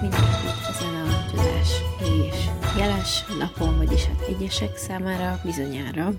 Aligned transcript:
mindenkit 0.00 0.68
ezen 0.68 0.94
a 0.94 1.26
tudás 1.30 1.70
és 2.00 2.48
jeles 2.78 3.24
napon, 3.38 3.76
vagyis 3.76 4.04
hát 4.04 4.20
egyesek 4.28 4.76
számára 4.76 5.40
bizonyára 5.44 6.12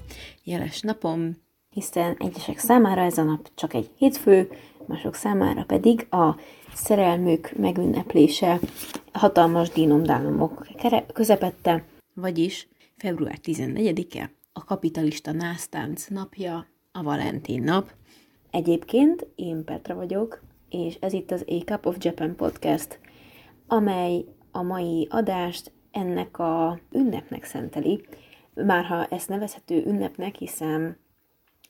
jeles 0.43 0.81
napom, 0.81 1.37
hiszen 1.69 2.15
egyesek 2.19 2.57
számára 2.57 3.01
ez 3.01 3.17
a 3.17 3.23
nap 3.23 3.49
csak 3.55 3.73
egy 3.73 3.89
hétfő, 3.97 4.51
mások 4.85 5.15
számára 5.15 5.63
pedig 5.63 6.07
a 6.09 6.35
szerelmük 6.73 7.51
megünneplése. 7.57 8.59
Hatalmas 9.13 9.69
dínomdálomok 9.69 10.67
közepette, 11.13 11.83
vagyis 12.13 12.67
február 12.97 13.39
14-e 13.43 14.31
a 14.53 14.63
kapitalista 14.63 15.31
násztánc 15.31 16.07
napja, 16.07 16.67
a 16.91 17.03
Valentin 17.03 17.63
nap. 17.63 17.91
Egyébként 18.51 19.27
én 19.35 19.63
Petra 19.63 19.95
vagyok, 19.95 20.41
és 20.69 20.97
ez 20.99 21.13
itt 21.13 21.31
az 21.31 21.43
A 21.47 21.63
Cup 21.65 21.85
of 21.85 21.95
Japan 21.99 22.35
podcast, 22.35 22.99
amely 23.71 24.25
a 24.51 24.61
mai 24.61 25.07
adást 25.09 25.71
ennek 25.91 26.39
a 26.39 26.79
ünnepnek 26.91 27.43
szenteli, 27.43 28.05
már 28.53 28.85
ha 28.85 29.05
ezt 29.05 29.29
nevezhető 29.29 29.83
ünnepnek, 29.85 30.35
hiszen 30.35 30.97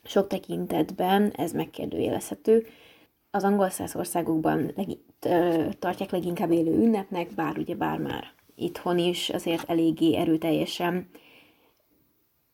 sok 0.03 0.27
tekintetben 0.27 1.31
ez 1.35 1.51
megkérdőjelezhető, 1.51 2.65
az 3.31 3.43
angol 3.43 3.69
száz 3.69 3.95
országokban 3.95 4.71
leg, 4.75 4.87
tartják 5.79 6.11
leginkább 6.11 6.51
élő 6.51 6.73
ünnepnek, 6.73 7.33
bár 7.33 7.57
ugye 7.57 7.75
bár 7.75 7.99
már 7.99 8.33
itthon 8.55 8.97
is 8.97 9.29
azért 9.29 9.69
eléggé 9.69 10.15
erőteljesen 10.15 11.09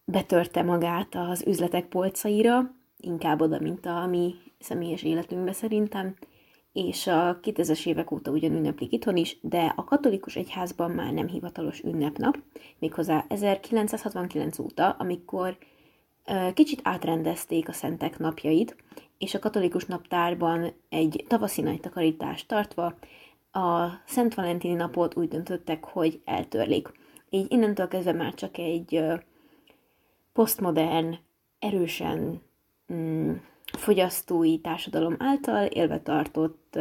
betörte 0.06 0.64
magát 0.64 1.16
az 1.16 1.44
üzletek 1.48 1.86
polcaira, 1.86 2.72
inkább 2.98 3.42
oda, 3.42 3.60
mint 3.60 3.86
a 3.86 4.06
mi 4.06 4.36
személyes 4.60 5.04
életünkbe 5.04 5.52
szerintem, 5.52 6.16
és 6.76 7.08
a 7.08 7.40
2000-es 7.42 7.86
évek 7.86 8.12
óta 8.12 8.32
ugyan 8.32 8.52
ünneplik 8.52 8.92
itthon 8.92 9.16
is, 9.16 9.38
de 9.42 9.74
a 9.76 9.84
katolikus 9.84 10.36
egyházban 10.36 10.92
már 10.92 11.14
nem 11.14 11.28
hivatalos 11.28 11.82
ünnepnap, 11.84 12.38
méghozzá 12.80 13.26
1969 13.28 14.60
óta, 14.60 14.90
amikor 14.90 15.58
kicsit 16.54 16.80
átrendezték 16.84 17.70
a 17.70 17.74
szentek 17.74 18.20
napjait, 18.20 18.76
és 19.18 19.34
a 19.34 19.40
katolikus 19.40 19.86
naptárban 19.86 20.74
egy 20.90 21.26
tavaszi 21.28 21.62
nagy 21.62 21.80
tartva 22.48 22.96
a 23.52 24.02
Szent 24.06 24.34
Valentini 24.34 24.74
napot 24.74 25.18
úgy 25.18 25.28
döntöttek, 25.28 25.84
hogy 25.84 26.22
eltörlik. 26.26 26.92
Így 27.30 27.52
innentől 27.52 27.88
kezdve 27.88 28.14
már 28.14 28.34
csak 28.34 28.58
egy 28.58 29.04
posztmodern, 30.34 31.18
erősen 31.60 32.42
mm, 32.94 33.34
fogyasztói 33.78 34.60
társadalom 34.60 35.16
által 35.20 35.66
élve 35.66 36.00
tartott, 36.00 36.80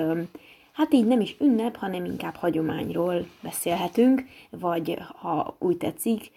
hát 0.73 0.93
így 0.93 1.07
nem 1.07 1.21
is 1.21 1.37
ünnep, 1.41 1.77
hanem 1.77 2.05
inkább 2.05 2.35
hagyományról 2.35 3.27
beszélhetünk, 3.43 4.23
vagy 4.51 4.99
ha 5.17 5.57
úgy 5.59 5.77
tetszik, 5.77 6.31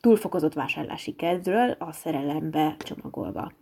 túlfokozott 0.00 0.54
vásárlási 0.54 1.14
kedvről 1.14 1.70
a 1.78 1.92
szerelembe 1.92 2.76
csomagolva. 2.78 3.52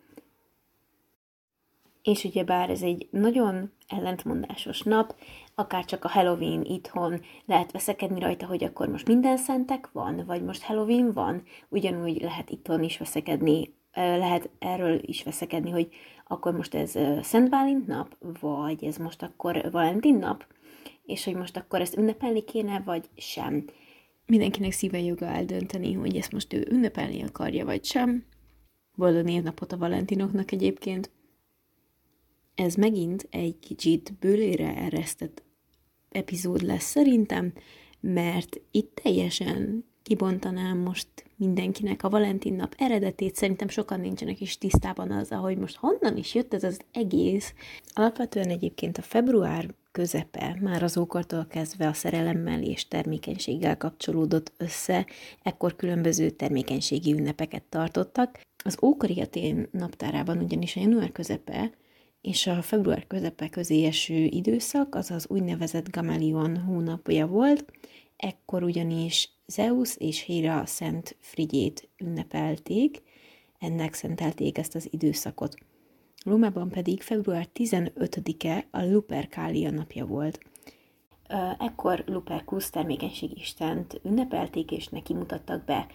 És 2.03 2.25
ugye 2.25 2.45
bár 2.45 2.71
ez 2.71 2.83
egy 2.83 3.09
nagyon 3.11 3.73
ellentmondásos 3.89 4.83
nap, 4.83 5.15
akár 5.55 5.85
csak 5.85 6.05
a 6.05 6.09
Halloween 6.09 6.65
itthon 6.65 7.21
lehet 7.47 7.73
veszekedni 7.73 8.21
rajta, 8.21 8.47
hogy 8.47 8.65
akkor 8.65 8.89
most 8.89 9.07
minden 9.07 9.37
szentek 9.37 9.89
van, 9.93 10.23
vagy 10.27 10.43
most 10.43 10.63
Halloween 10.63 11.13
van, 11.13 11.43
ugyanúgy 11.69 12.21
lehet 12.21 12.51
itthon 12.51 12.83
is 12.83 12.99
veszekedni, 12.99 13.75
lehet 13.95 14.51
erről 14.59 15.01
is 15.03 15.23
veszekedni, 15.23 15.71
hogy 15.71 15.89
akkor 16.27 16.57
most 16.57 16.75
ez 16.75 16.91
Szent 17.23 17.51
Bálint 17.51 17.87
nap, 17.87 18.17
vagy 18.41 18.85
ez 18.85 18.97
most 18.97 19.23
akkor 19.23 19.69
Valentin 19.71 20.17
nap, 20.17 20.47
és 21.03 21.25
hogy 21.25 21.35
most 21.35 21.57
akkor 21.57 21.81
ezt 21.81 21.97
ünnepelni 21.97 22.45
kéne, 22.45 22.83
vagy 22.85 23.09
sem. 23.17 23.65
Mindenkinek 24.27 24.73
szíve 24.73 25.01
joga 25.01 25.27
eldönteni, 25.27 25.93
hogy 25.93 26.17
ezt 26.17 26.33
most 26.33 26.53
ő 26.53 26.67
ünnepelni 26.71 27.23
akarja, 27.23 27.65
vagy 27.65 27.85
sem. 27.85 28.25
Boldog 28.95 29.25
névnapot 29.25 29.73
a 29.73 29.79
Valentinoknak 29.79 30.53
egyébként. 30.53 31.11
Ez 32.55 32.75
megint 32.75 33.27
egy 33.31 33.59
kicsit 33.59 34.15
bőlére 34.21 34.77
eresztett 34.77 35.43
epizód 36.11 36.63
lesz 36.63 36.85
szerintem, 36.85 37.53
mert 38.01 38.61
itt 38.71 39.01
teljesen 39.03 39.85
kibontanám 40.03 40.79
most 40.79 41.09
mindenkinek 41.37 42.03
a 42.03 42.09
Valentin 42.09 42.55
nap 42.55 42.75
eredetét, 42.79 43.37
szerintem 43.37 43.69
sokan 43.69 44.01
nincsenek 44.01 44.41
is 44.41 44.59
tisztában 44.59 45.11
az, 45.11 45.29
hogy 45.29 45.59
most 45.59 45.77
honnan 45.77 46.17
is 46.17 46.35
jött 46.35 46.55
ez 46.55 46.65
az 46.65 46.81
egész. 46.93 47.55
Alapvetően 47.93 48.49
egyébként 48.49 48.99
a 48.99 49.03
február 49.03 49.75
közepe 49.93 50.59
már 50.61 50.83
az 50.83 50.97
ókortól 50.97 51.47
kezdve 51.47 51.87
a 51.87 51.93
szerelemmel 51.93 52.63
és 52.63 52.89
termékenységgel 52.89 53.77
kapcsolódott 53.77 54.53
össze, 54.57 55.07
ekkor 55.43 55.77
különböző 55.77 56.31
termékenységi 56.31 57.13
ünnepeket 57.13 57.63
tartottak. 57.63 58.41
Az 58.65 58.79
ókori 58.83 59.21
Atén 59.21 59.69
naptárában 59.73 60.39
ugyanis 60.39 60.77
a 60.77 60.81
január 60.81 61.13
közepe 61.13 61.71
és 62.21 62.47
a 62.47 62.63
február 62.63 63.07
közepe 63.07 63.49
közé 63.49 63.85
eső 63.85 64.25
időszak, 64.25 64.95
az 64.95 65.11
az 65.11 65.27
úgynevezett 65.29 65.91
Gamalion 65.91 66.57
hónapja 66.57 67.27
volt, 67.27 67.65
ekkor 68.17 68.63
ugyanis 68.63 69.31
Zeus 69.51 69.97
és 69.97 70.25
Hera 70.25 70.67
Szent 70.67 71.17
Frigyét 71.21 71.89
ünnepelték, 71.99 73.03
ennek 73.59 73.95
szentelték 73.95 74.59
ezt 74.59 74.75
az 74.75 74.89
időszakot. 74.91 75.55
Rómában 76.25 76.69
pedig 76.69 77.03
február 77.03 77.49
15-e 77.55 78.67
a 78.71 78.83
Lupercalia 78.83 79.71
napja 79.71 80.07
volt. 80.07 80.39
Ekkor 81.59 82.05
Lupercus 82.07 82.71
termékenység 82.71 83.37
istent 83.37 84.01
ünnepelték 84.05 84.71
és 84.71 84.87
neki 84.87 85.15
mutattak 85.15 85.65
be 85.65 85.87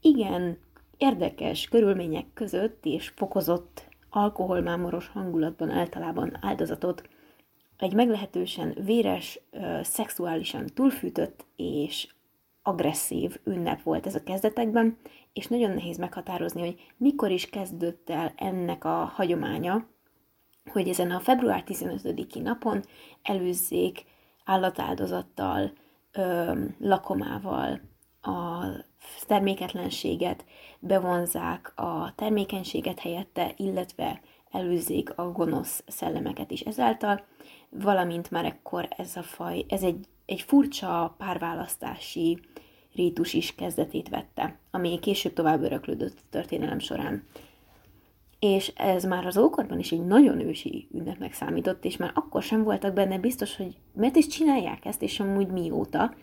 igen 0.00 0.58
érdekes 0.96 1.68
körülmények 1.68 2.26
között 2.34 2.84
és 2.84 3.08
fokozott 3.08 3.88
alkoholmámoros 4.10 5.08
hangulatban 5.08 5.70
általában 5.70 6.38
áldozatot 6.40 7.08
egy 7.76 7.94
meglehetősen 7.94 8.76
véres, 8.84 9.40
szexuálisan 9.82 10.66
túlfűtött 10.74 11.46
és 11.56 12.08
agresszív 12.68 13.40
ünnep 13.44 13.82
volt 13.82 14.06
ez 14.06 14.14
a 14.14 14.22
kezdetekben, 14.22 14.98
és 15.32 15.46
nagyon 15.46 15.70
nehéz 15.70 15.98
meghatározni, 15.98 16.60
hogy 16.60 16.80
mikor 16.96 17.30
is 17.30 17.50
kezdődött 17.50 18.10
el 18.10 18.32
ennek 18.36 18.84
a 18.84 19.12
hagyománya, 19.14 19.86
hogy 20.72 20.88
ezen 20.88 21.10
a 21.10 21.20
február 21.20 21.64
15-i 21.66 22.42
napon 22.42 22.84
előzzék 23.22 24.04
állatáldozattal, 24.44 25.72
ö, 26.12 26.52
lakomával 26.78 27.80
a 28.20 28.64
terméketlenséget, 29.26 30.44
bevonzák 30.78 31.72
a 31.76 32.12
termékenységet 32.14 33.00
helyette, 33.00 33.52
illetve 33.56 34.20
előzzék 34.50 35.18
a 35.18 35.32
gonosz 35.32 35.82
szellemeket 35.86 36.50
is 36.50 36.60
ezáltal, 36.60 37.24
valamint 37.70 38.30
már 38.30 38.44
ekkor 38.44 38.88
ez 38.96 39.16
a 39.16 39.22
faj, 39.22 39.64
ez 39.68 39.82
egy, 39.82 40.06
egy 40.28 40.40
furcsa 40.40 41.14
párválasztási 41.18 42.38
rítus 42.94 43.34
is 43.34 43.54
kezdetét 43.54 44.08
vette, 44.08 44.58
ami 44.70 44.98
később 44.98 45.32
tovább 45.32 45.62
öröklődött 45.62 46.16
a 46.18 46.26
történelem 46.30 46.78
során. 46.78 47.24
És 48.38 48.72
ez 48.76 49.04
már 49.04 49.26
az 49.26 49.36
ókorban 49.36 49.78
is 49.78 49.92
egy 49.92 50.06
nagyon 50.06 50.40
ősi 50.40 50.88
ünnepnek 50.92 51.32
számított, 51.32 51.84
és 51.84 51.96
már 51.96 52.10
akkor 52.14 52.42
sem 52.42 52.62
voltak 52.62 52.94
benne 52.94 53.18
biztos, 53.18 53.56
hogy 53.56 53.76
miért 53.92 54.16
is 54.16 54.26
csinálják 54.26 54.84
ezt, 54.84 55.02
és 55.02 55.20
amúgy 55.20 55.46
mióta, 55.46 56.14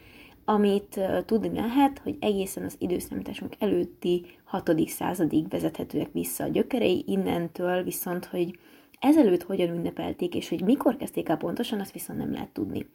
amit 0.45 0.99
tudni 1.25 1.59
lehet, 1.59 1.99
hogy 1.99 2.17
egészen 2.19 2.63
az 2.63 2.75
időszámításunk 2.79 3.55
előtti 3.59 4.25
6. 4.43 4.71
századig 4.87 5.47
vezethetőek 5.47 6.11
vissza 6.11 6.43
a 6.43 6.47
gyökerei, 6.47 7.03
innentől 7.07 7.83
viszont, 7.83 8.25
hogy 8.25 8.59
ezelőtt 8.99 9.43
hogyan 9.43 9.69
ünnepelték, 9.69 10.35
és 10.35 10.49
hogy 10.49 10.61
mikor 10.61 10.95
kezdték 10.95 11.29
el 11.29 11.37
pontosan, 11.37 11.79
azt 11.79 11.91
viszont 11.91 12.19
nem 12.19 12.31
lehet 12.31 12.49
tudni. 12.49 12.85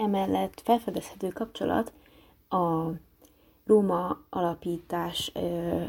Emellett 0.00 0.60
felfedezhető 0.64 1.28
kapcsolat 1.28 1.92
a 2.48 2.90
Róma 3.66 4.20
alapítás, 4.30 5.32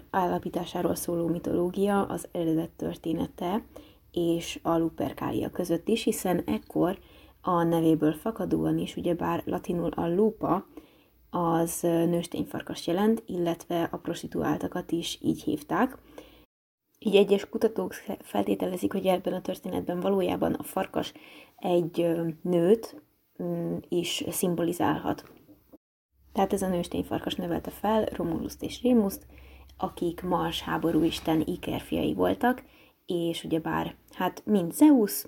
alapításáról 0.09 0.95
szóló 0.95 1.27
mitológia, 1.27 2.05
az 2.05 2.27
eredet 2.31 2.69
története 2.69 3.63
és 4.11 4.59
a 4.63 4.77
Luperkália 4.77 5.49
között 5.49 5.87
is, 5.87 6.03
hiszen 6.03 6.41
ekkor 6.45 6.99
a 7.41 7.63
nevéből 7.63 8.13
fakadóan 8.13 8.77
is, 8.77 8.95
ugyebár 8.95 9.43
latinul 9.45 9.89
a 9.89 10.07
lupa 10.07 10.65
az 11.29 11.79
nőstényfarkas 11.81 12.87
jelent, 12.87 13.23
illetve 13.25 13.83
a 13.91 13.97
prostituáltakat 13.97 14.91
is 14.91 15.19
így 15.21 15.43
hívták. 15.43 15.97
Így 16.99 17.15
egyes 17.15 17.49
kutatók 17.49 17.93
feltételezik, 18.19 18.91
hogy 18.91 19.05
ebben 19.05 19.33
a 19.33 19.41
történetben 19.41 19.99
valójában 19.99 20.53
a 20.53 20.63
farkas 20.63 21.13
egy 21.55 22.07
nőt 22.41 23.01
is 23.89 24.23
szimbolizálhat. 24.29 25.31
Tehát 26.33 26.53
ez 26.53 26.61
a 26.61 26.67
nőstényfarkas 26.67 27.35
nevelte 27.35 27.69
fel 27.69 28.05
Romuluszt 28.05 28.63
és 28.63 28.81
Rémuszt, 28.81 29.25
akik 29.77 30.21
Mars 30.21 30.61
háború 30.61 31.03
isten 31.03 31.41
ikerfiai 31.45 32.13
voltak, 32.13 32.63
és 33.05 33.43
ugyebár, 33.43 33.95
hát 34.11 34.41
mind 34.45 34.73
Zeus, 34.73 35.25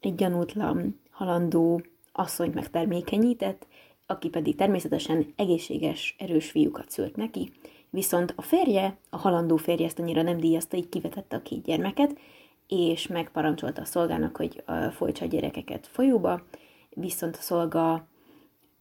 egy 0.00 0.14
gyanútlan, 0.14 1.00
halandó 1.10 1.82
asszonyt 2.12 2.54
megtermékenyített, 2.54 3.66
aki 4.06 4.28
pedig 4.28 4.54
természetesen 4.54 5.32
egészséges, 5.36 6.16
erős 6.18 6.50
fiúkat 6.50 6.90
szült 6.90 7.16
neki, 7.16 7.52
viszont 7.90 8.32
a 8.36 8.42
férje, 8.42 8.98
a 9.10 9.16
halandó 9.16 9.56
férje 9.56 9.86
ezt 9.86 9.98
annyira 9.98 10.22
nem 10.22 10.38
díjazta, 10.38 10.76
így 10.76 10.88
kivetette 10.88 11.36
a 11.36 11.42
két 11.42 11.62
gyermeket, 11.62 12.18
és 12.66 13.06
megparancsolta 13.06 13.80
a 13.80 13.84
szolgának, 13.84 14.36
hogy 14.36 14.64
folytsa 14.92 15.24
a 15.24 15.28
gyerekeket 15.28 15.86
folyóba, 15.86 16.42
viszont 16.96 17.36
a 17.36 17.40
szolga 17.40 18.08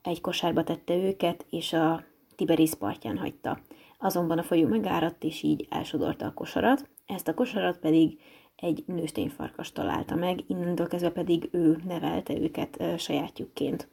egy 0.02 0.22
kosárba 0.22 0.64
tette 0.64 0.96
őket, 0.96 1.46
és 1.50 1.74
a 1.74 2.04
Tiberis 2.36 2.74
partján 2.74 3.18
hagyta. 3.18 3.60
Azonban 4.00 4.38
a 4.38 4.44
folyó 4.44 4.68
megáradt, 4.68 5.24
és 5.24 5.44
így 5.44 5.68
elsodorta 5.70 6.26
a 6.26 6.34
kosarat, 6.34 6.90
ezt 7.06 7.28
a 7.28 7.34
kosarat 7.34 7.78
pedig 7.78 8.20
egy 8.56 8.84
nőstényfarkas 8.88 9.72
találta 9.72 10.16
meg, 10.16 10.44
innentől 10.48 10.88
kezdve 10.88 11.12
pedig 11.12 11.50
ő 11.52 11.82
nevelte 11.88 12.38
őket 12.38 13.00
sajátjukként. 13.00 13.88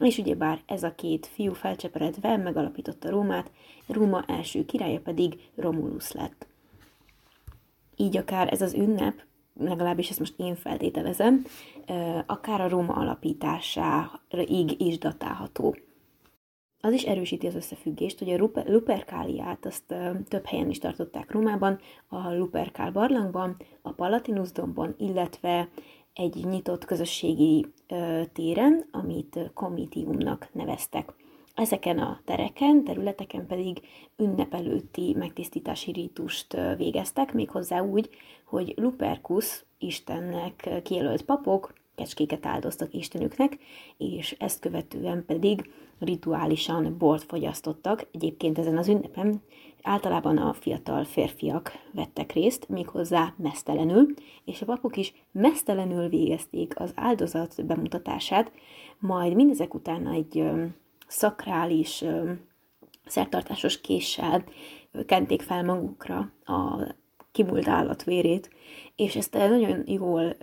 És 0.00 0.18
ugyebár 0.18 0.62
ez 0.66 0.82
a 0.82 0.94
két 0.94 1.26
fiú 1.26 1.52
felcseperedve 1.52 2.36
megalapította 2.36 3.10
Rómát, 3.10 3.50
Róma 3.86 4.24
első 4.26 4.64
királya 4.64 5.00
pedig 5.00 5.50
Romulus 5.54 6.12
lett. 6.12 6.46
Így 7.96 8.16
akár 8.16 8.52
ez 8.52 8.62
az 8.62 8.74
ünnep, 8.74 9.22
legalábbis 9.58 10.10
ezt 10.10 10.18
most 10.18 10.34
én 10.36 10.54
feltételezem, 10.54 11.44
akár 12.26 12.60
a 12.60 12.68
Róma 12.68 12.94
alapításáig 12.94 14.74
is 14.80 14.98
datálható. 14.98 15.76
Az 16.80 16.92
is 16.92 17.02
erősíti 17.02 17.46
az 17.46 17.54
összefüggést, 17.54 18.18
hogy 18.18 18.30
a 18.30 18.48
Luperkáliát 18.66 19.66
azt 19.66 19.94
több 20.28 20.44
helyen 20.44 20.70
is 20.70 20.78
tartották 20.78 21.32
Rómában, 21.32 21.78
a 22.08 22.34
Luperkál 22.34 22.92
barlangban, 22.92 23.56
a 23.82 23.92
Palatinus 23.92 24.52
dombon, 24.52 24.94
illetve 24.98 25.68
egy 26.12 26.44
nyitott 26.44 26.84
közösségi 26.84 27.66
téren, 28.32 28.88
amit 28.90 29.50
komitiumnak 29.54 30.48
neveztek. 30.52 31.14
Ezeken 31.58 31.98
a 31.98 32.20
tereken, 32.24 32.84
területeken 32.84 33.46
pedig 33.46 33.80
ünnepelőti 34.16 35.14
megtisztítási 35.18 35.92
rítust 35.92 36.56
végeztek, 36.76 37.32
méghozzá 37.32 37.80
úgy, 37.80 38.10
hogy 38.44 38.74
Lupercus 38.76 39.64
Istennek 39.78 40.80
kijelölt 40.82 41.22
papok 41.22 41.72
kecskéket 41.94 42.46
áldoztak 42.46 42.94
Istenüknek, 42.94 43.58
és 43.96 44.36
ezt 44.38 44.60
követően 44.60 45.24
pedig 45.26 45.70
rituálisan 45.98 46.96
bort 46.98 47.22
fogyasztottak. 47.22 48.08
Egyébként 48.12 48.58
ezen 48.58 48.76
az 48.78 48.88
ünnepen 48.88 49.42
általában 49.82 50.36
a 50.38 50.52
fiatal 50.52 51.04
férfiak 51.04 51.72
vettek 51.92 52.32
részt, 52.32 52.68
méghozzá 52.68 53.34
mesztelenül, 53.36 54.06
és 54.44 54.62
a 54.62 54.66
papok 54.66 54.96
is 54.96 55.14
mesztelenül 55.32 56.08
végezték 56.08 56.80
az 56.80 56.92
áldozat 56.94 57.66
bemutatását, 57.66 58.52
majd 58.98 59.34
mindezek 59.34 59.74
után 59.74 60.06
egy 60.06 60.50
szakrális, 61.08 62.04
szertartásos 63.06 63.80
késsel 63.80 64.44
kenték 65.06 65.42
fel 65.42 65.64
magukra 65.64 66.32
a 66.44 66.86
kimúlt 67.32 67.68
állatvérét, 67.68 68.50
és 68.96 69.16
ezt 69.16 69.32
nagyon 69.32 69.82
jól, 69.86 70.36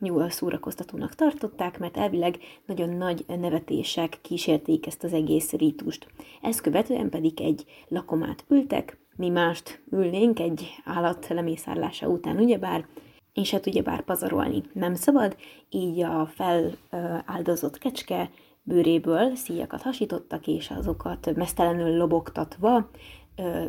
jól 0.00 0.30
szórakoztatónak 0.30 1.14
tartották, 1.14 1.78
mert 1.78 1.96
elvileg 1.96 2.38
nagyon 2.66 2.88
nagy 2.88 3.24
nevetések 3.26 4.18
kísérték 4.22 4.86
ezt 4.86 5.04
az 5.04 5.12
egész 5.12 5.52
rítust. 5.52 6.06
Ezt 6.42 6.60
követően 6.60 7.08
pedig 7.08 7.40
egy 7.40 7.64
lakomát 7.88 8.44
ültek, 8.48 8.98
mi 9.16 9.28
mást 9.28 9.82
ülnénk 9.90 10.40
egy 10.40 10.74
állat 10.84 11.28
lemészárlása 11.28 12.08
után, 12.08 12.38
ugyebár, 12.38 12.86
és 13.32 13.50
hát 13.50 13.66
ugyebár 13.66 14.02
pazarolni 14.02 14.62
nem 14.72 14.94
szabad, 14.94 15.36
így 15.68 16.00
a 16.00 16.26
feláldozott 16.26 17.78
kecske 17.78 18.30
bőréből 18.68 19.34
szíjakat 19.34 19.82
hasítottak, 19.82 20.46
és 20.46 20.70
azokat 20.70 21.34
mesztelenül 21.34 21.96
lobogtatva 21.96 22.90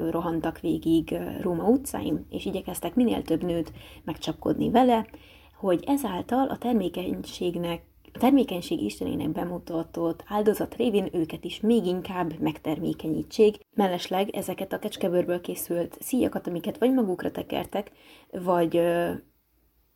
rohantak 0.09 0.59
végig 0.59 1.17
Róma 1.41 1.63
utcáin, 1.63 2.25
és 2.29 2.45
igyekeztek 2.45 2.95
minél 2.95 3.21
több 3.21 3.43
nőt 3.43 3.71
megcsapkodni 4.03 4.69
vele, 4.69 5.07
hogy 5.59 5.83
ezáltal 5.87 6.47
a 6.47 6.57
termékenységnek 6.57 7.87
a 8.13 8.17
termékenység 8.19 8.81
istenének 8.81 9.29
bemutatott 9.29 10.23
áldozat 10.27 10.75
révén 10.75 11.09
őket 11.11 11.43
is 11.43 11.59
még 11.59 11.85
inkább 11.85 12.39
megtermékenyítsék. 12.39 13.59
Mellesleg 13.75 14.29
ezeket 14.29 14.73
a 14.73 14.79
kecskebőrből 14.79 15.41
készült 15.41 15.97
szíjakat, 15.99 16.47
amiket 16.47 16.77
vagy 16.77 16.93
magukra 16.93 17.31
tekertek, 17.31 17.91
vagy, 18.31 18.81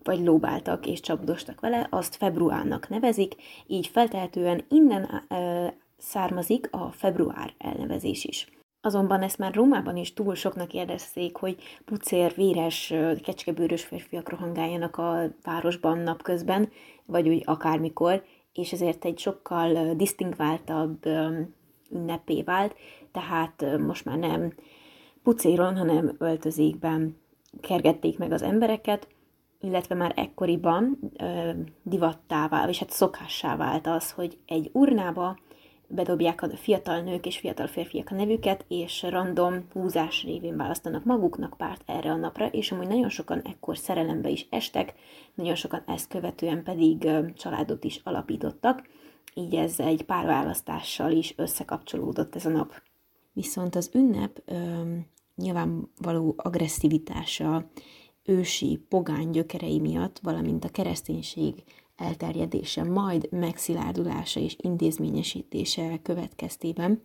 vagy 0.04 0.24
lóbáltak 0.24 0.86
és 0.88 1.00
csapdostak 1.00 1.60
vele, 1.60 1.88
azt 1.90 2.16
februárnak 2.16 2.90
nevezik, 2.90 3.36
így 3.68 3.88
feltehetően 3.88 4.66
innen 4.70 5.28
származik 5.98 6.68
a 6.72 6.92
február 6.92 7.54
elnevezés 7.58 8.24
is. 8.24 8.48
Azonban 8.82 9.22
ezt 9.22 9.38
már 9.38 9.54
Rómában 9.54 9.98
is 9.98 10.14
túl 10.14 10.36
soknak 10.36 10.74
érezték, 10.74 11.36
hogy 11.36 11.58
pucér, 11.86 12.34
véres, 12.36 12.94
kecskebőrös 13.24 13.84
férfiak 13.84 14.30
rohangáljanak 14.30 14.98
a 14.98 15.34
városban 15.44 15.98
napközben, 15.98 16.70
vagy 17.06 17.30
úgy 17.30 17.42
akármikor, 17.46 18.24
és 18.54 18.72
ezért 18.72 19.06
egy 19.06 19.20
sokkal 19.20 19.94
disztingváltabb 19.94 21.06
ünnepé 21.92 22.42
vált, 22.42 22.76
tehát 23.12 23.78
most 23.80 24.06
már 24.06 24.18
nem 24.18 24.54
pucéron, 25.24 25.78
hanem 25.78 26.16
öltözékben 26.18 27.18
kergették 27.62 28.18
meg 28.18 28.32
az 28.32 28.42
embereket, 28.42 29.08
illetve 29.64 29.96
már 29.96 30.14
ekkoriban 30.16 31.00
divattá 31.84 32.48
vált, 32.48 32.70
és 32.70 32.80
hát 32.80 32.90
szokássá 32.90 33.56
vált 33.56 33.88
az, 33.88 34.12
hogy 34.12 34.38
egy 34.46 34.70
urnába 34.74 35.38
bedobják 35.88 36.42
a 36.42 36.50
fiatal 36.50 37.02
nők 37.02 37.26
és 37.26 37.38
fiatal 37.38 37.68
férfiak 37.68 38.10
a 38.12 38.16
nevüket, 38.16 38.66
és 38.68 39.02
random 39.10 39.68
húzás 39.72 40.24
révén 40.24 40.58
választanak 40.58 41.04
maguknak 41.04 41.58
párt 41.58 41.82
erre 41.86 42.12
a 42.12 42.16
napra, 42.16 42.48
és 42.48 42.72
amúgy 42.72 42.88
nagyon 42.88 43.10
sokan 43.10 43.42
ekkor 43.42 43.78
szerelembe 43.78 44.30
is 44.30 44.48
estek, 44.50 44.94
nagyon 45.34 45.56
sokan 45.56 45.84
ezt 45.88 46.08
követően 46.08 46.64
pedig 46.64 47.10
családot 47.36 47.84
is 47.84 48.02
alapítottak, 48.04 48.88
így 49.34 49.56
ez 49.56 49.80
egy 49.80 50.04
párválasztással 50.04 51.12
is 51.12 51.34
összekapcsolódott 51.38 52.36
ez 52.36 52.46
a 52.46 52.50
nap. 52.50 52.82
Viszont 53.34 53.76
az 53.76 53.90
ünnep 53.94 54.42
ö, 54.46 54.56
nyilvánvaló 55.36 56.34
agresszivitása, 56.38 57.70
ősi 58.24 58.86
pogány 58.90 59.30
gyökerei 59.30 59.80
miatt, 59.80 60.20
valamint 60.20 60.66
a 60.66 60.70
kereszténység 60.70 61.64
elterjedése, 61.96 62.84
majd 62.84 63.28
megszilárdulása 63.32 64.40
és 64.40 64.56
intézményesítése 64.62 66.00
következtében 66.02 67.02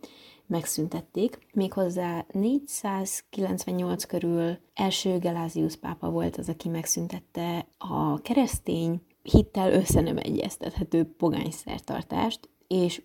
megszüntették. 0.46 1.38
Méghozzá 1.52 2.26
498 2.32 4.04
körül 4.04 4.58
első 4.74 5.18
Gelázius 5.18 5.76
pápa 5.76 6.10
volt 6.10 6.36
az, 6.36 6.48
aki 6.48 6.68
megszüntette 6.68 7.66
a 7.78 8.20
keresztény 8.20 9.00
hittel 9.22 9.72
össze 9.72 10.00
nem 10.00 10.16
egyeztethető 10.16 11.04
pogány 11.04 11.50
szertartást, 11.50 12.48
és 12.66 13.02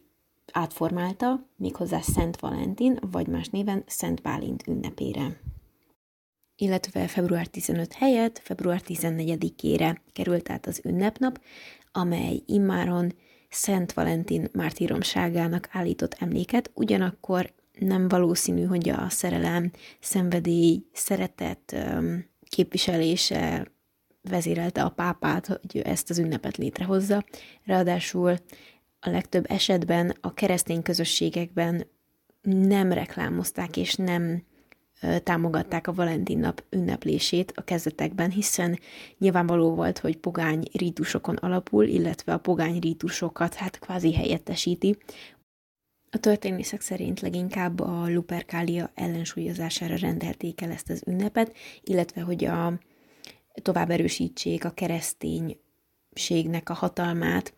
átformálta 0.51 1.47
méghozzá 1.55 1.99
Szent 1.99 2.39
Valentin, 2.39 2.99
vagy 3.11 3.27
más 3.27 3.49
néven 3.49 3.83
Szent 3.87 4.21
Bálint 4.21 4.67
ünnepére 4.67 5.39
illetve 6.55 7.07
február 7.07 7.47
15 7.47 7.93
helyett 7.93 8.41
február 8.43 8.81
14-ére 8.87 9.97
került 10.13 10.49
át 10.49 10.65
az 10.65 10.81
ünnepnap, 10.83 11.41
amely 11.91 12.41
immáron 12.45 13.13
Szent 13.49 13.93
Valentin 13.93 14.47
mártíromságának 14.53 15.67
állított 15.71 16.15
emléket, 16.19 16.71
ugyanakkor 16.73 17.53
nem 17.79 18.07
valószínű, 18.07 18.63
hogy 18.63 18.89
a 18.89 19.09
szerelem, 19.09 19.71
szenvedély, 19.99 20.85
szeretet 20.93 21.75
képviselése 22.49 23.67
vezérelte 24.21 24.81
a 24.83 24.89
pápát, 24.89 25.47
hogy 25.47 25.81
ezt 25.81 26.09
az 26.09 26.17
ünnepet 26.17 26.57
létrehozza. 26.57 27.23
Ráadásul 27.65 28.35
a 28.99 29.09
legtöbb 29.09 29.45
esetben 29.49 30.13
a 30.21 30.33
keresztény 30.33 30.81
közösségekben 30.81 31.87
nem 32.41 32.91
reklámozták 32.91 33.77
és 33.77 33.95
nem 33.95 34.43
támogatták 35.23 35.87
a 35.87 35.93
Valentin 35.93 36.39
nap 36.39 36.63
ünneplését 36.69 37.51
a 37.55 37.63
kezdetekben, 37.63 38.29
hiszen 38.29 38.79
nyilvánvaló 39.17 39.75
volt, 39.75 39.99
hogy 39.99 40.17
pogány 40.17 40.63
rítusokon 40.73 41.35
alapul, 41.35 41.85
illetve 41.85 42.33
a 42.33 42.37
pogány 42.37 42.79
rítusokat 42.79 43.53
hát 43.53 43.79
kvázi 43.79 44.13
helyettesíti. 44.13 44.97
A 46.09 46.17
történészek 46.17 46.81
szerint 46.81 47.19
leginkább 47.19 47.79
a 47.79 48.09
Luperkália 48.09 48.91
ellensúlyozására 48.93 49.95
rendelték 49.95 50.61
el 50.61 50.71
ezt 50.71 50.89
az 50.89 51.03
ünnepet, 51.05 51.55
illetve 51.83 52.21
hogy 52.21 52.45
a 52.45 52.73
tovább 53.61 53.89
erősítsék 53.89 54.65
a 54.65 54.69
kereszténységnek 54.69 56.69
a 56.69 56.73
hatalmát, 56.73 57.53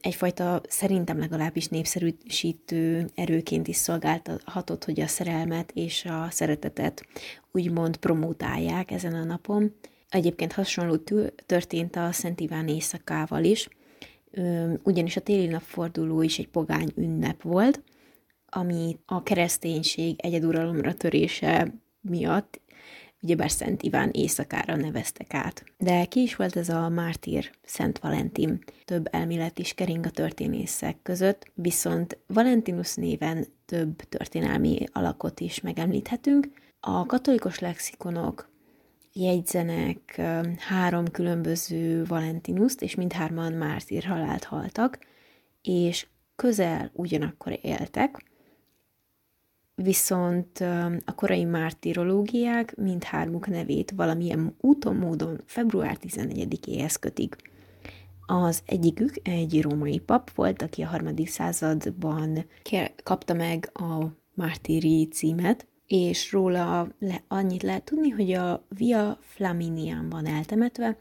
egyfajta 0.00 0.60
szerintem 0.68 1.18
legalábbis 1.18 1.68
népszerűsítő 1.68 3.10
erőként 3.14 3.68
is 3.68 3.76
szolgálhatott, 3.76 4.84
hogy 4.84 5.00
a 5.00 5.06
szerelmet 5.06 5.70
és 5.74 6.04
a 6.04 6.26
szeretetet 6.30 7.06
úgymond 7.52 7.96
promótálják 7.96 8.90
ezen 8.90 9.14
a 9.14 9.24
napon. 9.24 9.74
Egyébként 10.08 10.52
hasonló 10.52 10.96
történt 11.46 11.96
a 11.96 12.12
Szent 12.12 12.40
Iván 12.40 12.68
éjszakával 12.68 13.44
is, 13.44 13.68
ugyanis 14.82 15.16
a 15.16 15.20
téli 15.20 15.46
napforduló 15.46 16.22
is 16.22 16.38
egy 16.38 16.48
pogány 16.48 16.92
ünnep 16.96 17.42
volt, 17.42 17.82
ami 18.48 18.98
a 19.06 19.22
kereszténység 19.22 20.20
egyeduralomra 20.20 20.94
törése 20.94 21.74
miatt 22.00 22.60
ugyebár 23.24 23.50
Szent 23.50 23.82
Iván 23.82 24.10
éjszakára 24.12 24.76
neveztek 24.76 25.34
át. 25.34 25.64
De 25.78 26.04
ki 26.04 26.20
is 26.20 26.36
volt 26.36 26.56
ez 26.56 26.68
a 26.68 26.88
mártír 26.88 27.50
Szent 27.62 27.98
Valentin? 27.98 28.64
Több 28.84 29.08
elmélet 29.10 29.58
is 29.58 29.74
kering 29.74 30.06
a 30.06 30.10
történészek 30.10 30.96
között, 31.02 31.50
viszont 31.54 32.18
Valentinus 32.26 32.94
néven 32.94 33.46
több 33.66 33.96
történelmi 33.96 34.84
alakot 34.92 35.40
is 35.40 35.60
megemlíthetünk. 35.60 36.48
A 36.80 37.06
katolikus 37.06 37.58
lexikonok 37.58 38.50
jegyzenek 39.12 40.20
három 40.58 41.10
különböző 41.10 42.04
Valentinuszt, 42.04 42.82
és 42.82 42.94
mindhárman 42.94 43.52
mártír 43.52 44.04
halált 44.04 44.44
haltak, 44.44 44.98
és 45.62 46.06
közel 46.36 46.90
ugyanakkor 46.92 47.58
éltek, 47.62 48.32
viszont 49.74 50.58
a 51.04 51.14
korai 51.14 51.44
mártirológiák 51.44 52.76
mindhármuk 52.76 53.46
nevét 53.46 53.92
valamilyen 53.96 54.54
úton, 54.60 54.96
módon 54.96 55.40
február 55.46 55.98
14-éhez 56.00 56.96
kötik. 57.00 57.36
Az 58.26 58.62
egyikük 58.66 59.14
egy 59.22 59.62
római 59.62 59.98
pap 59.98 60.30
volt, 60.30 60.62
aki 60.62 60.82
a 60.82 60.86
harmadik 60.86 61.28
században 61.28 62.44
kapta 63.02 63.34
meg 63.34 63.70
a 63.72 64.04
mártíri 64.34 65.08
címet, 65.08 65.66
és 65.86 66.32
róla 66.32 66.88
le, 66.98 67.24
annyit 67.28 67.62
lehet 67.62 67.84
tudni, 67.84 68.08
hogy 68.08 68.32
a 68.32 68.66
Via 68.68 69.18
Flaminian 69.20 70.08
van 70.08 70.26
eltemetve, 70.26 70.98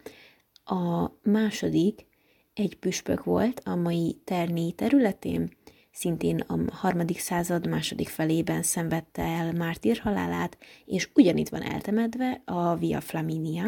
a 0.65 1.11
második 1.23 2.05
egy 2.53 2.77
püspök 2.77 3.23
volt 3.23 3.61
a 3.65 3.75
mai 3.75 4.21
Terni 4.23 4.71
területén, 4.71 5.49
szintén 5.93 6.39
a 6.39 6.57
harmadik 6.71 7.19
század 7.19 7.67
második 7.67 8.09
felében 8.09 8.63
szenvedte 8.63 9.21
el 9.21 9.51
mártír 9.51 9.97
halálát, 9.97 10.57
és 10.85 11.09
ugyanitt 11.13 11.49
van 11.49 11.61
eltemetve 11.61 12.41
a 12.45 12.75
Via 12.75 13.01
Flaminia, 13.01 13.65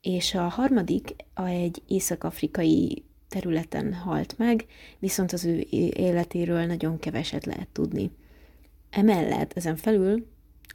és 0.00 0.34
a 0.34 0.42
harmadik 0.48 1.14
a 1.34 1.44
egy 1.44 1.82
észak-afrikai 1.86 3.04
területen 3.28 3.94
halt 3.94 4.38
meg, 4.38 4.66
viszont 4.98 5.32
az 5.32 5.44
ő 5.44 5.66
életéről 5.70 6.64
nagyon 6.64 6.98
keveset 6.98 7.46
lehet 7.46 7.68
tudni. 7.68 8.10
Emellett 8.90 9.52
ezen 9.52 9.76
felül 9.76 10.26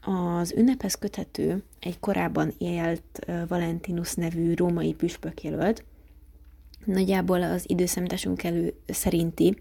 az 0.01 0.53
ünnephez 0.58 0.96
köthető 0.96 1.63
egy 1.79 2.00
korábban 2.00 2.53
élt 2.58 3.25
Valentinus 3.48 4.13
nevű 4.13 4.53
római 4.53 4.93
püspök 4.93 5.43
jelölt, 5.43 5.84
nagyjából 6.86 7.41
az 7.41 7.70
időszámításunk 7.70 8.43
elő 8.43 8.74
szerinti 8.88 9.58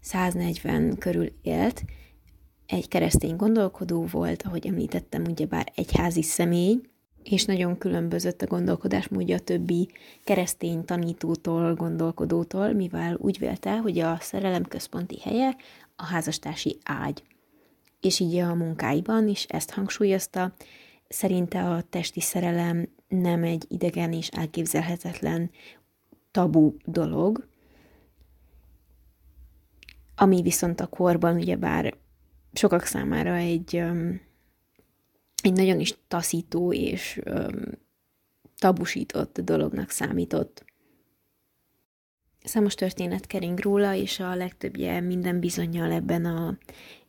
140 0.00 0.98
körül 0.98 1.32
élt, 1.42 1.84
egy 2.66 2.88
keresztény 2.88 3.36
gondolkodó 3.36 4.04
volt, 4.04 4.42
ahogy 4.42 4.66
említettem, 4.66 5.24
ugyebár 5.24 5.72
egyházi 5.74 6.22
személy, 6.22 6.80
és 7.22 7.44
nagyon 7.44 7.78
különbözött 7.78 8.42
a 8.42 8.46
gondolkodásmódja 8.46 9.36
a 9.36 9.40
többi 9.40 9.88
keresztény 10.24 10.84
tanítótól, 10.84 11.74
gondolkodótól, 11.74 12.72
mivel 12.72 13.16
úgy 13.20 13.38
vélte, 13.38 13.76
hogy 13.76 13.98
a 13.98 14.18
szerelem 14.20 14.62
központi 14.62 15.20
helye 15.20 15.56
a 15.96 16.04
házastársi 16.04 16.78
ágy. 16.84 17.22
És 18.00 18.20
így 18.20 18.36
a 18.36 18.54
munkáiban 18.54 19.28
is 19.28 19.44
ezt 19.44 19.70
hangsúlyozta, 19.70 20.52
szerinte 21.08 21.64
a 21.64 21.82
testi 21.82 22.20
szerelem 22.20 22.88
nem 23.08 23.42
egy 23.42 23.64
idegen 23.68 24.12
és 24.12 24.28
elképzelhetetlen 24.28 25.50
tabu 26.30 26.72
dolog, 26.84 27.47
ami 30.18 30.42
viszont 30.42 30.80
a 30.80 30.86
korban 30.86 31.36
ugyebár 31.36 31.94
sokak 32.52 32.84
számára 32.84 33.34
egy, 33.34 33.76
egy 35.42 35.52
nagyon 35.52 35.80
is 35.80 35.94
taszító 36.08 36.72
és 36.72 37.20
tabusított 38.58 39.40
dolognak 39.40 39.90
számított. 39.90 40.64
Számos 42.44 42.74
történet 42.74 43.26
kering 43.26 43.58
róla, 43.58 43.94
és 43.94 44.20
a 44.20 44.34
legtöbbje 44.34 45.00
minden 45.00 45.40
bizonyal 45.40 45.92
ebben 45.92 46.24
a 46.24 46.58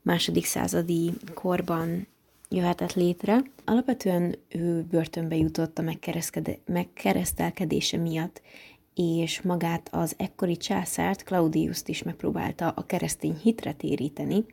második 0.01 0.45
századi 0.45 1.13
korban 1.33 2.07
jöhetett 2.49 2.93
létre. 2.93 3.41
Alapvetően 3.65 4.35
ő 4.49 4.81
börtönbe 4.81 5.35
jutott 5.35 5.77
a 5.77 5.95
megkeresztelkedése 6.65 7.97
miatt, 7.97 8.41
és 9.01 9.41
magát 9.41 9.89
az 9.91 10.13
ekkori 10.17 10.57
császárt, 10.57 11.23
Claudius-t 11.23 11.87
is 11.87 12.03
megpróbálta 12.03 12.69
a 12.69 12.85
keresztény 12.85 13.35
hitre 13.35 13.73
téríteni, 13.73 14.45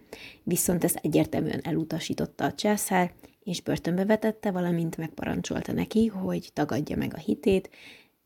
viszont 0.43 0.85
ezt 0.85 0.99
egyértelműen 1.03 1.61
elutasította 1.63 2.45
a 2.45 2.53
császár, 2.53 3.13
és 3.45 3.63
börtönbe 3.63 4.05
vetette, 4.05 4.51
valamint 4.51 4.97
megparancsolta 4.97 5.73
neki, 5.73 6.07
hogy 6.07 6.51
tagadja 6.53 6.97
meg 6.97 7.15
a 7.15 7.19
hitét, 7.19 7.71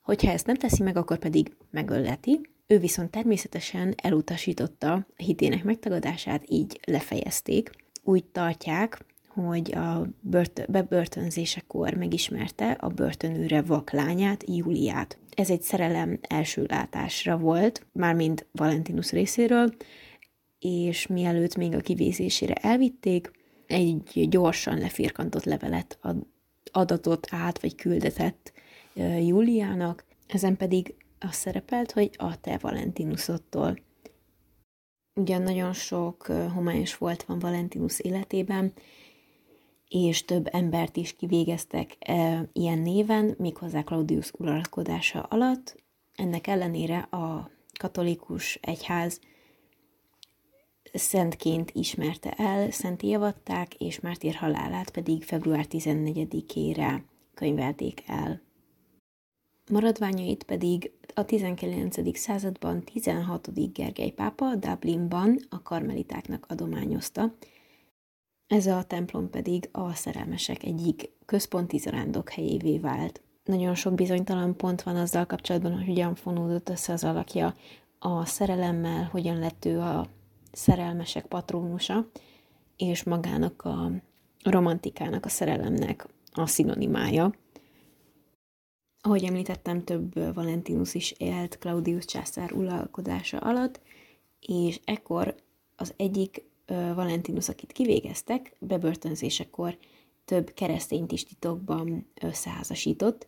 hogyha 0.01 0.31
ezt 0.31 0.47
nem 0.47 0.57
teszi 0.57 0.83
meg, 0.83 0.97
akkor 0.97 1.19
pedig 1.19 1.57
megölleti. 1.71 2.41
Ő 2.67 2.79
viszont 2.79 3.11
természetesen 3.11 3.95
elutasította 4.03 4.93
a 4.93 5.07
hitének 5.17 5.65
megtagadását, 5.65 6.45
így 6.47 6.81
lefejezték. 6.87 7.71
Úgy 8.03 8.25
tartják, 8.25 9.05
hogy 9.35 9.75
a 9.75 10.07
bört- 10.21 10.71
bebörtönzésekor 10.71 11.95
megismerte 11.95 12.71
a 12.71 12.89
börtönőre 12.89 13.63
vaklányát, 13.63 14.45
Júliát. 14.47 15.19
Ez 15.35 15.51
egy 15.51 15.63
szerelem 15.63 16.19
első 16.29 16.65
látásra 16.69 17.39
volt, 17.39 17.87
mármint 17.93 18.47
Valentinus 18.53 19.11
részéről, 19.13 19.75
és 20.59 21.07
mielőtt 21.07 21.57
még 21.57 21.75
a 21.75 21.81
kivézésére 21.81 22.55
elvitték, 22.55 23.31
egy 23.67 24.27
gyorsan 24.29 24.79
lefirkantott 24.79 25.45
levelet 25.45 25.99
adatot 26.73 27.27
át, 27.31 27.61
vagy 27.61 27.75
küldetett 27.75 28.53
Júliának, 29.27 30.05
ezen 30.27 30.57
pedig 30.57 30.95
az 31.19 31.35
szerepelt, 31.35 31.93
hogy 31.93 32.11
a 32.17 32.41
te 32.41 32.59
Valentinuszottól. 32.61 33.79
Ugyan 35.21 35.43
nagyon 35.43 35.73
sok 35.73 36.27
homályos 36.27 36.97
volt 36.97 37.23
van 37.23 37.39
Valentinus 37.39 38.01
életében, 38.01 38.73
és 39.91 40.25
több 40.25 40.49
embert 40.53 40.97
is 40.97 41.17
kivégeztek 41.17 41.97
e, 41.99 42.49
ilyen 42.53 42.79
néven, 42.79 43.35
méghozzá 43.39 43.83
Claudius 43.83 44.33
uralkodása 44.39 45.23
alatt. 45.23 45.83
Ennek 46.15 46.47
ellenére 46.47 46.99
a 46.99 47.51
katolikus 47.79 48.59
egyház 48.63 49.21
szentként 50.93 51.71
ismerte 51.75 52.31
el, 52.31 52.71
szenté 52.71 53.09
javatták, 53.09 53.75
és 53.75 54.01
mártír 54.01 54.35
halálát 54.35 54.91
pedig 54.91 55.23
február 55.23 55.67
14-ére 55.71 57.03
könyvelték 57.35 58.03
el. 58.07 58.41
Maradványait 59.71 60.43
pedig 60.43 60.93
a 61.15 61.25
19. 61.25 62.19
században 62.19 62.83
16. 62.83 63.73
Gergely 63.73 64.11
pápa 64.11 64.55
Dublinban 64.55 65.39
a 65.49 65.63
karmelitáknak 65.63 66.47
adományozta, 66.49 67.35
ez 68.51 68.67
a 68.67 68.83
templom 68.83 69.31
pedig 69.31 69.69
a 69.73 69.95
szerelmesek 69.95 70.63
egyik 70.63 71.11
központi 71.27 71.79
zarándok 71.79 72.31
helyévé 72.31 72.79
vált. 72.79 73.23
Nagyon 73.45 73.75
sok 73.75 73.95
bizonytalan 73.95 74.57
pont 74.57 74.83
van 74.83 74.97
azzal 74.97 75.27
kapcsolatban, 75.27 75.77
hogy 75.77 75.87
hogyan 75.87 76.15
fonódott 76.15 76.69
össze 76.69 76.93
az 76.93 77.05
alakja 77.05 77.55
a 77.99 78.25
szerelemmel, 78.25 79.09
hogyan 79.13 79.39
lett 79.39 79.65
ő 79.65 79.81
a 79.81 80.07
szerelmesek 80.53 81.27
patrónusa, 81.27 82.07
és 82.77 83.03
magának 83.03 83.63
a 83.63 83.91
romantikának, 84.43 85.25
a 85.25 85.29
szerelemnek 85.29 86.07
a 86.33 86.47
szinonimája. 86.47 87.33
Ahogy 89.01 89.25
említettem, 89.25 89.85
több 89.85 90.35
Valentinus 90.35 90.95
is 90.95 91.15
élt 91.19 91.59
Claudius 91.59 92.05
császár 92.05 92.53
uralkodása 92.53 93.39
alatt, 93.39 93.81
és 94.41 94.81
ekkor 94.85 95.35
az 95.77 95.95
egyik 95.97 96.49
Valentinus, 96.95 97.49
akit 97.49 97.73
kivégeztek, 97.73 98.57
bebörtönzésekor 98.59 99.79
több 100.25 100.51
keresztényt 100.51 101.13
is 101.13 101.25
titokban 101.25 102.07
összeházasított, 102.21 103.27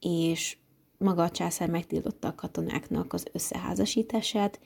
és 0.00 0.56
maga 0.98 1.22
a 1.22 1.30
császár 1.30 1.70
megtiltotta 1.70 2.28
a 2.28 2.34
katonáknak 2.34 3.12
az 3.12 3.26
összeházasítását, 3.32 4.60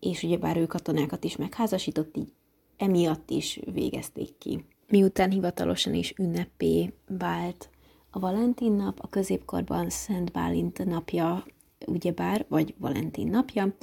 és 0.00 0.22
ugyebár 0.22 0.56
ő 0.56 0.66
katonákat 0.66 1.24
is 1.24 1.36
megházasított, 1.36 2.16
így 2.16 2.32
emiatt 2.76 3.30
is 3.30 3.60
végezték 3.72 4.38
ki. 4.38 4.64
Miután 4.88 5.30
hivatalosan 5.30 5.94
is 5.94 6.14
ünnepé 6.18 6.92
vált 7.06 7.70
a 8.10 8.18
Valentin 8.18 8.72
nap, 8.72 8.98
a 9.00 9.08
középkorban 9.08 9.90
Szent 9.90 10.32
Bálint 10.32 10.84
napja, 10.84 11.44
ugyebár, 11.86 12.46
vagy 12.48 12.74
Valentin 12.78 13.28
napja, 13.28 13.74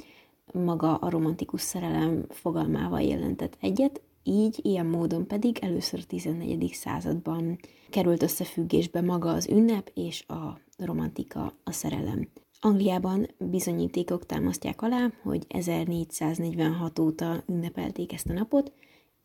maga 0.52 0.96
a 0.96 1.10
romantikus 1.10 1.60
szerelem 1.60 2.24
fogalmával 2.28 3.00
jelentett 3.00 3.56
egyet, 3.60 4.00
így 4.22 4.58
ilyen 4.62 4.86
módon 4.86 5.26
pedig 5.26 5.58
először 5.58 6.00
a 6.02 6.06
14. 6.06 6.70
században 6.72 7.58
került 7.90 8.22
összefüggésbe 8.22 9.00
maga 9.00 9.30
az 9.30 9.48
ünnep 9.48 9.90
és 9.94 10.24
a 10.28 10.60
romantika, 10.78 11.52
a 11.64 11.72
szerelem. 11.72 12.28
Angliában 12.60 13.28
bizonyítékok 13.38 14.26
támasztják 14.26 14.82
alá, 14.82 15.12
hogy 15.22 15.44
1446 15.48 16.98
óta 16.98 17.42
ünnepelték 17.46 18.12
ezt 18.12 18.28
a 18.28 18.32
napot, 18.32 18.72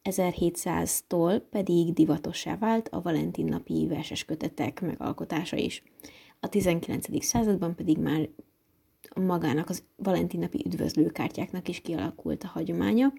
1700-tól 0.03 1.41
pedig 1.49 1.93
divatossá 1.93 2.57
vált 2.57 2.87
a 2.87 3.01
Valentin 3.01 3.45
napi 3.45 3.87
verses 3.87 4.25
kötetek 4.25 4.81
megalkotása 4.81 5.55
is. 5.57 5.83
A 6.39 6.49
19. 6.49 7.25
században 7.25 7.75
pedig 7.75 7.97
már 7.97 8.29
magának 9.15 9.69
az 9.69 9.83
Valentin 9.95 10.39
napi 10.39 10.63
üdvözlőkártyáknak 10.65 11.67
is 11.67 11.81
kialakult 11.81 12.43
a 12.43 12.47
hagyománya. 12.47 13.13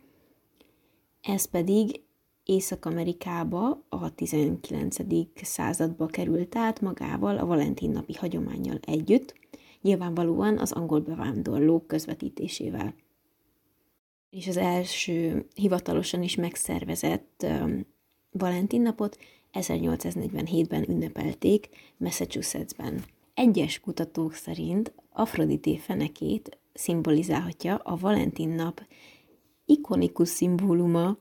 Ez 1.21 1.45
pedig 1.45 2.01
Észak-Amerikába 2.45 3.85
a 3.89 4.15
19. 4.15 4.97
századba 5.35 6.07
került 6.07 6.57
át 6.57 6.81
magával 6.81 7.39
a 7.39 7.47
Valentin 7.47 7.91
napi 7.91 8.15
hagyományjal 8.15 8.79
együtt, 8.83 9.35
nyilvánvalóan 9.83 10.59
az 10.59 10.73
angol 10.73 11.01
bevándorlók 11.01 11.87
közvetítésével. 11.87 12.95
És 14.31 14.47
az 14.47 14.57
első 14.57 15.47
hivatalosan 15.55 16.23
is 16.23 16.35
megszervezett 16.35 17.45
um, 17.45 17.87
Valentin 18.31 18.83
napot 18.83 19.19
1847-ben 19.53 20.89
ünnepelték 20.89 21.69
Massachusettsben. 21.97 23.05
Egyes 23.35 23.81
kutatók 23.81 24.33
szerint 24.33 24.93
Afrodité 25.19 25.77
fenekét 25.77 26.59
szimbolizálhatja 26.73 27.77
a 27.77 27.97
Valentin 27.97 28.49
nap 28.49 28.87
ikonikus 29.65 30.29
szimbóluma, 30.29 31.19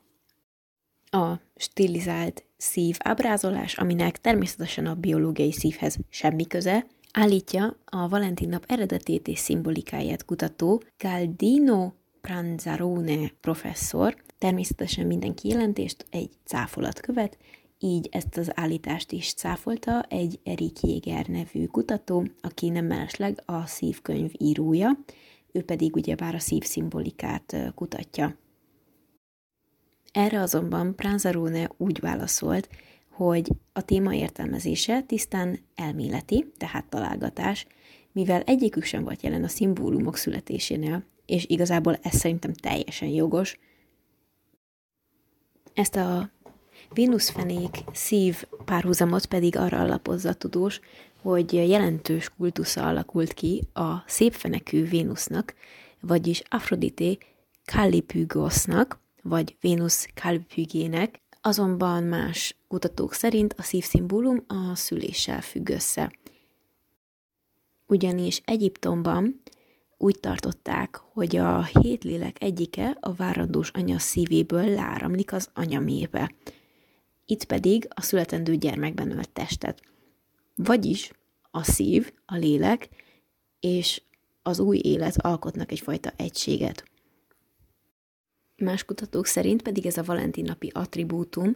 a 1.09 1.39
stilizált 1.55 2.45
szív 2.57 2.97
ábrázolás, 2.99 3.77
aminek 3.77 4.21
természetesen 4.21 4.85
a 4.85 4.95
biológiai 4.95 5.51
szívhez 5.51 5.97
semmi 6.09 6.47
köze, 6.47 6.85
állítja 7.13 7.77
a 7.85 8.07
Valentin 8.07 8.49
nap 8.49 8.63
eredetét 8.67 9.27
és 9.27 9.39
szimbolikáját 9.39 10.25
kutató 10.25 10.81
Galdino 10.97 11.91
Pranzarone 12.21 13.31
professzor. 13.41 14.15
Természetesen 14.37 15.07
minden 15.07 15.33
kijelentést 15.33 16.05
egy 16.09 16.29
cáfolat 16.43 16.99
követ, 16.99 17.37
így 17.79 18.10
ezt 18.12 18.38
az 18.38 18.51
állítást 18.60 19.12
is 19.12 19.34
cáfolta 19.34 20.01
egy 20.01 20.39
Erik 20.43 20.81
Jéger 20.81 21.27
nevű 21.27 21.65
kutató, 21.65 22.27
aki 22.41 22.69
nem 22.69 22.86
mellesleg 22.86 23.41
a 23.46 23.65
szívkönyv 23.65 24.31
írója, 24.38 25.00
ő 25.51 25.63
pedig 25.63 25.96
ugyebár 25.96 26.36
a 26.36 26.39
szívszimbolikát 26.39 27.72
kutatja. 27.75 28.38
Erre 30.12 30.41
azonban 30.41 30.96
Pranzarone 30.96 31.69
úgy 31.77 32.00
válaszolt, 32.00 32.69
hogy 33.12 33.51
a 33.74 33.81
téma 33.81 34.15
értelmezése 34.15 35.01
tisztán 35.01 35.60
elméleti, 35.75 36.51
tehát 36.57 36.86
találgatás, 36.86 37.65
mivel 38.12 38.41
egyikük 38.41 38.84
sem 38.84 39.03
volt 39.03 39.22
jelen 39.22 39.43
a 39.43 39.48
szimbólumok 39.48 40.15
születésénél, 40.15 41.03
és 41.25 41.46
igazából 41.46 41.96
ez 42.01 42.15
szerintem 42.15 42.53
teljesen 42.53 43.07
jogos. 43.07 43.60
Ezt 45.74 45.96
a 45.96 46.31
Vénuszfenék 46.94 47.77
szív 47.94 48.44
párhuzamot 48.65 49.25
pedig 49.25 49.56
arra 49.58 49.79
alapozza 49.79 50.29
a 50.29 50.34
tudós, 50.34 50.79
hogy 51.22 51.53
jelentős 51.53 52.29
kultusza 52.38 52.88
alakult 52.88 53.34
ki 53.34 53.63
a 53.74 54.03
szépfenekű 54.06 54.88
Vénusznak, 54.88 55.53
vagyis 56.01 56.41
Afrodité 56.50 57.17
Kallipygosnak, 57.65 59.00
vagy 59.24 59.56
Vénusz 59.62 60.08
Kallipygének, 60.22 61.22
azonban 61.41 62.03
más 62.03 62.56
kutatók 62.67 63.13
szerint 63.13 63.53
a 63.58 63.62
szívszimbólum 63.62 64.44
a 64.48 64.75
szüléssel 64.75 65.41
függ 65.41 65.70
össze. 65.70 66.12
Ugyanis 67.88 68.41
Egyiptomban 68.46 69.41
úgy 69.98 70.20
tartották, 70.20 71.01
hogy 71.13 71.36
a 71.36 71.63
hét 71.63 72.03
lélek 72.03 72.44
egyike 72.44 72.98
a 73.00 73.13
várandós 73.13 73.69
anya 73.69 74.00
szívéből 74.00 74.69
láramlik 74.69 75.34
az 75.34 75.50
anyamébe. 75.54 76.32
Itt 77.29 77.43
pedig 77.43 77.87
a 77.89 78.01
születendő 78.01 78.55
gyermekben 78.55 79.11
ölt 79.11 79.29
testet. 79.29 79.81
Vagyis 80.55 81.11
a 81.51 81.63
szív, 81.63 82.13
a 82.25 82.35
lélek 82.35 82.89
és 83.59 84.01
az 84.41 84.59
új 84.59 84.79
élet 84.83 85.17
alkotnak 85.17 85.71
egyfajta 85.71 86.13
egységet. 86.15 86.83
Más 88.55 88.85
kutatók 88.85 89.25
szerint 89.25 89.61
pedig 89.61 89.85
ez 89.85 89.97
a 89.97 90.03
Valentin 90.03 90.43
napi 90.43 90.71
attribútum 90.73 91.55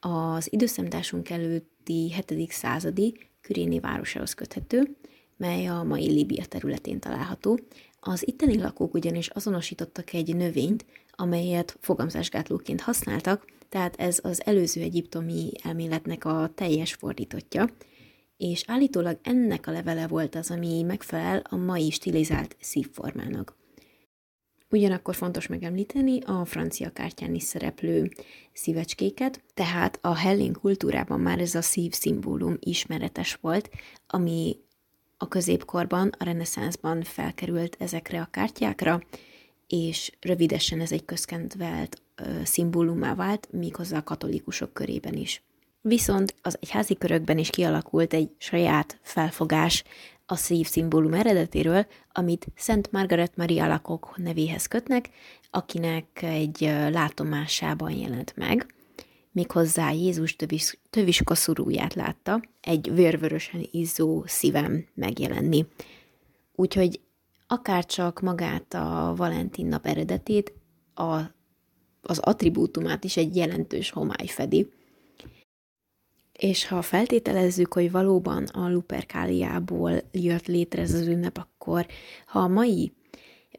az 0.00 0.52
időszámításunk 0.52 1.30
előtti 1.30 2.12
7. 2.26 2.52
századi 2.52 3.18
Küréni 3.40 3.80
városához 3.80 4.34
köthető, 4.34 4.96
mely 5.36 5.66
a 5.66 5.82
mai 5.82 6.10
Líbia 6.10 6.44
területén 6.44 7.00
található. 7.00 7.58
Az 8.06 8.28
itteni 8.28 8.58
lakók 8.58 8.94
ugyanis 8.94 9.28
azonosítottak 9.28 10.12
egy 10.12 10.36
növényt, 10.36 10.84
amelyet 11.10 11.76
fogamzásgátlóként 11.80 12.80
használtak, 12.80 13.44
tehát 13.68 13.96
ez 13.96 14.18
az 14.22 14.46
előző 14.46 14.80
egyiptomi 14.80 15.50
elméletnek 15.62 16.24
a 16.24 16.50
teljes 16.54 16.94
fordítotja, 16.94 17.68
és 18.36 18.64
állítólag 18.66 19.18
ennek 19.22 19.66
a 19.66 19.70
levele 19.70 20.06
volt 20.06 20.34
az, 20.34 20.50
ami 20.50 20.82
megfelel 20.82 21.42
a 21.48 21.56
mai 21.56 21.90
stilizált 21.90 22.56
szívformának. 22.60 23.56
Ugyanakkor 24.70 25.14
fontos 25.14 25.46
megemlíteni 25.46 26.20
a 26.20 26.44
francia 26.44 26.90
kártyán 26.90 27.34
is 27.34 27.42
szereplő 27.42 28.10
szívecskéket, 28.52 29.42
tehát 29.54 29.98
a 30.02 30.14
hellén 30.14 30.52
kultúrában 30.52 31.20
már 31.20 31.38
ez 31.38 31.54
a 31.54 31.62
szív 31.62 31.92
szimbólum 31.92 32.56
ismeretes 32.60 33.34
volt, 33.40 33.70
ami 34.06 34.56
a 35.16 35.28
középkorban, 35.28 36.12
a 36.18 36.24
reneszánszban 36.24 37.02
felkerült 37.02 37.76
ezekre 37.78 38.20
a 38.20 38.28
kártyákra, 38.30 39.00
és 39.66 40.12
rövidesen 40.20 40.80
ez 40.80 40.92
egy 40.92 41.04
közkedvelt 41.04 42.02
szimbólumá 42.44 43.14
vált, 43.14 43.48
méghozzá 43.50 43.96
a 43.96 44.02
katolikusok 44.02 44.72
körében 44.72 45.14
is. 45.14 45.42
Viszont 45.80 46.34
az 46.42 46.56
egyházi 46.60 46.94
körökben 46.94 47.38
is 47.38 47.50
kialakult 47.50 48.14
egy 48.14 48.30
saját 48.38 48.98
felfogás 49.02 49.84
a 50.26 50.36
szív 50.36 50.66
szimbólum 50.66 51.14
eredetéről, 51.14 51.86
amit 52.12 52.46
Szent 52.56 52.92
Margaret 52.92 53.36
Maria 53.36 53.66
Lakok 53.66 54.16
nevéhez 54.16 54.66
kötnek, 54.66 55.10
akinek 55.50 56.22
egy 56.22 56.60
látomásában 56.90 57.90
jelent 57.90 58.36
meg, 58.36 58.74
méghozzá 59.34 59.90
Jézus 59.90 60.36
tövis, 60.36 60.78
tövis 60.90 61.22
koszorúját 61.22 61.94
látta, 61.94 62.42
egy 62.60 62.94
vörvörösen 62.94 63.68
izzó 63.70 64.22
szívem 64.26 64.86
megjelenni. 64.94 65.66
Úgyhogy 66.54 67.00
akár 67.46 67.86
csak 67.86 68.20
magát 68.20 68.74
a 68.74 69.14
Valentin 69.16 69.66
nap 69.66 69.86
eredetét, 69.86 70.52
a, 70.94 71.20
az 72.02 72.18
attribútumát 72.18 73.04
is 73.04 73.16
egy 73.16 73.36
jelentős 73.36 73.90
homály 73.90 74.26
fedi, 74.26 74.68
és 76.32 76.68
ha 76.68 76.82
feltételezzük, 76.82 77.72
hogy 77.72 77.90
valóban 77.90 78.44
a 78.44 78.68
Luperkáliából 78.68 80.02
jött 80.12 80.46
létre 80.46 80.82
ez 80.82 80.94
az 80.94 81.06
ünnep, 81.06 81.36
akkor 81.38 81.86
ha 82.26 82.38
a 82.38 82.48
mai 82.48 82.92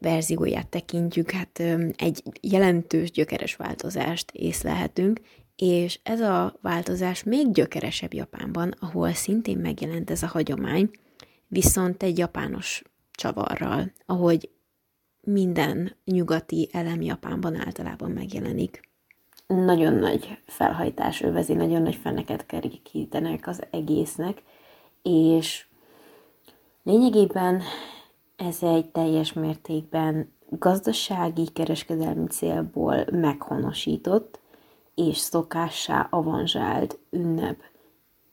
verzióját 0.00 0.68
tekintjük, 0.68 1.30
hát 1.30 1.58
egy 1.96 2.22
jelentős 2.40 3.10
gyökeres 3.10 3.56
változást 3.56 4.30
észlelhetünk, 4.30 5.20
és 5.56 6.00
ez 6.02 6.20
a 6.20 6.58
változás 6.60 7.22
még 7.22 7.52
gyökeresebb 7.52 8.14
Japánban, 8.14 8.74
ahol 8.80 9.12
szintén 9.12 9.58
megjelent 9.58 10.10
ez 10.10 10.22
a 10.22 10.26
hagyomány, 10.26 10.90
viszont 11.48 12.02
egy 12.02 12.18
japános 12.18 12.82
csavarral, 13.10 13.92
ahogy 14.06 14.50
minden 15.20 15.96
nyugati 16.04 16.68
elem 16.72 17.02
Japánban 17.02 17.56
általában 17.56 18.10
megjelenik. 18.10 18.80
Nagyon 19.46 19.94
nagy 19.94 20.38
felhajtás 20.46 21.22
övezi, 21.22 21.54
nagyon 21.54 21.82
nagy 21.82 21.94
feneket 21.94 22.46
kerekítenek 22.46 23.46
az 23.46 23.62
egésznek, 23.70 24.42
és 25.02 25.66
lényegében 26.82 27.62
ez 28.36 28.62
egy 28.62 28.86
teljes 28.86 29.32
mértékben 29.32 30.32
gazdasági, 30.48 31.48
kereskedelmi 31.52 32.26
célból 32.26 33.06
meghonosított 33.10 34.40
és 34.96 35.16
szokássá 35.16 36.06
avanzsált 36.10 36.98
ünnep. 37.10 37.56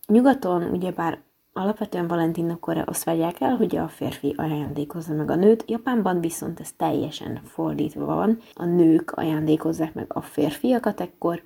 Nyugaton 0.08 0.64
ugyebár 0.64 1.22
Alapvetően 1.56 2.08
Valentin 2.08 2.46
napkor 2.46 2.84
azt 2.86 3.04
várják 3.04 3.42
el, 3.42 3.56
hogy 3.56 3.76
a 3.76 3.88
férfi 3.88 4.34
ajándékozza 4.38 5.14
meg 5.14 5.30
a 5.30 5.36
nőt, 5.36 5.64
Japánban 5.68 6.22
viszont 6.22 6.60
ez 6.60 6.72
teljesen 6.78 7.42
fordítva 7.46 8.06
van, 8.06 8.38
a 8.54 8.66
nők 8.66 9.12
ajándékozzák 9.12 9.94
meg 9.94 10.06
a 10.08 10.22
férfiakat 10.22 11.02
ekkor, 11.02 11.42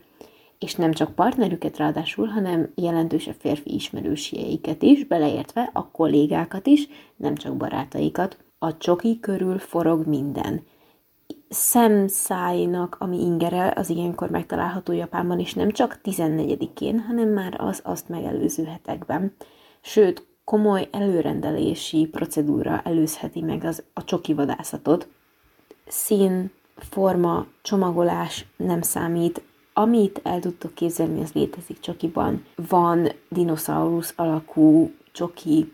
és 0.60 0.76
nem 0.76 0.92
csak 0.92 1.16
partnerüket 1.16 1.78
ráadásul, 1.78 2.28
hanem 2.28 2.72
jelentősebb 2.76 3.36
férfi 3.40 3.74
ismerőseiket 3.74 4.82
is, 4.82 5.06
beleértve 5.06 5.70
a 5.74 5.92
kollégákat 5.92 6.68
is, 6.68 6.88
nem 7.16 7.36
csak 7.36 7.58
barátaikat. 7.58 8.38
A 8.60 8.78
csoki 8.78 9.20
körül 9.20 9.60
forog 9.60 10.06
minden. 10.06 10.62
Szemszájnak, 11.50 12.96
ami 13.00 13.20
ingere, 13.20 13.74
az 13.76 13.90
ilyenkor 13.90 14.30
megtalálható 14.30 14.94
Japánban 14.94 15.40
is 15.40 15.54
nem 15.54 15.72
csak 15.72 16.00
14-én, 16.04 17.00
hanem 17.00 17.30
már 17.30 17.62
az 17.62 17.82
azt 17.84 18.10
megelőző 18.10 18.64
hetekben. 18.64 19.36
Sőt, 19.82 20.26
komoly 20.44 20.88
előrendelési 20.92 22.08
procedúra 22.12 22.82
előzheti 22.84 23.42
meg 23.42 23.64
az, 23.64 23.84
a 23.94 24.04
csoki 24.04 24.34
vadászatot. 24.34 25.08
Szín, 25.88 26.52
forma, 26.76 27.46
csomagolás 27.62 28.46
nem 28.58 28.82
számít, 28.82 29.42
amit 29.74 30.20
el 30.24 30.40
tudtok 30.40 30.74
képzelni, 30.74 31.22
az 31.22 31.32
létezik 31.32 31.80
csokiban. 31.80 32.46
Van 32.70 33.12
dinoszaurusz 33.30 34.14
alakú 34.16 34.92
csoki, 35.12 35.74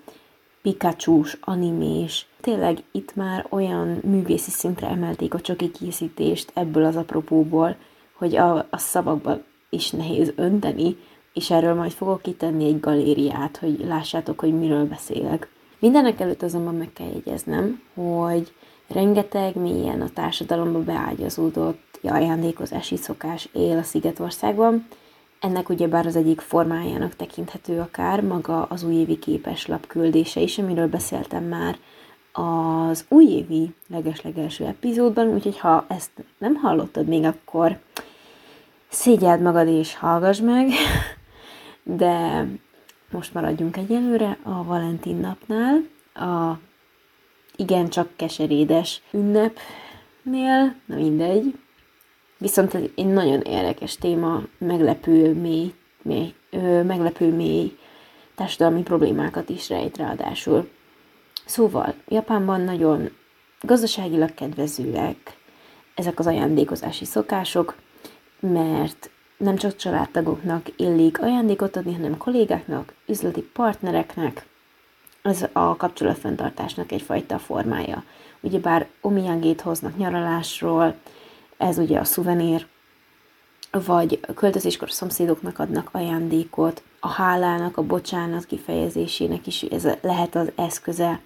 pikachu 0.62 1.24
animés. 1.42 2.28
Tényleg 2.44 2.84
itt 2.92 3.16
már 3.16 3.46
olyan 3.50 4.00
művészi 4.04 4.52
szintre 4.52 4.88
emelték 4.88 5.34
a 5.34 5.42
csoki 5.42 5.72
készítést 5.72 6.52
ebből 6.54 6.86
az 6.86 6.96
apropóból, 6.96 7.76
hogy 8.14 8.36
a, 8.36 8.58
a 8.58 8.78
szavakba 8.78 9.40
is 9.70 9.92
nehéz 9.92 10.34
önteni, 10.36 10.98
és 11.34 11.52
erről 11.52 11.74
majd 11.74 11.92
fogok 11.92 12.22
kitenni 12.22 12.66
egy 12.66 12.80
galériát, 12.80 13.58
hogy 13.58 13.84
lássátok, 13.86 14.40
hogy 14.40 14.60
miről 14.60 14.86
beszélek. 14.86 15.50
Mindenek 15.80 16.20
előtt 16.20 16.42
azonban 16.42 16.76
meg 16.76 16.94
kell 16.94 17.08
jegyeznem, 17.14 17.82
hogy 17.94 18.54
rengeteg 18.88 19.56
mélyen 19.56 20.02
a 20.02 20.10
társadalomba 20.14 20.80
beágyazódott 20.80 22.00
ajándékozási 22.02 22.96
szokás 22.96 23.50
él 23.54 23.78
a 23.78 23.84
Szigetországban. 23.84 24.88
Ennek 25.40 25.70
ugyebár 25.70 26.06
az 26.06 26.16
egyik 26.16 26.40
formájának 26.40 27.16
tekinthető 27.16 27.80
akár 27.80 28.22
maga 28.22 28.64
az 28.64 28.84
újévi 28.84 29.20
képeslap 29.20 29.88
küldése 29.88 30.40
is, 30.40 30.58
amiről 30.58 30.88
beszéltem 30.88 31.44
már 31.44 31.78
az 32.34 33.06
újévi 33.10 33.74
legeslegelső 33.88 34.66
epizódban, 34.66 35.28
úgyhogy 35.28 35.60
ha 35.60 35.86
ezt 35.88 36.12
nem 36.38 36.56
hallottad 36.56 37.08
még, 37.08 37.24
akkor 37.24 37.80
szégyeld 38.90 39.42
magad 39.42 39.68
és 39.68 39.96
hallgass 39.96 40.40
meg, 40.40 40.70
de 41.84 42.46
most 43.12 43.34
maradjunk 43.34 43.78
egyelőre 43.78 44.38
a 44.44 44.64
Valentin 44.64 45.16
napnál, 45.16 45.82
a 46.14 46.60
igencsak 47.56 48.10
keserédes 48.16 49.02
ünnepnél, 49.12 50.76
na 50.86 50.96
mindegy. 50.96 51.58
Viszont 52.38 52.74
ez 52.74 52.82
egy 52.96 53.06
nagyon 53.06 53.42
érdekes 53.42 53.96
téma, 53.96 54.42
meglepő 54.58 55.34
mély, 55.34 55.74
mély 56.02 56.34
ö, 56.50 56.84
meglepő 56.84 57.36
mély 57.36 57.78
társadalmi 58.36 58.82
problémákat 58.82 59.50
is 59.50 59.70
rejt 59.70 59.98
ráadásul. 59.98 60.70
Szóval, 61.46 61.94
Japánban 62.08 62.62
nagyon 62.62 63.10
gazdaságilag 63.62 64.34
kedvezőek 64.34 65.38
ezek 65.96 66.20
az 66.20 66.28
ajándékozási 66.28 67.06
szokások, 67.06 67.76
mert 68.40 69.10
nem 69.38 69.56
csak 69.56 69.76
családtagoknak 69.76 70.68
illik 70.76 71.22
ajándékot 71.22 71.76
adni, 71.76 71.94
hanem 71.94 72.18
kollégáknak, 72.18 72.94
üzleti 73.08 73.42
partnereknek. 73.42 74.46
Ez 75.22 75.46
a 75.52 75.76
kapcsolatfenntartásnak 75.76 76.92
egyfajta 76.92 77.40
formája. 77.40 78.04
Ugyebár 78.42 78.88
omiyagét 79.02 79.62
hoznak 79.62 79.98
nyaralásról, 79.98 80.96
ez 81.58 81.78
ugye 81.78 82.00
a 82.00 82.04
szuvenír, 82.04 82.68
vagy 83.86 84.20
költözéskor 84.36 84.88
a 84.88 84.92
szomszédoknak 84.92 85.60
adnak 85.60 85.90
ajándékot, 85.92 86.84
a 87.00 87.08
hálának, 87.08 87.78
a 87.78 87.84
bocsánat 87.84 88.46
kifejezésének 88.46 89.48
is 89.48 89.62
ez 89.62 89.88
lehet 90.02 90.36
az 90.36 90.52
eszköze, 90.56 91.22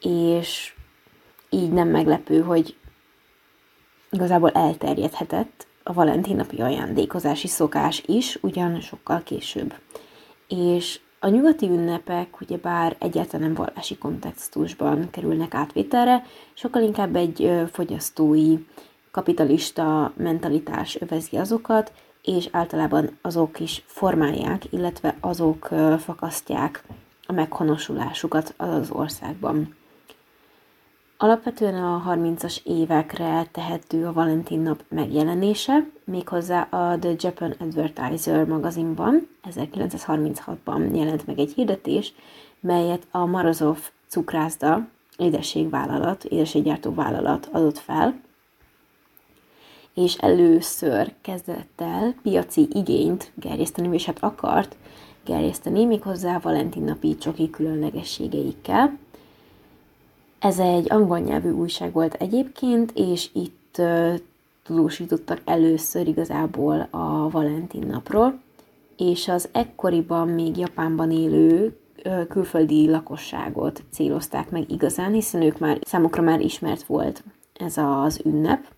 és 0.00 0.74
így 1.50 1.72
nem 1.72 1.88
meglepő, 1.88 2.40
hogy 2.40 2.76
igazából 4.10 4.50
elterjedhetett 4.50 5.66
a 5.82 5.92
Valentin 5.92 6.36
napi 6.36 6.60
ajándékozási 6.60 7.48
szokás 7.48 8.02
is, 8.06 8.38
ugyan 8.42 8.80
sokkal 8.80 9.22
később. 9.22 9.74
És 10.48 11.00
a 11.20 11.28
nyugati 11.28 11.66
ünnepek 11.66 12.40
ugyebár 12.40 12.96
egyáltalán 12.98 13.46
nem 13.46 13.54
vallási 13.54 13.98
kontextusban 13.98 15.10
kerülnek 15.10 15.54
átvételre, 15.54 16.24
sokkal 16.54 16.82
inkább 16.82 17.16
egy 17.16 17.52
fogyasztói, 17.72 18.56
kapitalista 19.16 20.12
mentalitás 20.16 21.00
övezi 21.00 21.36
azokat, 21.36 21.92
és 22.22 22.48
általában 22.52 23.18
azok 23.22 23.60
is 23.60 23.82
formálják, 23.86 24.72
illetve 24.72 25.16
azok 25.20 25.68
fakasztják 25.98 26.82
a 27.26 27.32
meghonosulásukat 27.32 28.54
az 28.56 28.90
országban. 28.90 29.74
Alapvetően 31.16 31.74
a 31.74 32.02
30-as 32.08 32.56
évekre 32.64 33.46
tehető 33.52 34.06
a 34.06 34.12
Valentin 34.12 34.60
nap 34.60 34.84
megjelenése, 34.88 35.86
méghozzá 36.04 36.60
a 36.70 36.98
The 36.98 37.14
Japan 37.18 37.54
Advertiser 37.58 38.44
magazinban 38.44 39.28
1936-ban 39.50 40.94
jelent 40.94 41.26
meg 41.26 41.38
egy 41.38 41.52
hirdetés, 41.52 42.14
melyet 42.60 43.06
a 43.10 43.26
Marozov 43.26 43.78
cukrászda, 44.08 44.86
édességvállalat, 45.16 46.24
édességgyártó 46.24 46.94
vállalat 46.94 47.48
adott 47.52 47.78
fel, 47.78 48.24
és 49.96 50.14
először 50.14 51.12
kezdett 51.20 51.80
el 51.80 52.14
piaci 52.22 52.68
igényt 52.72 53.32
gerjeszteni, 53.34 53.94
és 53.94 54.04
hát 54.04 54.18
akart 54.20 54.76
gerjeszteni, 55.24 55.84
méghozzá 55.84 56.38
Valentin 56.38 56.82
napi 56.82 57.16
csoki 57.16 57.50
különlegességeikkel, 57.50 58.98
ez 60.38 60.58
egy 60.58 60.92
angol 60.92 61.18
nyelvű 61.18 61.50
újság 61.50 61.92
volt 61.92 62.14
egyébként, 62.14 62.92
és 62.94 63.30
itt 63.32 63.82
tudósítottak 64.64 65.40
először 65.44 66.06
igazából 66.06 66.88
a 66.90 67.30
Valentin 67.30 67.86
napról, 67.86 68.40
és 68.96 69.28
az 69.28 69.48
ekkoriban 69.52 70.28
még 70.28 70.56
Japánban 70.56 71.10
élő 71.10 71.76
külföldi 72.28 72.90
lakosságot 72.90 73.82
célozták 73.90 74.50
meg 74.50 74.70
igazán, 74.70 75.12
hiszen 75.12 75.42
ők 75.42 75.58
már, 75.58 75.78
számukra 75.82 76.22
már 76.22 76.40
ismert 76.40 76.82
volt 76.82 77.24
ez 77.52 77.76
az 77.76 78.20
ünnep, 78.24 78.74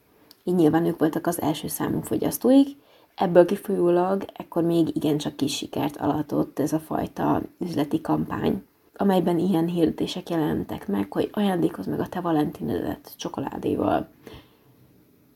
így 0.48 0.54
nyilván 0.54 0.84
ők 0.84 0.98
voltak 0.98 1.26
az 1.26 1.40
első 1.40 1.68
számú 1.68 2.00
fogyasztóik, 2.00 2.68
ebből 3.14 3.44
kifolyólag 3.44 4.24
ekkor 4.32 4.62
még 4.62 4.96
igencsak 4.96 5.36
kis 5.36 5.56
sikert 5.56 5.96
alatott 5.96 6.58
ez 6.58 6.72
a 6.72 6.78
fajta 6.78 7.42
üzleti 7.58 8.00
kampány 8.00 8.62
amelyben 9.00 9.38
ilyen 9.38 9.66
hirdetések 9.66 10.30
jelentek 10.30 10.88
meg, 10.88 11.12
hogy 11.12 11.30
ajándékoz 11.32 11.86
meg 11.86 12.00
a 12.00 12.06
te 12.06 12.20
valentinedet 12.20 13.14
csokoládéval. 13.16 14.08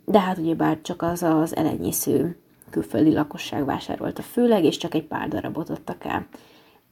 De 0.04 0.20
hát 0.20 0.38
ugyebár 0.38 0.80
csak 0.82 1.02
az 1.02 1.22
az 1.22 1.56
elenyésző 1.56 2.36
külföldi 2.70 3.12
lakosság 3.12 3.64
vásárolta 3.64 4.22
főleg, 4.22 4.64
és 4.64 4.76
csak 4.76 4.94
egy 4.94 5.04
pár 5.04 5.28
darabot 5.28 5.70
adtak 5.70 6.04
el. 6.04 6.26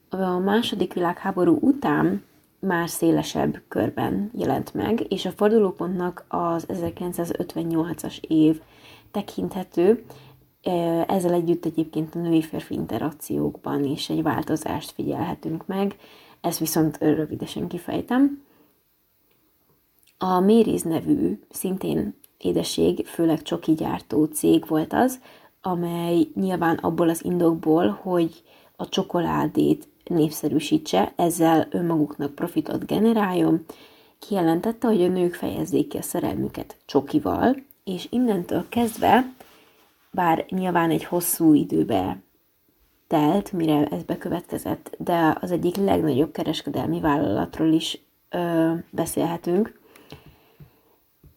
A 0.09 0.39
második 0.39 0.93
világháború 0.93 1.59
után 1.61 2.25
már 2.61 2.88
szélesebb 2.88 3.62
körben 3.68 4.31
jelent 4.35 4.75
meg, 4.75 5.12
és 5.12 5.25
a 5.25 5.31
fordulópontnak 5.31 6.25
az 6.29 6.66
1958-as 6.68 8.20
év 8.20 8.61
tekinthető, 9.11 10.05
ezzel 11.07 11.33
együtt 11.33 11.64
egyébként 11.64 12.14
a 12.14 12.18
női-férfi 12.18 12.75
interakciókban 12.75 13.85
is 13.85 14.11
egy 14.11 14.23
változást 14.23 14.90
figyelhetünk 14.90 15.66
meg, 15.66 15.96
ezt 16.40 16.59
viszont 16.59 16.99
rövidesen 16.99 17.68
kifejtem. 17.68 18.42
A 20.18 20.40
Mériz 20.40 20.83
nevű, 20.83 21.40
szintén 21.51 22.14
édesség, 22.38 23.07
főleg 23.07 23.42
csoki 23.42 23.73
gyártó 23.73 24.25
cég 24.25 24.66
volt 24.66 24.92
az, 24.92 25.20
amely 25.62 26.27
nyilván 26.35 26.77
abból 26.77 27.09
az 27.09 27.25
indokból, 27.25 27.88
hogy 28.03 28.42
a 28.77 28.88
csokoládét 28.88 29.88
népszerűsítse, 30.11 31.12
ezzel 31.16 31.66
önmaguknak 31.70 32.35
profitot 32.35 32.87
generáljon, 32.87 33.64
kijelentette, 34.18 34.87
hogy 34.87 35.03
a 35.03 35.09
nők 35.09 35.35
fejezzék 35.35 35.88
ki 35.88 35.96
a 35.96 36.03
szerelmüket 36.03 36.77
csokival, 36.87 37.57
és 37.85 38.07
innentől 38.11 38.68
kezdve, 38.68 39.33
bár 40.11 40.44
nyilván 40.49 40.90
egy 40.90 41.05
hosszú 41.05 41.55
időbe 41.55 42.23
telt, 43.07 43.53
mire 43.53 43.87
ez 43.87 44.03
bekövetkezett, 44.03 44.94
de 44.99 45.37
az 45.40 45.51
egyik 45.51 45.77
legnagyobb 45.77 46.33
kereskedelmi 46.33 47.01
vállalatról 47.01 47.73
is 47.73 48.01
ö, 48.31 48.73
beszélhetünk, 48.90 49.81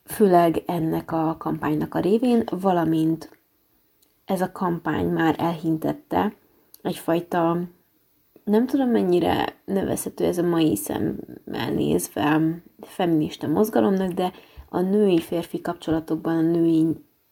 főleg 0.06 0.64
ennek 0.66 1.12
a 1.12 1.36
kampánynak 1.40 1.96
a 1.96 2.00
révén, 2.00 2.44
valamint 2.50 3.38
ez 4.26 4.42
a 4.42 4.52
kampány 4.52 5.06
már 5.06 5.36
elhintette 5.38 6.34
egyfajta, 6.82 7.58
nem 8.44 8.66
tudom 8.66 8.90
mennyire 8.90 9.56
nevezhető 9.66 10.26
ez 10.26 10.38
a 10.38 10.44
mai 10.44 10.76
szemmel 10.76 11.72
nézve 11.76 12.42
feminista 12.82 13.48
mozgalomnak, 13.48 14.12
de 14.12 14.32
a 14.70 14.80
női-férfi 14.80 15.62
kapcsolatokban 15.62 16.36
a 16.36 16.42
női 16.42 16.86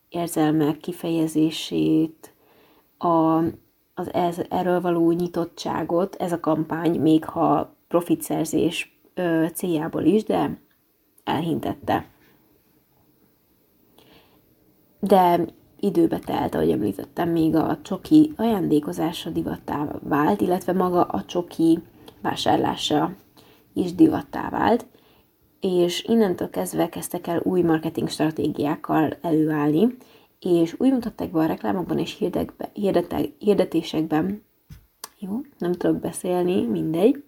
érzelmek 0.10 0.78
kifejezését, 0.78 2.34
a 2.98 3.44
az 3.94 4.14
ez, 4.14 4.42
erről 4.50 4.82
való 4.82 5.12
nyitottságot 5.12 6.16
ez 6.16 6.32
a 6.32 6.40
kampány, 6.40 7.00
még 7.00 7.26
ha 7.26 7.76
profitszerzés 7.88 9.00
ö, 9.14 9.46
céljából 9.54 10.04
is, 10.04 10.24
de 10.24 10.62
elhintette. 11.24 12.06
De 15.00 15.46
időbe 15.82 16.20
telt, 16.20 16.56
ahogy 16.56 16.72
említettem, 16.72 17.30
még 17.30 17.56
a 17.56 17.80
csoki 17.82 18.34
ajándékozása 18.36 19.30
divattá 19.30 19.88
vált, 20.02 20.42
illetve 20.42 20.74
maga 20.74 21.04
a 21.04 21.26
csoki 21.26 21.80
vásárlása 22.22 23.14
is 23.74 23.96
divattá 23.96 24.50
vált, 24.50 24.86
és 25.60 26.04
innentől 26.04 26.50
kezdve 26.50 26.90
kezdtek 26.90 27.28
el 27.28 27.42
új 27.44 27.62
marketing 27.62 28.10
stratégiákkal 28.10 29.18
előállni, 29.22 29.98
és 30.40 30.76
úgy 30.78 30.92
mutatták 30.92 31.32
be 31.32 31.40
a 31.40 31.46
reklámokban 31.46 32.00
és 32.00 32.26
hirdetésekben, 33.40 34.44
jó, 35.20 35.42
nem 35.58 35.72
tudok 35.72 36.00
beszélni, 36.00 36.66
mindegy. 36.66 37.24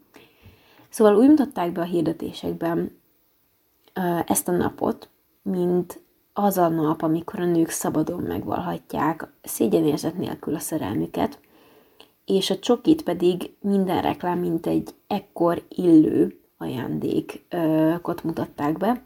Szóval 0.89 1.15
úgy 1.15 1.27
mutatták 1.27 1.71
be 1.71 1.81
a 1.81 1.85
hirdetésekben 1.85 2.91
ezt 4.25 4.47
a 4.47 4.51
napot, 4.51 5.09
mint 5.41 6.01
az 6.33 6.57
a 6.57 6.67
nap, 6.67 7.01
amikor 7.01 7.39
a 7.39 7.45
nők 7.45 7.69
szabadon 7.69 8.23
megvalhatják 8.23 9.27
szégyenérzet 9.41 10.17
nélkül 10.17 10.55
a 10.55 10.59
szerelmüket, 10.59 11.39
és 12.25 12.49
a 12.49 12.59
csokit 12.59 13.03
pedig 13.03 13.55
minden 13.59 14.01
reklám, 14.01 14.39
mint 14.39 14.67
egy 14.67 14.89
ekkor 15.07 15.63
illő 15.69 16.39
ajándékot 16.57 18.23
mutatták 18.23 18.77
be, 18.77 19.03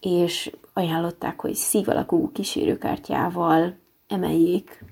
és 0.00 0.56
ajánlották, 0.72 1.40
hogy 1.40 1.54
szív 1.54 1.88
alakú 1.88 2.32
kísérőkártyával 2.32 3.76
emeljék 4.08 4.84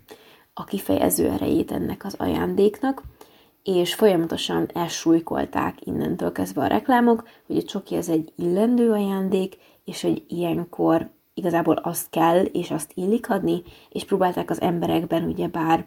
a 0.55 0.65
kifejező 0.65 1.29
erejét 1.31 1.73
ennek 1.73 2.05
az 2.05 2.15
ajándéknak, 2.19 3.03
és 3.63 3.95
folyamatosan 3.95 4.69
elsúlykolták 4.75 5.87
innentől 5.87 6.33
kezdve 6.33 6.63
a 6.63 6.67
reklámok, 6.67 7.29
hogy 7.47 7.57
a 7.57 7.63
csoki 7.63 7.97
az 7.97 8.09
egy 8.09 8.33
illendő 8.37 8.91
ajándék, 8.91 9.57
és 9.85 10.03
hogy 10.03 10.25
ilyenkor 10.29 11.11
igazából 11.39 11.75
azt 11.75 12.11
kell, 12.11 12.45
és 12.45 12.71
azt 12.71 12.93
illik 12.95 13.31
adni, 13.31 13.63
és 13.91 14.05
próbálták 14.05 14.51
az 14.51 14.61
emberekben 14.61 15.25
ugyebár 15.25 15.87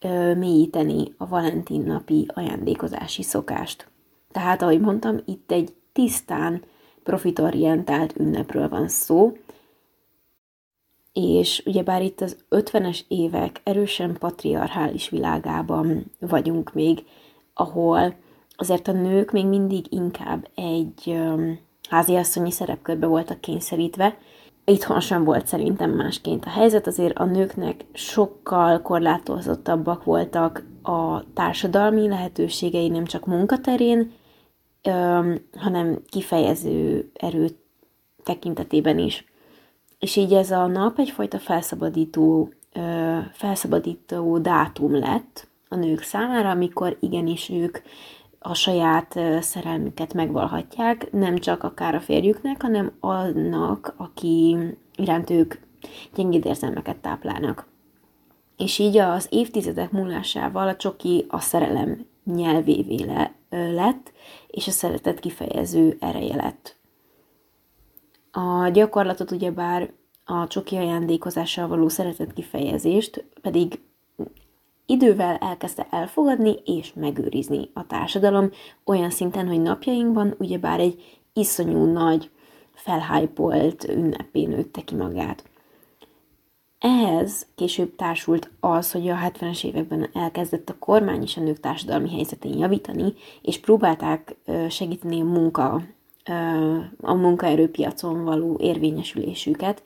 ö, 0.00 0.34
mélyíteni 0.34 1.14
a 1.16 1.28
Valentin 1.28 1.82
napi 1.82 2.26
ajándékozási 2.34 3.22
szokást. 3.22 3.88
Tehát, 4.32 4.62
ahogy 4.62 4.80
mondtam, 4.80 5.16
itt 5.24 5.52
egy 5.52 5.74
tisztán 5.92 6.62
profitorientált 7.02 8.16
ünnepről 8.18 8.68
van 8.68 8.88
szó, 8.88 9.32
és 11.12 11.62
ugyebár 11.66 12.02
itt 12.02 12.20
az 12.20 12.36
50-es 12.50 13.00
évek 13.08 13.60
erősen 13.64 14.16
patriarchális 14.18 15.08
világában 15.08 16.10
vagyunk 16.18 16.72
még, 16.72 17.04
ahol 17.54 18.14
azért 18.56 18.88
a 18.88 18.92
nők 18.92 19.30
még 19.30 19.46
mindig 19.46 19.92
inkább 19.92 20.48
egy 20.54 21.20
háziasszonyi 21.92 22.50
szerepkörbe 22.50 23.06
voltak 23.06 23.40
kényszerítve. 23.40 24.16
Itthon 24.64 25.00
sem 25.00 25.24
volt 25.24 25.46
szerintem 25.46 25.90
másként 25.90 26.44
a 26.44 26.48
helyzet, 26.48 26.86
azért 26.86 27.18
a 27.18 27.24
nőknek 27.24 27.84
sokkal 27.92 28.82
korlátozottabbak 28.82 30.04
voltak 30.04 30.64
a 30.82 31.32
társadalmi 31.32 32.08
lehetőségei, 32.08 32.88
nem 32.88 33.04
csak 33.04 33.26
munkaterén, 33.26 34.12
hanem 35.56 35.98
kifejező 36.08 37.10
erő 37.14 37.48
tekintetében 38.22 38.98
is. 38.98 39.24
És 39.98 40.16
így 40.16 40.32
ez 40.32 40.50
a 40.50 40.66
nap 40.66 40.98
egyfajta 40.98 41.38
felszabadító, 41.38 42.52
felszabadító 43.32 44.38
dátum 44.38 44.98
lett 44.98 45.48
a 45.68 45.76
nők 45.76 46.02
számára, 46.02 46.50
amikor 46.50 46.96
igenis 47.00 47.50
ők 47.50 47.78
a 48.42 48.54
saját 48.54 49.18
szerelmüket 49.40 50.14
megvalhatják, 50.14 51.12
nem 51.12 51.38
csak 51.38 51.62
akár 51.62 51.94
a 51.94 52.00
férjüknek, 52.00 52.62
hanem 52.62 52.92
annak, 53.00 53.94
aki 53.96 54.56
iránt 54.96 55.30
ők 55.30 55.54
gyengéd 56.14 56.44
érzelmeket 56.44 56.96
táplálnak. 56.96 57.66
És 58.56 58.78
így 58.78 58.96
az 58.96 59.26
évtizedek 59.30 59.90
múlásával 59.90 60.68
a 60.68 60.76
csoki 60.76 61.26
a 61.28 61.40
szerelem 61.40 62.06
nyelvévé 62.24 63.04
le, 63.04 63.32
lett, 63.50 64.12
és 64.46 64.66
a 64.66 64.70
szeretet 64.70 65.20
kifejező 65.20 65.96
ereje 66.00 66.36
lett. 66.36 66.76
A 68.30 68.68
gyakorlatot 68.68 69.30
ugyebár 69.30 69.92
a 70.24 70.46
csoki 70.46 70.76
ajándékozással 70.76 71.68
való 71.68 71.88
szeretet 71.88 72.32
kifejezést 72.32 73.24
pedig 73.40 73.80
idővel 74.92 75.36
elkezdte 75.36 75.86
elfogadni 75.90 76.54
és 76.64 76.92
megőrizni 76.94 77.70
a 77.72 77.86
társadalom 77.86 78.50
olyan 78.84 79.10
szinten, 79.10 79.48
hogy 79.48 79.62
napjainkban 79.62 80.34
ugyebár 80.38 80.80
egy 80.80 81.20
iszonyú 81.32 81.84
nagy, 81.84 82.30
felhájpolt 82.74 83.88
ünnepé 83.88 84.44
nőtte 84.44 84.80
ki 84.80 84.94
magát. 84.94 85.44
Ehhez 86.78 87.46
később 87.54 87.96
társult 87.96 88.50
az, 88.60 88.92
hogy 88.92 89.08
a 89.08 89.16
70-es 89.16 89.64
években 89.64 90.08
elkezdett 90.12 90.68
a 90.68 90.78
kormány 90.78 91.22
is 91.22 91.36
a 91.36 91.40
nők 91.40 91.60
társadalmi 91.60 92.10
helyzetén 92.10 92.58
javítani, 92.58 93.12
és 93.42 93.60
próbálták 93.60 94.36
segíteni 94.68 95.20
a 95.20 95.24
munka, 95.24 95.82
a 97.00 97.14
munkaerőpiacon 97.14 98.24
való 98.24 98.56
érvényesülésüket, 98.60 99.82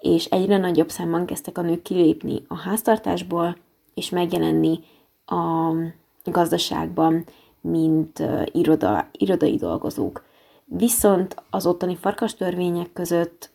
és 0.00 0.24
egyre 0.24 0.56
nagyobb 0.58 0.90
számban 0.90 1.26
kezdtek 1.26 1.58
a 1.58 1.62
nők 1.62 1.82
kilépni 1.82 2.42
a 2.48 2.56
háztartásból, 2.56 3.56
és 3.94 4.10
megjelenni 4.10 4.80
a 5.26 5.72
gazdaságban, 6.24 7.24
mint 7.60 8.22
iroda, 8.52 9.08
irodai 9.12 9.56
dolgozók. 9.56 10.24
Viszont 10.64 11.42
az 11.50 11.66
ottani 11.66 11.96
farkas 11.96 12.34
törvények 12.34 12.92
között 12.92 13.50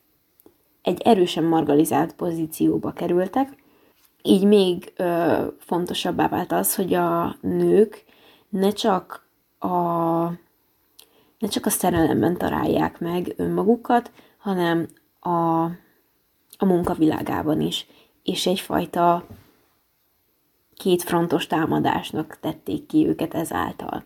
egy 0.81 1.01
erősen 1.01 1.43
margalizált 1.43 2.13
pozícióba 2.13 2.91
kerültek, 2.91 3.65
így 4.21 4.43
még 4.43 4.93
ö, 4.95 5.43
fontosabbá 5.59 6.27
vált 6.27 6.51
az, 6.51 6.75
hogy 6.75 6.93
a 6.93 7.35
nők 7.41 8.03
ne 8.49 8.69
csak 8.69 9.27
a, 9.59 9.67
ne 11.39 11.47
csak 11.49 11.65
a 11.65 11.69
szerelemben 11.69 12.37
találják 12.37 12.99
meg 12.99 13.33
önmagukat, 13.37 14.11
hanem 14.37 14.87
a, 15.19 15.63
a 16.57 16.65
munkavilágában 16.65 17.61
is, 17.61 17.87
és 18.23 18.45
egyfajta 18.45 19.25
kétfrontos 20.77 21.47
támadásnak 21.47 22.37
tették 22.41 22.85
ki 22.85 23.07
őket 23.07 23.33
ezáltal. 23.33 24.03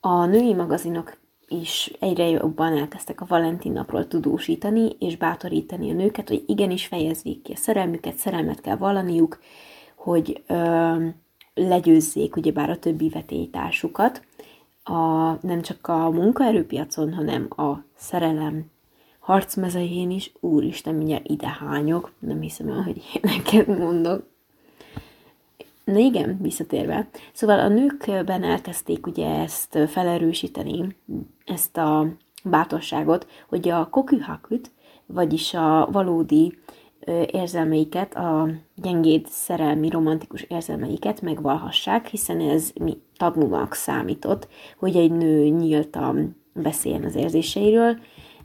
A 0.00 0.24
női 0.24 0.54
magazinok 0.54 1.16
is 1.48 1.92
egyre 2.00 2.28
jobban 2.28 2.76
elkezdtek 2.76 3.20
a 3.20 3.26
Valentin 3.28 3.72
napról 3.72 4.08
tudósítani 4.08 4.96
és 4.98 5.16
bátorítani 5.16 5.90
a 5.90 5.94
nőket, 5.94 6.28
hogy 6.28 6.44
igenis 6.46 6.86
fejezzék 6.86 7.42
ki 7.42 7.52
a 7.52 7.56
szerelmüket, 7.56 8.16
szerelmet 8.16 8.60
kell 8.60 8.76
vallaniuk, 8.76 9.38
hogy 9.96 10.42
ö, 10.46 11.06
legyőzzék 11.54 12.36
ugyebár 12.36 12.70
a 12.70 12.78
többi 12.78 13.08
vetélytársukat, 13.08 14.22
a, 14.82 15.46
nem 15.46 15.62
csak 15.62 15.86
a 15.86 16.10
munkaerőpiacon, 16.10 17.14
hanem 17.14 17.46
a 17.56 17.84
szerelem 17.96 18.70
harcmezején 19.18 20.10
is, 20.10 20.32
úristen, 20.40 20.94
mindjárt 20.94 21.28
ide 21.28 21.48
hányok, 21.48 22.12
nem 22.18 22.40
hiszem 22.40 22.68
el, 22.68 22.82
hogy 22.82 23.02
neked 23.22 23.78
mondok. 23.78 24.26
Na 25.88 25.98
igen, 25.98 26.38
visszatérve. 26.40 27.08
Szóval 27.32 27.58
a 27.58 27.68
nőkben 27.68 28.42
elkezdték 28.42 29.06
ugye 29.06 29.28
ezt 29.28 29.78
felerősíteni, 29.88 30.96
ezt 31.44 31.76
a 31.76 32.06
bátorságot, 32.44 33.26
hogy 33.48 33.68
a 33.68 33.88
kokuhakut, 33.88 34.70
vagyis 35.06 35.54
a 35.54 35.88
valódi 35.92 36.58
érzelmeiket, 37.26 38.14
a 38.14 38.48
gyengéd 38.74 39.26
szerelmi, 39.28 39.88
romantikus 39.88 40.42
érzelmeiket 40.42 41.20
megvalhassák, 41.20 42.06
hiszen 42.06 42.40
ez 42.40 42.70
mi 42.80 42.98
tabunak 43.16 43.74
számított, 43.74 44.48
hogy 44.78 44.96
egy 44.96 45.12
nő 45.12 45.48
nyíltan 45.48 46.36
beszéljen 46.52 47.04
az 47.04 47.14
érzéseiről, 47.14 47.98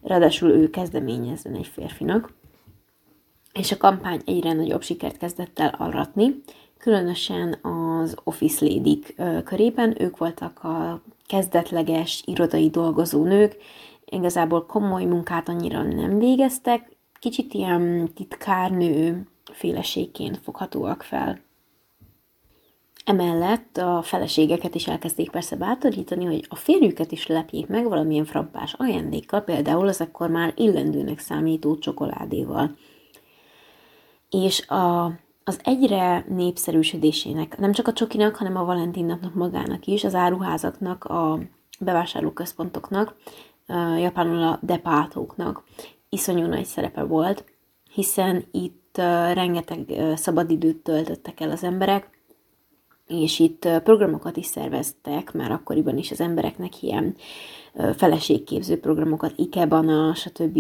ráadásul 0.03 0.49
ő 0.49 0.69
kezdeményezzen 0.69 1.56
egy 1.56 1.67
férfinak. 1.67 2.34
És 3.53 3.71
a 3.71 3.77
kampány 3.77 4.21
egyre 4.25 4.53
nagyobb 4.53 4.82
sikert 4.82 5.17
kezdett 5.17 5.60
el 5.60 5.75
aratni, 5.77 6.41
különösen 6.84 7.58
az 7.62 8.15
office 8.24 8.65
lady 8.65 9.04
körében, 9.43 10.02
ők 10.02 10.17
voltak 10.17 10.63
a 10.63 11.02
kezdetleges 11.26 12.24
irodai 12.26 12.69
dolgozó 12.69 13.24
nők, 13.24 13.56
igazából 14.06 14.65
komoly 14.65 15.04
munkát 15.04 15.50
annyira 15.50 15.84
nem 15.84 16.19
végeztek, 16.19 16.91
kicsit 17.19 17.54
ilyen 17.54 18.10
titkárnő 18.15 19.28
féleségként 19.52 20.38
foghatóak 20.38 21.04
fel. 21.04 21.39
Emellett 23.06 23.78
a 23.78 24.02
feleségeket 24.02 24.76
is 24.76 24.88
elkezdték 24.88 25.30
persze 25.30 25.56
bátorítani, 25.56 26.26
hogy 26.26 26.46
a 26.50 26.56
férjüket 26.56 27.12
is 27.12 27.28
lepjék 27.28 27.67
meg 27.67 27.88
valamilyen 27.88 28.26
frappás 28.26 28.74
ajándékkal, 28.74 29.41
például 29.41 29.88
az 29.88 30.02
akkor 30.02 30.30
már 30.30 30.54
illendőnek 30.56 31.19
számító 31.19 31.78
csokoládéval. 31.78 32.76
És 34.30 34.67
a 34.67 35.13
az 35.43 35.60
egyre 35.63 36.25
népszerűsödésének, 36.29 37.58
nem 37.58 37.71
csak 37.71 37.88
a 37.88 37.93
csokinak, 37.93 38.36
hanem 38.36 38.58
a 38.58 38.65
Valentin 38.65 39.32
magának 39.34 39.86
is, 39.86 40.03
az 40.03 40.15
áruházaknak, 40.15 41.03
a 41.03 41.39
bevásárlóközpontoknak, 41.79 43.15
japánul 43.97 44.43
a 44.43 44.60
depátóknak 44.62 45.63
iszonyú 46.10 46.45
nagy 46.45 46.65
szerepe 46.65 47.03
volt, 47.03 47.45
hiszen 47.93 48.45
itt 48.51 48.97
rengeteg 49.34 49.93
szabadidőt 50.15 50.77
töltöttek 50.77 51.39
el 51.39 51.51
az 51.51 51.63
emberek, 51.63 52.10
és 53.08 53.39
itt 53.39 53.67
programokat 53.84 54.38
is 54.38 54.45
szerveztek, 54.45 55.34
már 55.34 55.51
akkoriban 55.51 55.97
is 55.97 56.12
az 56.12 56.21
embereknek 56.21 56.84
ilyen 56.84 57.15
feleségképző 57.95 58.79
programokat, 58.79 59.34
Ikebana, 59.36 60.13
stb. 60.13 60.60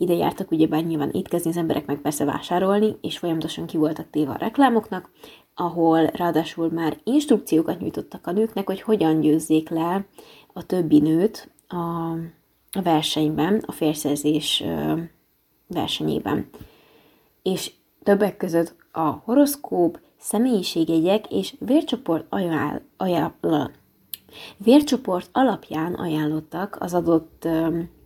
Ide 0.00 0.14
jártak 0.14 0.50
ugyebár 0.50 0.84
nyilván 0.84 1.10
étkezni, 1.10 1.50
az 1.50 1.56
emberek 1.56 1.86
meg 1.86 1.96
persze 1.96 2.24
vásárolni, 2.24 2.96
és 3.00 3.18
folyamatosan 3.18 3.66
ki 3.66 3.76
voltak 3.76 4.10
téve 4.10 4.30
a 4.30 4.36
reklámoknak, 4.36 5.10
ahol 5.54 6.06
ráadásul 6.06 6.70
már 6.70 6.98
instrukciókat 7.04 7.80
nyújtottak 7.80 8.26
a 8.26 8.32
nőknek, 8.32 8.66
hogy 8.66 8.80
hogyan 8.80 9.20
győzzék 9.20 9.68
le 9.68 10.06
a 10.52 10.66
többi 10.66 11.00
nőt 11.00 11.50
a, 11.68 12.14
versenyben, 12.82 13.62
a 13.66 13.72
férszerzés 13.72 14.64
versenyében. 15.66 16.48
És 17.42 17.72
többek 18.02 18.36
között 18.36 18.74
a 18.92 19.08
horoszkóp, 19.24 20.00
személyiségjegyek 20.18 21.32
és 21.32 21.54
vércsoport, 21.58 22.26
ajánl, 22.28 22.80
ajánl, 22.96 23.70
vércsoport 24.56 25.28
alapján 25.32 25.94
ajánlottak 25.94 26.76
az 26.80 26.94
adott 26.94 27.48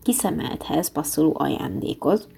kiszemelthez 0.05 0.93
passzoló 0.93 1.33
ajándékot. 1.37 2.29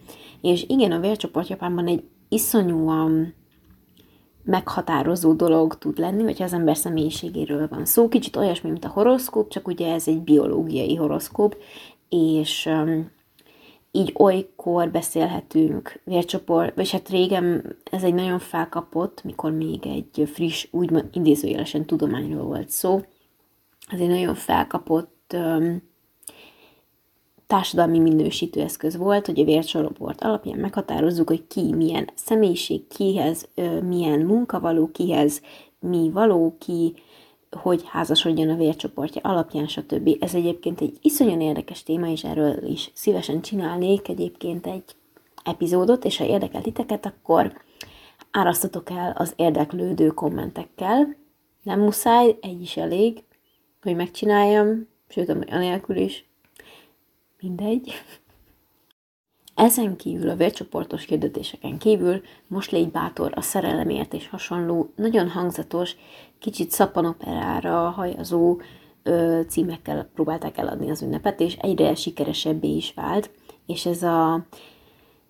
És 0.41 0.65
igen, 0.69 0.93
a 0.93 1.01
vércsoport 1.01 1.49
Japánban 1.49 1.87
egy 1.87 2.05
iszonyúan 2.29 3.35
meghatározó 4.45 5.33
dolog 5.33 5.79
tud 5.79 5.99
lenni, 5.99 6.23
hogyha 6.23 6.45
az 6.45 6.53
ember 6.53 6.77
személyiségéről 6.77 7.69
van 7.69 7.85
szó. 7.85 8.09
Kicsit 8.09 8.37
olyasmi, 8.37 8.71
mint 8.71 8.85
a 8.85 8.89
horoszkóp, 8.89 9.49
csak 9.49 9.69
ugye 9.69 9.93
ez 9.93 10.09
egy 10.09 10.21
biológiai 10.21 10.95
horoszkóp, 10.95 11.57
és 12.09 12.67
um, 12.67 13.11
így 13.91 14.13
olykor 14.19 14.91
beszélhetünk 14.91 16.01
vércsoport, 16.05 16.75
vagy 16.75 16.91
hát 16.91 17.09
régen 17.09 17.77
ez 17.91 18.03
egy 18.03 18.15
nagyon 18.15 18.39
felkapott, 18.39 19.25
mikor 19.25 19.53
még 19.53 19.87
egy 19.87 20.29
friss, 20.33 20.67
úgy 20.71 21.05
idézőjelesen 21.13 21.85
tudományról 21.85 22.45
volt 22.45 22.71
szó, 22.71 23.01
ez 23.89 24.01
egy 24.01 24.09
nagyon 24.09 24.35
felkapott 24.35 25.33
um, 25.35 25.83
társadalmi 27.47 27.99
minősítő 27.99 28.61
eszköz 28.61 28.97
volt, 28.97 29.27
hogy 29.27 29.41
a 29.41 29.45
vércsoroport 29.45 30.21
alapján 30.23 30.59
meghatározzuk, 30.59 31.29
hogy 31.29 31.47
ki 31.47 31.75
milyen 31.75 32.11
személyiség, 32.15 32.87
kihez 32.87 33.49
milyen 33.83 34.21
munkavaló, 34.21 34.91
kihez 34.93 35.43
mi 35.81 36.11
való, 36.13 36.57
ki 36.59 36.95
hogy 37.51 37.83
házasodjon 37.87 38.49
a 38.49 38.57
vércsoportja 38.57 39.21
alapján, 39.25 39.67
stb. 39.67 40.17
Ez 40.21 40.35
egyébként 40.35 40.81
egy 40.81 40.99
iszonyan 41.03 41.41
érdekes 41.41 41.83
téma, 41.83 42.09
és 42.09 42.25
erről 42.25 42.65
is 42.65 42.91
szívesen 42.95 43.41
csinálnék 43.41 44.09
egyébként 44.09 44.67
egy 44.67 44.85
epizódot, 45.45 46.05
és 46.05 46.17
ha 46.17 46.25
érdekel 46.25 46.63
titeket, 46.63 47.07
akkor 47.07 47.53
árasztatok 48.31 48.91
el 48.91 49.15
az 49.19 49.33
érdeklődő 49.37 50.09
kommentekkel. 50.09 51.17
Nem 51.63 51.81
muszáj, 51.81 52.37
egy 52.41 52.61
is 52.61 52.77
elég, 52.77 53.23
hogy 53.83 53.97
megcsináljam, 53.97 54.89
sőt, 55.09 55.29
anélkül 55.51 55.97
is 55.97 56.29
mindegy. 57.47 57.93
Ezen 59.55 59.97
kívül 59.97 60.29
a 60.29 60.37
vércsoportos 60.37 61.05
kérdetéseken 61.05 61.79
kívül 61.79 62.23
most 62.47 62.71
légy 62.71 62.91
bátor 62.91 63.33
a 63.35 63.41
szerelemért 63.41 64.15
és 64.15 64.29
hasonló, 64.29 64.93
nagyon 64.97 65.29
hangzatos, 65.29 65.97
kicsit 66.39 66.71
szappanoperára 66.71 67.91
hajazó 67.91 68.61
ö, 69.03 69.41
címekkel 69.49 70.09
próbálták 70.15 70.59
eladni 70.59 70.91
az 70.91 71.03
ünnepet, 71.03 71.41
és 71.41 71.57
egyre 71.57 71.95
sikeresebbé 71.95 72.77
is 72.77 72.93
vált, 72.95 73.31
és 73.67 73.87
ez 73.87 74.03
a 74.03 74.47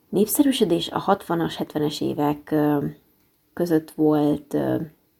népszerűsödés 0.08 0.90
a 0.90 1.04
60-as, 1.04 1.54
70-es 1.58 2.02
évek 2.02 2.54
között 3.52 3.90
volt 3.90 4.56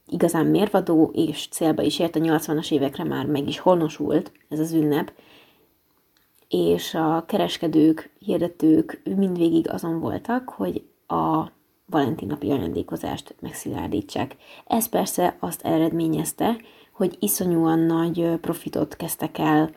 igazán 0.06 0.46
mérvadó, 0.46 1.10
és 1.14 1.48
célba 1.48 1.82
is 1.82 1.98
ért, 1.98 2.16
a 2.16 2.20
80-as 2.20 2.72
évekre 2.72 3.04
már 3.04 3.26
meg 3.26 3.48
is 3.48 3.58
honosult 3.58 4.32
ez 4.48 4.58
az 4.58 4.72
ünnep, 4.72 5.12
és 6.48 6.94
a 6.94 7.24
kereskedők, 7.26 8.10
hirdetők 8.18 9.00
mindvégig 9.16 9.70
azon 9.70 10.00
voltak, 10.00 10.48
hogy 10.48 10.84
a 11.06 11.50
Valentin 11.86 12.28
napi 12.28 12.50
ajándékozást 12.50 13.34
megszilárdítsák. 13.40 14.36
Ez 14.66 14.88
persze 14.88 15.36
azt 15.38 15.64
eredményezte, 15.64 16.56
hogy 16.92 17.16
iszonyúan 17.20 17.78
nagy 17.78 18.38
profitot 18.40 18.96
kezdtek 18.96 19.38
el 19.38 19.70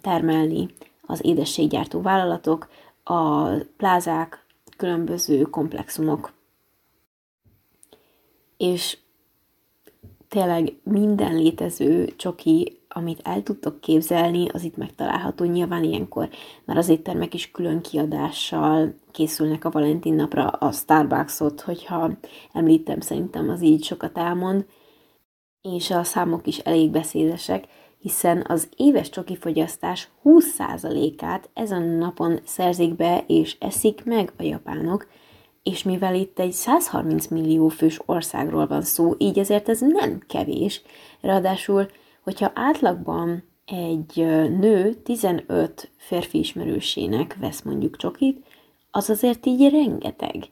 termelni 0.00 0.68
az 1.06 1.24
édességgyártó 1.24 2.00
vállalatok, 2.00 2.68
a 3.02 3.48
plázák, 3.76 4.44
különböző 4.76 5.42
komplexumok. 5.42 6.32
És 8.56 8.98
tényleg 10.28 10.72
minden 10.82 11.34
létező 11.34 12.14
csoki 12.16 12.75
amit 12.96 13.20
el 13.22 13.42
tudtok 13.42 13.80
képzelni, 13.80 14.48
az 14.48 14.62
itt 14.62 14.76
megtalálható. 14.76 15.44
Nyilván 15.44 15.84
ilyenkor 15.84 16.28
már 16.64 16.76
az 16.76 16.88
éttermek 16.88 17.34
is 17.34 17.50
külön 17.50 17.80
kiadással 17.80 18.94
készülnek 19.10 19.64
a 19.64 19.70
Valentin 19.70 20.14
napra 20.14 20.46
a 20.46 20.72
Starbucksot, 20.72 21.60
hogyha 21.60 22.10
említem, 22.52 23.00
szerintem 23.00 23.48
az 23.48 23.62
így 23.62 23.84
sokat 23.84 24.18
elmond, 24.18 24.66
és 25.62 25.90
a 25.90 26.04
számok 26.04 26.46
is 26.46 26.58
elég 26.58 26.90
beszédesek, 26.90 27.64
hiszen 27.98 28.44
az 28.48 28.68
éves 28.76 29.10
csoki 29.10 29.36
fogyasztás 29.36 30.08
20%-át 30.24 31.50
ezen 31.54 31.82
a 31.82 31.96
napon 31.96 32.38
szerzik 32.44 32.94
be 32.94 33.24
és 33.26 33.56
eszik 33.60 34.04
meg 34.04 34.32
a 34.38 34.42
japánok, 34.42 35.06
és 35.62 35.82
mivel 35.82 36.14
itt 36.14 36.38
egy 36.38 36.52
130 36.52 37.26
millió 37.26 37.68
fős 37.68 38.00
országról 38.06 38.66
van 38.66 38.82
szó, 38.82 39.14
így 39.18 39.38
ezért 39.38 39.68
ez 39.68 39.80
nem 39.80 40.22
kevés, 40.26 40.82
ráadásul 41.20 41.88
hogyha 42.26 42.50
átlagban 42.54 43.42
egy 43.64 44.16
nő 44.58 44.94
15 44.94 45.90
férfi 45.96 46.38
ismerősének 46.38 47.36
vesz 47.40 47.62
mondjuk 47.62 47.96
csokit, 47.96 48.46
az 48.90 49.10
azért 49.10 49.46
így 49.46 49.70
rengeteg. 49.70 50.50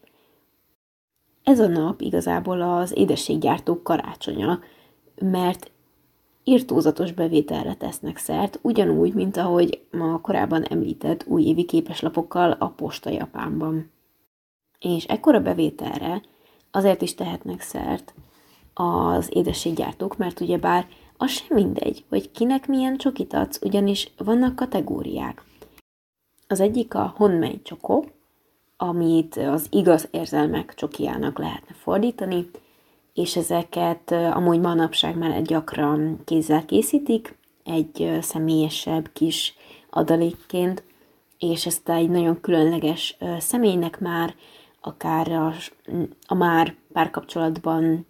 Ez 1.42 1.60
a 1.60 1.66
nap 1.66 2.00
igazából 2.00 2.60
az 2.60 2.96
édességgyártók 2.96 3.82
karácsonya, 3.82 4.60
mert 5.20 5.70
irtózatos 6.44 7.12
bevételre 7.12 7.74
tesznek 7.74 8.16
szert, 8.16 8.58
ugyanúgy, 8.62 9.14
mint 9.14 9.37
ahogy 9.37 9.80
ma 9.90 10.20
korábban 10.20 10.62
említett 10.62 11.24
újévi 11.26 11.64
képeslapokkal 11.64 12.50
a 12.50 12.68
posta 12.68 13.10
Japánban. 13.10 13.90
És 14.78 15.04
ekkora 15.04 15.40
bevételre 15.40 16.22
azért 16.70 17.02
is 17.02 17.14
tehetnek 17.14 17.60
szert 17.60 18.14
az 18.74 19.28
édességgyártók, 19.32 20.16
mert 20.16 20.40
ugyebár 20.40 20.87
az 21.16 21.31
sem 21.31 21.46
mindegy, 21.50 22.05
hogy 22.09 22.31
kinek 22.31 22.66
milyen 22.66 22.96
csokit 22.96 23.33
adsz, 23.33 23.61
ugyanis 23.62 24.12
vannak 24.16 24.57
kategóriák. 24.57 25.42
Az 26.48 26.61
egyik 26.61 26.94
a 26.94 27.14
honmei 27.16 27.61
csokó, 27.62 28.07
amit 28.77 29.37
az 29.37 29.66
igaz 29.70 30.09
érzelmek 30.11 30.74
csokiának 30.74 31.38
lehetne 31.38 31.74
fordítani, 31.74 32.50
és 33.14 33.37
ezeket 33.37 34.11
amúgy 34.11 34.61
manapság 34.61 35.16
már 35.16 35.42
gyakran 35.42 36.20
kézzel 36.24 36.64
készítik, 36.64 37.37
egy 37.64 38.18
személyesebb 38.20 39.11
kis 39.12 39.55
adalékként, 39.90 40.83
és 41.38 41.66
ezt 41.66 41.88
egy 41.88 42.11
nagyon 42.11 42.40
különleges 42.40 43.16
személynek 43.38 44.00
már, 44.00 44.35
akár 44.81 45.33
a, 45.33 45.53
a 46.27 46.35
már 46.35 46.74
párkapcsolatban 46.92 48.07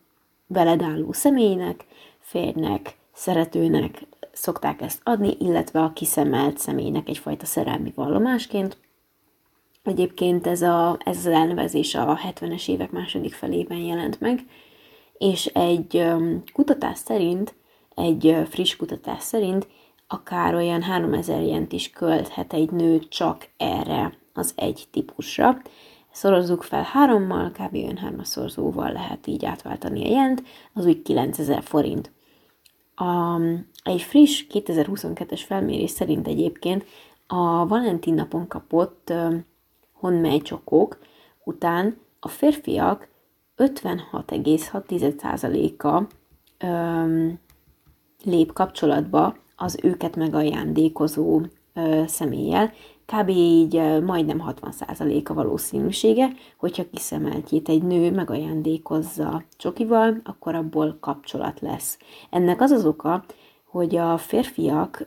veled 0.47 0.83
álló 0.83 1.13
személynek, 1.13 1.85
férnek, 2.25 2.97
szeretőnek 3.13 4.03
szokták 4.33 4.81
ezt 4.81 5.01
adni, 5.03 5.37
illetve 5.39 5.81
a 5.83 5.93
kiszemelt 5.93 6.59
személynek 6.59 7.09
egyfajta 7.09 7.47
szerelmi 7.47 7.93
vallomásként. 7.95 8.77
Egyébként 9.83 10.47
ez, 10.47 10.63
a, 10.63 10.97
ez 11.05 11.17
az 11.17 11.27
elnevezés 11.27 11.95
a 11.95 12.19
70-es 12.29 12.69
évek 12.69 12.91
második 12.91 13.35
felében 13.35 13.79
jelent 13.79 14.21
meg, 14.21 14.47
és 15.19 15.47
egy 15.47 16.05
kutatás 16.53 16.99
szerint, 16.99 17.55
egy 17.95 18.37
friss 18.49 18.77
kutatás 18.77 19.23
szerint 19.23 19.67
akár 20.07 20.55
olyan 20.55 20.83
3000 20.83 21.43
jent 21.43 21.73
is 21.73 21.91
költhet 21.91 22.53
egy 22.53 22.71
nő 22.71 22.99
csak 22.99 23.49
erre 23.57 24.19
az 24.33 24.53
egy 24.57 24.85
típusra. 24.91 25.63
Szorozzuk 26.15 26.63
fel 26.63 26.83
hárommal, 26.83 27.51
kb. 27.51 27.75
olyan 27.75 27.97
hármaszorzóval 27.97 28.93
lehet 28.93 29.27
így 29.27 29.45
átváltani 29.45 30.05
a 30.05 30.09
jent, 30.09 30.43
az 30.73 30.87
úgy 30.87 31.03
9000 31.03 31.63
forint. 31.63 32.13
A, 32.95 33.41
egy 33.83 34.03
friss 34.03 34.45
2022-es 34.51 35.43
felmérés 35.47 35.91
szerint 35.91 36.27
egyébként 36.27 36.85
a 37.27 37.67
Valentin 37.67 38.15
napon 38.15 38.49
kapott 38.49 39.13
honmely 39.93 40.39
csokók 40.39 40.99
után 41.45 41.97
a 42.21 42.29
férfiak 42.29 43.09
56,6%-a 43.57 46.03
um, 46.67 47.39
lép 48.25 48.53
kapcsolatba 48.53 49.37
az 49.57 49.79
őket 49.83 50.17
megajándékozó 50.17 51.41
uh, 51.75 52.07
személlyel, 52.07 52.73
kb. 53.07 53.29
így 53.29 54.03
majdnem 54.03 54.43
60% 54.61 55.29
a 55.29 55.35
valószínűsége, 55.35 56.29
hogyha 56.57 56.91
kiszemeltjét 56.93 57.69
egy 57.69 57.83
nő 57.83 58.11
megajándékozza 58.11 59.43
csokival, 59.57 60.21
akkor 60.25 60.55
abból 60.55 60.97
kapcsolat 61.01 61.61
lesz. 61.61 61.99
Ennek 62.31 62.61
az 62.61 62.71
az 62.71 62.87
oka, 62.87 63.25
hogy 63.65 63.97
a 63.97 64.19
férfiak 64.19 65.05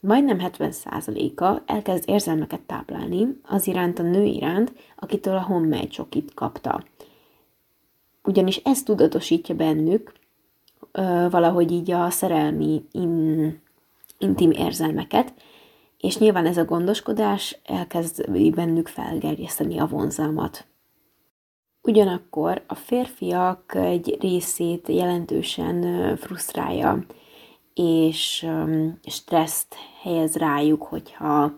majdnem 0.00 0.38
70%-a 0.40 1.62
elkezd 1.66 2.08
érzelmeket 2.08 2.60
táplálni 2.60 3.40
az 3.42 3.66
iránt 3.66 3.98
a 3.98 4.02
nő 4.02 4.24
iránt, 4.24 4.72
akitől 4.96 5.36
a 5.36 5.42
homemade 5.42 5.86
csokit 5.86 6.34
kapta. 6.34 6.84
Ugyanis 8.24 8.56
ez 8.56 8.82
tudatosítja 8.82 9.54
bennük 9.54 10.12
valahogy 11.30 11.72
így 11.72 11.90
a 11.90 12.10
szerelmi 12.10 12.84
in, 12.92 13.60
intim 14.18 14.50
érzelmeket, 14.50 15.34
és 16.00 16.18
nyilván 16.18 16.46
ez 16.46 16.56
a 16.56 16.64
gondoskodás 16.64 17.58
elkezd 17.64 18.30
bennük 18.54 18.88
felgerjeszteni 18.88 19.78
a 19.78 19.86
vonzalmat. 19.86 20.66
Ugyanakkor 21.82 22.62
a 22.66 22.74
férfiak 22.74 23.74
egy 23.74 24.16
részét 24.20 24.88
jelentősen 24.88 26.16
frusztrálja, 26.16 27.04
és 27.74 28.46
stresszt 29.02 29.74
helyez 30.02 30.36
rájuk, 30.36 30.82
hogyha 30.82 31.52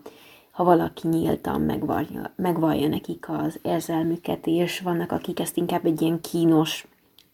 ha 0.51 0.63
valaki 0.63 1.07
nyíltan 1.07 1.61
megvallja, 1.61 2.33
megvallja 2.35 2.87
nekik 2.87 3.29
az 3.29 3.59
érzelmüket, 3.61 4.47
és 4.47 4.79
vannak, 4.79 5.11
akik 5.11 5.39
ezt 5.39 5.57
inkább 5.57 5.85
egy 5.85 6.01
ilyen 6.01 6.21
kínos 6.21 6.87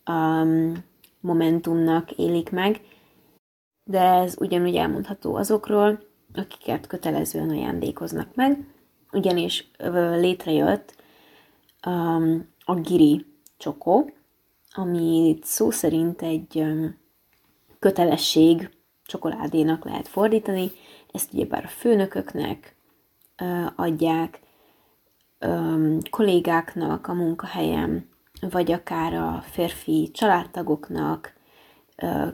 um, 0.09 0.73
momentumnak 1.19 2.11
élik 2.11 2.51
meg, 2.51 2.81
de 3.83 4.01
ez 4.01 4.35
ugyanúgy 4.39 4.75
elmondható 4.75 5.35
azokról, 5.35 6.08
akiket 6.33 6.87
kötelezően 6.87 7.49
ajándékoznak 7.49 8.35
meg, 8.35 8.67
ugyanis 9.11 9.71
létrejött 10.15 10.95
um, 11.87 12.47
a 12.65 12.75
giri 12.75 13.25
csokó, 13.57 14.11
ami 14.71 15.39
szó 15.43 15.71
szerint 15.71 16.21
egy 16.21 16.55
um, 16.55 16.97
kötelesség 17.79 18.69
csokoládénak 19.05 19.85
lehet 19.85 20.07
fordítani, 20.07 20.71
ezt 21.11 21.33
ugyebár 21.33 21.63
a 21.63 21.67
főnököknek 21.67 22.75
uh, 23.41 23.65
adják, 23.75 24.39
um, 25.39 25.97
kollégáknak 26.09 27.07
a 27.07 27.13
munkahelyen, 27.13 28.09
vagy 28.49 28.71
akár 28.71 29.13
a 29.13 29.43
férfi 29.45 30.09
családtagoknak, 30.13 31.33
uh, 32.01 32.27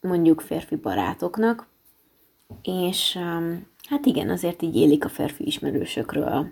mondjuk 0.00 0.40
férfi 0.40 0.76
barátoknak, 0.76 1.70
és 2.62 3.18
um, 3.20 3.66
hát 3.88 4.06
igen, 4.06 4.30
azért 4.30 4.62
így 4.62 4.76
élik 4.76 5.04
a 5.04 5.08
férfi 5.08 5.46
ismerősökről 5.46 6.46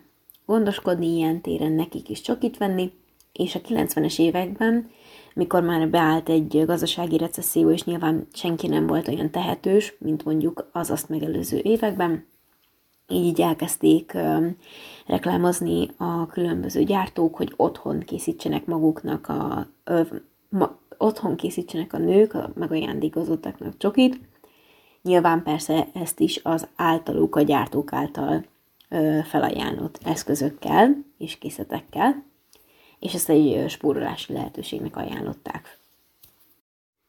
gondoskodni 0.47 1.07
ilyen 1.07 1.41
téren, 1.41 1.73
nekik 1.73 2.09
is 2.09 2.21
csokit 2.21 2.57
venni, 2.57 2.93
és 3.33 3.55
a 3.55 3.61
90-es 3.61 4.19
években, 4.19 4.91
mikor 5.35 5.63
már 5.63 5.89
beállt 5.89 6.29
egy 6.29 6.65
gazdasági 6.67 7.19
recesszió, 7.19 7.71
és 7.71 7.85
nyilván 7.85 8.27
senki 8.33 8.67
nem 8.67 8.87
volt 8.87 9.09
olyan 9.09 9.31
tehetős, 9.31 9.95
mint 9.99 10.25
mondjuk 10.25 10.69
az 10.73 10.91
azt 10.91 11.09
megelőző 11.09 11.61
években, 11.63 12.27
így 13.09 13.41
elkezdték 13.41 14.13
um, 14.15 14.57
reklámozni 15.07 15.89
a 15.97 16.27
különböző 16.27 16.83
gyártók, 16.83 17.37
hogy 17.37 17.53
otthon 17.57 18.01
készítsenek 18.01 18.67
maguknak 18.67 19.29
a, 19.29 19.67
ö, 19.85 20.03
ma, 20.49 20.79
otthon 20.99 21.37
készítsenek 21.37 21.93
a 21.93 21.99
nők, 21.99 22.35
a 22.35 22.51
megajándékozottaknak 22.55 23.77
csokit, 23.77 24.21
Nyilván 25.03 25.43
persze 25.43 25.87
ezt 25.93 26.21
is 26.21 26.41
az 26.43 26.67
általuk, 26.77 27.37
a 27.37 27.43
gyártók 27.43 27.93
által 27.93 28.45
felajánlott 29.25 29.99
eszközökkel 30.05 31.05
és 31.19 31.39
készletekkel, 31.39 32.25
és 32.99 33.15
ezt 33.15 33.29
egy 33.29 33.71
spórolási 33.71 34.33
lehetőségnek 34.33 34.97
ajánlották. 34.97 35.79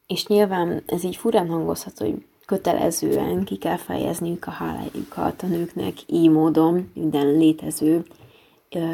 És 0.06 0.26
nyilván 0.26 0.82
ez 0.86 1.04
így 1.04 1.16
furán 1.16 1.48
hangozhat, 1.48 1.98
hogy 1.98 2.24
kötelezően 2.46 3.44
ki 3.44 3.56
kell 3.56 3.76
fejezniük 3.76 4.46
a 4.46 4.50
hálájukat 4.50 5.42
a 5.42 5.46
nőknek 5.46 5.94
így 6.06 6.30
módon 6.30 6.90
minden 6.94 7.36
létező 7.36 8.04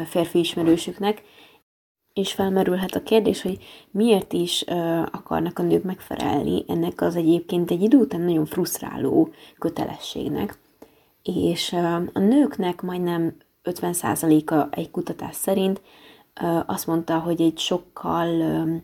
férfi 0.05 0.39
ismerősüknek, 0.39 1.23
és 2.13 2.33
felmerülhet 2.33 2.95
a 2.95 3.03
kérdés, 3.03 3.41
hogy 3.41 3.57
miért 3.91 4.33
is 4.33 4.63
uh, 4.67 5.01
akarnak 5.11 5.59
a 5.59 5.63
nők 5.63 5.83
megfelelni 5.83 6.63
ennek 6.67 7.01
az 7.01 7.15
egyébként 7.15 7.71
egy 7.71 7.81
idő 7.81 7.97
után 7.97 8.21
nagyon 8.21 8.45
frusztráló 8.45 9.29
kötelességnek. 9.59 10.59
És 11.23 11.71
uh, 11.71 12.01
a 12.13 12.19
nőknek 12.19 12.81
majdnem 12.81 13.35
50%-a 13.63 14.67
egy 14.71 14.91
kutatás 14.91 15.35
szerint 15.35 15.81
uh, 16.41 16.59
azt 16.65 16.87
mondta, 16.87 17.19
hogy 17.19 17.41
egy 17.41 17.57
sokkal 17.57 18.27
uh, 18.27 18.81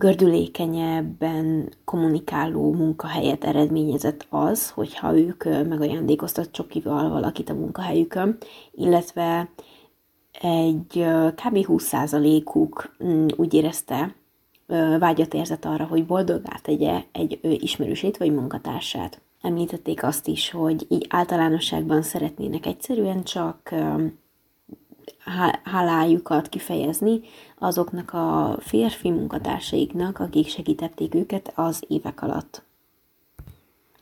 gördülékenyebben 0.00 1.68
kommunikáló 1.84 2.72
munkahelyet 2.72 3.44
eredményezett 3.44 4.26
az, 4.28 4.70
hogyha 4.70 5.18
ők 5.18 5.44
megajándékoztat 5.44 6.50
csokival 6.50 7.08
valakit 7.08 7.50
a 7.50 7.54
munkahelyükön, 7.54 8.36
illetve 8.72 9.50
egy 10.32 11.04
kb. 11.34 11.64
20%-uk 11.66 12.96
mm, 13.04 13.26
úgy 13.36 13.54
érezte, 13.54 14.14
vágyat 14.98 15.34
érzett 15.34 15.64
arra, 15.64 15.84
hogy 15.84 16.06
boldogá 16.06 16.58
tegye 16.62 17.02
egy 17.12 17.38
ismerősét 17.42 18.16
vagy 18.16 18.34
munkatársát. 18.34 19.20
Említették 19.42 20.02
azt 20.02 20.26
is, 20.26 20.50
hogy 20.50 20.86
így 20.88 21.06
általánosságban 21.08 22.02
szeretnének 22.02 22.66
egyszerűen 22.66 23.22
csak 23.22 23.74
hálájukat 25.64 26.48
kifejezni 26.48 27.20
azoknak 27.58 28.12
a 28.12 28.56
férfi 28.60 29.10
munkatársaiknak, 29.10 30.18
akik 30.18 30.48
segítették 30.48 31.14
őket 31.14 31.52
az 31.54 31.84
évek 31.88 32.22
alatt. 32.22 32.62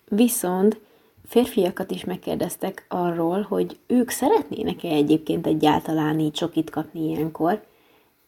Viszont 0.08 0.80
férfiakat 1.28 1.90
is 1.90 2.04
megkérdeztek 2.04 2.86
arról, 2.88 3.42
hogy 3.42 3.78
ők 3.86 4.10
szeretnének-e 4.10 4.88
egyébként 4.88 5.46
egyáltalán 5.46 6.18
így 6.18 6.32
csokit 6.32 6.70
kapni 6.70 7.08
ilyenkor, 7.08 7.62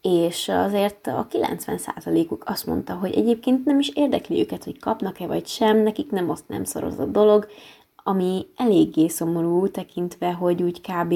és 0.03 0.49
azért 0.49 1.07
a 1.07 1.27
90%-uk 1.31 2.45
azt 2.47 2.67
mondta, 2.67 2.95
hogy 2.95 3.15
egyébként 3.15 3.65
nem 3.65 3.79
is 3.79 3.89
érdekli 3.89 4.41
őket, 4.41 4.65
hogy 4.65 4.79
kapnak-e 4.79 5.27
vagy 5.27 5.47
sem, 5.47 5.77
nekik 5.77 6.11
nem 6.11 6.31
azt 6.31 6.49
nem 6.49 6.65
szoroz 6.65 6.99
a 6.99 7.05
dolog, 7.05 7.49
ami 7.97 8.47
eléggé 8.57 9.09
szomorú 9.09 9.69
tekintve, 9.69 10.33
hogy 10.33 10.63
úgy 10.63 10.81
kb. 10.81 11.15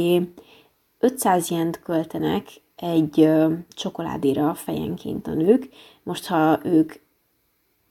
500 0.98 1.50
jent 1.50 1.80
költenek 1.82 2.48
egy 2.76 3.28
csokoládéra 3.68 4.54
fejenként 4.54 5.26
a 5.26 5.34
nők. 5.34 5.68
Most, 6.02 6.26
ha 6.26 6.60
ők 6.64 6.92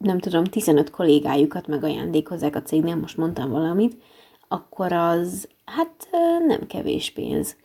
nem 0.04 0.20
tudom, 0.20 0.44
15 0.44 0.90
kollégájukat 0.90 1.68
megajándékozzák 1.68 2.56
a 2.56 2.62
cégnél, 2.62 2.96
most 2.96 3.18
mondtam 3.18 3.50
valamit, 3.50 4.02
akkor 4.48 4.92
az 4.92 5.48
hát 5.66 6.10
nem 6.48 6.68
kevés 6.68 7.12
pénz. 7.12 7.56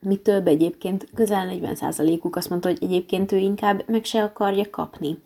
Mi 0.00 0.16
több 0.16 0.46
egyébként, 0.46 1.08
közel 1.14 1.48
40%-uk 1.50 2.36
azt 2.36 2.50
mondta, 2.50 2.68
hogy 2.68 2.78
egyébként 2.80 3.32
ő 3.32 3.36
inkább 3.36 3.82
meg 3.86 4.04
se 4.04 4.22
akarja 4.22 4.70
kapni 4.70 5.18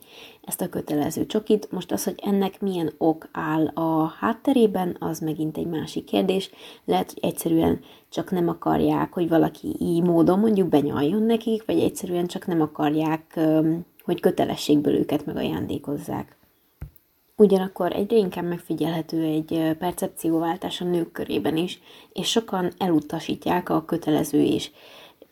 ezt 0.44 0.60
a 0.60 0.68
kötelező 0.68 1.26
csokit. 1.26 1.72
Most 1.72 1.92
az, 1.92 2.04
hogy 2.04 2.20
ennek 2.22 2.60
milyen 2.60 2.92
ok 2.98 3.28
áll 3.32 3.66
a 3.66 4.06
hátterében, 4.06 4.96
az 4.98 5.18
megint 5.18 5.56
egy 5.56 5.66
másik 5.66 6.04
kérdés. 6.04 6.50
Lehet, 6.84 7.12
hogy 7.12 7.30
egyszerűen 7.30 7.80
csak 8.08 8.30
nem 8.30 8.48
akarják, 8.48 9.12
hogy 9.12 9.28
valaki 9.28 9.76
így 9.80 10.02
módon 10.02 10.38
mondjuk 10.38 10.68
benyaljon 10.68 11.22
nekik, 11.22 11.64
vagy 11.66 11.80
egyszerűen 11.80 12.26
csak 12.26 12.46
nem 12.46 12.60
akarják 12.60 13.40
hogy 14.08 14.20
kötelességből 14.20 14.94
őket 14.94 15.26
megajándékozzák. 15.26 16.36
Ugyanakkor 17.36 17.92
egyre 17.92 18.16
inkább 18.16 18.44
megfigyelhető 18.44 19.22
egy 19.22 19.76
percepcióváltás 19.78 20.80
a 20.80 20.84
nők 20.84 21.12
körében 21.12 21.56
is, 21.56 21.80
és 22.12 22.28
sokan 22.28 22.72
elutasítják 22.78 23.68
a 23.68 23.84
kötelező 23.84 24.42
és 24.42 24.70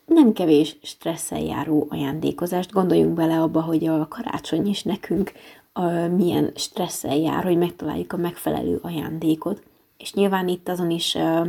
nem 0.06 0.32
kevés 0.32 0.76
stresszel 0.82 1.40
járó 1.40 1.86
ajándékozást. 1.90 2.72
Gondoljunk 2.72 3.14
bele 3.14 3.40
abba, 3.40 3.62
hogy 3.62 3.86
a 3.86 4.08
karácsony 4.08 4.66
is 4.66 4.82
nekünk 4.82 5.32
a, 5.72 5.82
milyen 5.90 6.52
stresszel 6.54 7.16
jár, 7.16 7.44
hogy 7.44 7.58
megtaláljuk 7.58 8.12
a 8.12 8.16
megfelelő 8.16 8.78
ajándékot. 8.82 9.62
És 9.98 10.12
nyilván 10.12 10.48
itt 10.48 10.68
azon 10.68 10.90
is 10.90 11.14
ö, 11.14 11.48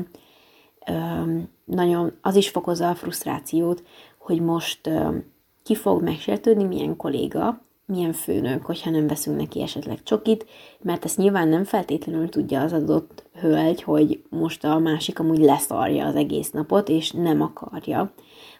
ö, 0.85 0.93
nagyon, 1.65 2.11
az 2.21 2.35
is 2.35 2.49
fokozza 2.49 2.89
a 2.89 2.95
frusztrációt, 2.95 3.83
hogy 4.17 4.41
most 4.41 4.87
ö, 4.87 5.17
ki 5.67 5.75
fog 5.75 6.01
megsértődni, 6.01 6.63
milyen 6.63 6.95
kolléga, 6.95 7.61
milyen 7.85 8.13
főnök, 8.13 8.65
hogyha 8.65 8.89
nem 8.89 9.07
veszünk 9.07 9.37
neki 9.37 9.61
esetleg 9.61 10.03
csokit, 10.03 10.45
mert 10.81 11.05
ezt 11.05 11.17
nyilván 11.17 11.47
nem 11.47 11.63
feltétlenül 11.63 12.29
tudja 12.29 12.61
az 12.61 12.73
adott 12.73 13.23
hölgy, 13.39 13.83
hogy 13.83 14.23
most 14.29 14.63
a 14.63 14.79
másik 14.79 15.19
amúgy 15.19 15.39
leszarja 15.39 16.05
az 16.05 16.15
egész 16.15 16.51
napot, 16.51 16.89
és 16.89 17.11
nem 17.11 17.41
akarja, 17.41 18.13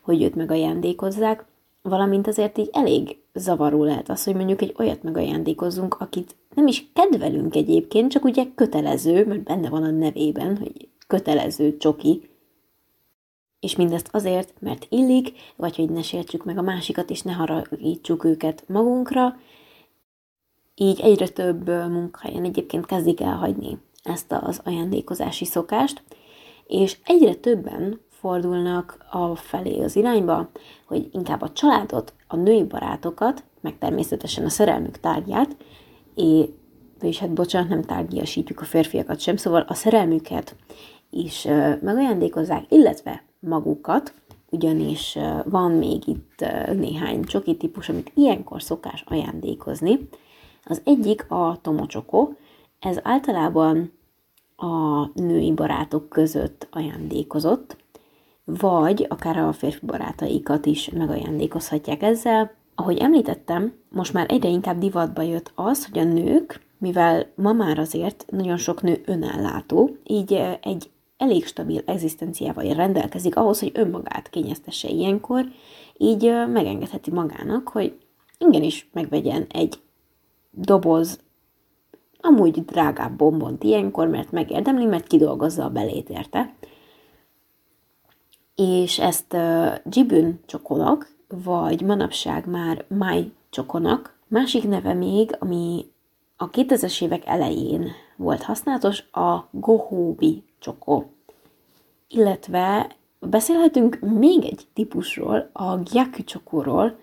hogy 0.04 0.24
őt 0.24 0.36
megajándékozzák, 0.36 1.46
valamint 1.82 2.28
azért 2.28 2.58
így 2.58 2.70
elég 2.72 3.18
zavaró 3.34 3.84
lehet 3.84 4.10
az, 4.10 4.24
hogy 4.24 4.36
mondjuk 4.36 4.62
egy 4.62 4.76
olyat 4.78 5.04
megajándékozzunk, 5.04 5.94
akit 6.00 6.36
nem 6.56 6.68
is 6.68 6.92
kedvelünk 6.94 7.56
egyébként, 7.56 8.12
csak 8.12 8.24
ugye 8.24 8.44
kötelező, 8.56 9.26
mert 9.26 9.44
benne 9.44 9.70
van 9.70 9.84
a 9.84 9.92
nevében, 9.92 10.58
hogy 10.58 10.90
kötelező 11.08 11.78
csoki, 11.78 12.30
és 13.60 13.76
mindezt 13.76 14.10
azért, 14.12 14.54
mert 14.60 14.86
illik, 14.90 15.32
vagy 15.56 15.76
hogy 15.76 15.90
ne 15.90 16.02
sértsük 16.02 16.46
meg 16.46 16.58
a 16.58 16.62
másikat, 16.62 17.10
és 17.10 17.22
ne 17.22 17.32
haragítsuk 17.32 18.24
őket 18.24 18.64
magunkra. 18.68 19.36
Így 20.76 21.00
egyre 21.00 21.28
több 21.28 21.68
munkahelyen 21.68 22.44
egyébként 22.44 22.86
kezdik 22.86 23.22
elhagyni 23.22 23.78
ezt 24.04 24.32
az 24.32 24.62
ajándékozási 24.64 25.46
szokást, 25.46 26.04
és 26.68 26.98
egyre 27.04 27.34
többen 27.34 28.00
fordulnak 28.10 29.06
a 29.12 29.36
felé 29.36 29.82
az 29.82 29.96
irányba, 29.96 30.50
hogy 30.86 31.10
inkább 31.12 31.42
a 31.42 31.52
családot, 31.52 32.14
a 32.28 32.36
női 32.36 32.64
barátokat, 32.64 33.44
meg 33.62 33.78
természetesen 33.78 34.46
a 34.46 34.50
szerelmük 34.50 35.00
tárgyát, 35.00 35.56
és 37.02 37.20
hát 37.20 37.34
bocsánat, 37.34 37.70
nem 37.70 37.82
tárgyasítjuk 37.82 38.62
a 38.62 38.66
férfiakat 38.66 39.20
sem, 39.20 39.36
szóval 39.36 39.62
a 39.68 39.74
szerelmüket 39.74 40.56
is 41.10 41.44
megajándékozzák, 41.82 42.66
illetve 42.70 43.24
magukat, 43.40 44.14
ugyanis 44.50 45.18
van 45.46 45.72
még 45.72 46.08
itt 46.08 46.46
néhány 46.74 47.24
csoki 47.24 47.58
típus, 47.58 47.90
amit 47.90 48.12
ilyenkor 48.16 48.62
szokás 48.62 49.04
ajándékozni. 49.08 50.10
Az 50.64 50.82
egyik 50.84 51.32
a 51.32 51.58
tomocsokó, 51.62 52.36
ez 52.80 52.98
általában 53.04 53.92
a 54.56 55.06
női 55.14 55.54
barátok 55.54 56.10
között 56.10 56.68
ajándékozott, 56.72 57.78
vagy 58.44 59.06
akár 59.10 59.38
a 59.38 59.52
férfi 59.52 59.86
barátaikat 59.86 60.66
is 60.66 60.90
megajándékozhatják 60.90 62.02
ezzel. 62.02 62.52
Ahogy 62.76 62.98
említettem, 62.98 63.74
most 63.90 64.14
már 64.14 64.26
egyre 64.30 64.50
inkább 64.50 64.78
divatba 64.78 65.22
jött 65.22 65.52
az, 65.56 65.86
hogy 65.86 66.00
a 66.00 66.04
nők, 66.04 66.66
mivel 66.78 67.28
ma 67.36 67.54
már 67.54 67.80
azért 67.80 68.26
nagyon 68.30 68.58
sok 68.58 68.82
nő 68.82 69.02
önellátó, 69.06 69.98
így 70.04 70.34
egy 70.62 70.90
elég 71.18 71.46
stabil 71.46 71.82
egzisztenciával 71.86 72.74
rendelkezik 72.74 73.36
ahhoz, 73.36 73.60
hogy 73.60 73.72
önmagát 73.74 74.30
kényeztesse 74.30 74.90
ilyenkor, 74.90 75.46
így 75.98 76.24
megengedheti 76.48 77.12
magának, 77.12 77.68
hogy 77.68 77.98
igenis 78.38 78.90
megvegyen 78.94 79.46
egy 79.52 79.80
doboz 80.52 81.20
amúgy 82.22 82.66
drágább 82.66 83.18
bombont 83.18 83.64
ilyenkor, 83.64 84.08
mert 84.08 84.32
megérdemli, 84.32 84.86
mert 84.86 85.08
kidolgozza 85.08 85.64
a 85.64 85.70
belét 85.70 86.10
érte. 86.10 86.54
És 88.56 89.00
ezt 89.00 89.34
uh, 89.34 89.76
Jibun 89.90 90.40
csokolak, 90.46 91.16
vagy 91.28 91.82
manapság 91.82 92.50
már 92.50 92.86
Mai 92.88 93.32
csokonak, 93.50 94.18
másik 94.28 94.68
neve 94.68 94.94
még, 94.94 95.36
ami 95.40 95.86
a 96.38 96.50
2000-es 96.50 97.04
évek 97.04 97.26
elején 97.26 97.92
volt 98.16 98.44
használatos, 98.44 99.00
a 99.12 99.48
Gohobi 99.52 100.44
csokó. 100.68 101.12
Illetve 102.08 102.96
beszélhetünk 103.20 104.00
még 104.00 104.46
egy 104.46 104.68
típusról, 104.74 105.50
a 105.54 105.78
Gyaku 105.92 106.24
csokóról, 106.24 107.00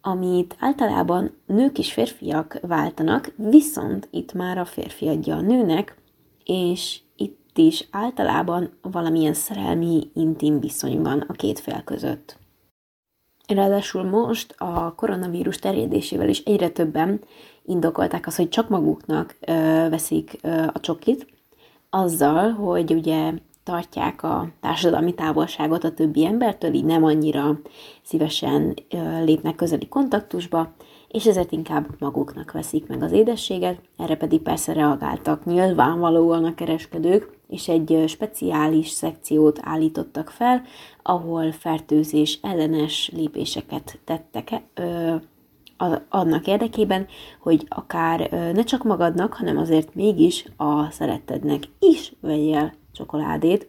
amit 0.00 0.56
általában 0.58 1.36
nők 1.46 1.78
és 1.78 1.92
férfiak 1.92 2.58
váltanak, 2.62 3.32
viszont 3.36 4.08
itt 4.10 4.32
már 4.32 4.58
a 4.58 4.64
férfi 4.64 5.08
adja 5.08 5.36
a 5.36 5.40
nőnek, 5.40 5.96
és 6.44 7.00
itt 7.16 7.58
is 7.58 7.88
általában 7.90 8.70
valamilyen 8.82 9.34
szerelmi, 9.34 10.10
intim 10.14 10.60
viszony 10.60 11.02
van 11.02 11.24
a 11.28 11.32
két 11.32 11.58
fél 11.58 11.82
között. 11.84 12.38
Ráadásul 13.46 14.02
most 14.02 14.54
a 14.58 14.94
koronavírus 14.94 15.56
terjedésével 15.58 16.28
is 16.28 16.40
egyre 16.40 16.68
többen 16.68 17.20
indokolták 17.64 18.26
azt, 18.26 18.36
hogy 18.36 18.48
csak 18.48 18.68
maguknak 18.68 19.36
ö, 19.40 19.52
veszik 19.90 20.38
ö, 20.42 20.66
a 20.72 20.80
csokit, 20.80 21.35
azzal, 21.96 22.50
hogy 22.50 22.92
ugye 22.92 23.32
tartják 23.62 24.22
a 24.22 24.48
társadalmi 24.60 25.14
távolságot 25.14 25.84
a 25.84 25.92
többi 25.92 26.24
embertől, 26.24 26.74
így 26.74 26.84
nem 26.84 27.04
annyira 27.04 27.60
szívesen 28.02 28.74
lépnek 29.24 29.54
közeli 29.54 29.88
kontaktusba, 29.88 30.74
és 31.08 31.26
ezért 31.26 31.52
inkább 31.52 31.86
maguknak 31.98 32.52
veszik 32.52 32.86
meg 32.86 33.02
az 33.02 33.12
édességet, 33.12 33.80
erre 33.96 34.16
pedig 34.16 34.40
persze 34.40 34.72
reagáltak 34.72 35.44
nyilvánvalóan 35.44 36.44
a 36.44 36.54
kereskedők, 36.54 37.38
és 37.48 37.68
egy 37.68 38.04
speciális 38.06 38.88
szekciót 38.88 39.58
állítottak 39.62 40.30
fel, 40.30 40.62
ahol 41.02 41.52
fertőzés 41.52 42.38
ellenes 42.42 43.10
lépéseket 43.14 43.98
tettek 44.04 44.62
ö, 44.74 45.14
annak 46.08 46.46
érdekében, 46.46 47.06
hogy 47.40 47.66
akár 47.68 48.30
ne 48.30 48.64
csak 48.64 48.84
magadnak, 48.84 49.32
hanem 49.32 49.56
azért 49.56 49.94
mégis 49.94 50.46
a 50.56 50.90
szerettednek 50.90 51.62
is 51.78 52.12
vegyél 52.20 52.72
csokoládét. 52.92 53.68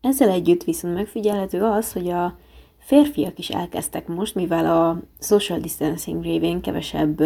Ezzel 0.00 0.28
együtt 0.28 0.64
viszont 0.64 0.94
megfigyelhető 0.94 1.62
az, 1.62 1.92
hogy 1.92 2.08
a 2.08 2.36
férfiak 2.78 3.38
is 3.38 3.48
elkezdtek 3.48 4.08
most, 4.08 4.34
mivel 4.34 4.66
a 4.66 5.00
social 5.20 5.58
distancing 5.58 6.22
révén 6.22 6.60
kevesebb, 6.60 7.22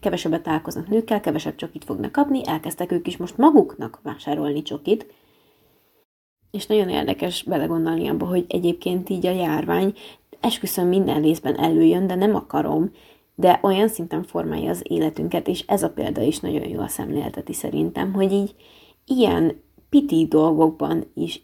kevesebbet 0.00 0.42
találkoznak 0.42 0.88
nőkkel, 0.88 1.20
kevesebb 1.20 1.54
csokit 1.54 1.84
fognak 1.84 2.12
kapni, 2.12 2.40
elkezdtek 2.44 2.92
ők 2.92 3.06
is 3.06 3.16
most 3.16 3.36
maguknak 3.36 4.00
vásárolni 4.02 4.62
csokit, 4.62 5.06
és 6.50 6.66
nagyon 6.66 6.88
érdekes 6.88 7.42
belegondolni 7.42 8.08
abba, 8.08 8.26
hogy 8.26 8.44
egyébként 8.48 9.08
így 9.08 9.26
a 9.26 9.30
járvány 9.30 9.94
esküszöm 10.40 10.88
minden 10.88 11.22
részben 11.22 11.58
előjön, 11.58 12.06
de 12.06 12.14
nem 12.14 12.34
akarom, 12.34 12.90
de 13.34 13.58
olyan 13.62 13.88
szinten 13.88 14.22
formálja 14.22 14.70
az 14.70 14.82
életünket, 14.82 15.48
és 15.48 15.64
ez 15.66 15.82
a 15.82 15.90
példa 15.90 16.22
is 16.22 16.38
nagyon 16.38 16.68
jó 16.68 16.80
a 16.80 16.88
szemlélteti 16.88 17.52
szerintem, 17.52 18.12
hogy 18.12 18.32
így 18.32 18.54
ilyen 19.06 19.62
piti 19.88 20.26
dolgokban 20.26 21.10
is 21.14 21.42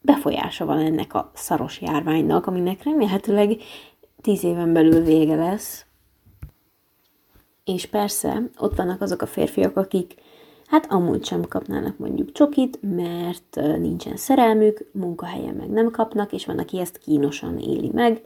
befolyása 0.00 0.64
van 0.64 0.78
ennek 0.78 1.14
a 1.14 1.30
szaros 1.34 1.80
járványnak, 1.80 2.46
aminek 2.46 2.82
remélhetőleg 2.82 3.56
tíz 4.20 4.44
éven 4.44 4.72
belül 4.72 5.00
vége 5.00 5.34
lesz. 5.34 5.86
És 7.64 7.86
persze, 7.86 8.42
ott 8.58 8.76
vannak 8.76 9.00
azok 9.00 9.22
a 9.22 9.26
férfiak, 9.26 9.76
akik 9.76 10.14
hát 10.66 10.92
amúgy 10.92 11.24
sem 11.24 11.42
kapnának 11.42 11.98
mondjuk 11.98 12.32
csokit, 12.32 12.78
mert 12.82 13.78
nincsen 13.78 14.16
szerelmük, 14.16 14.90
munkahelyen 14.92 15.54
meg 15.54 15.68
nem 15.68 15.90
kapnak, 15.90 16.32
és 16.32 16.46
van, 16.46 16.58
aki 16.58 16.80
ezt 16.80 16.98
kínosan 16.98 17.58
éli 17.58 17.90
meg, 17.92 18.22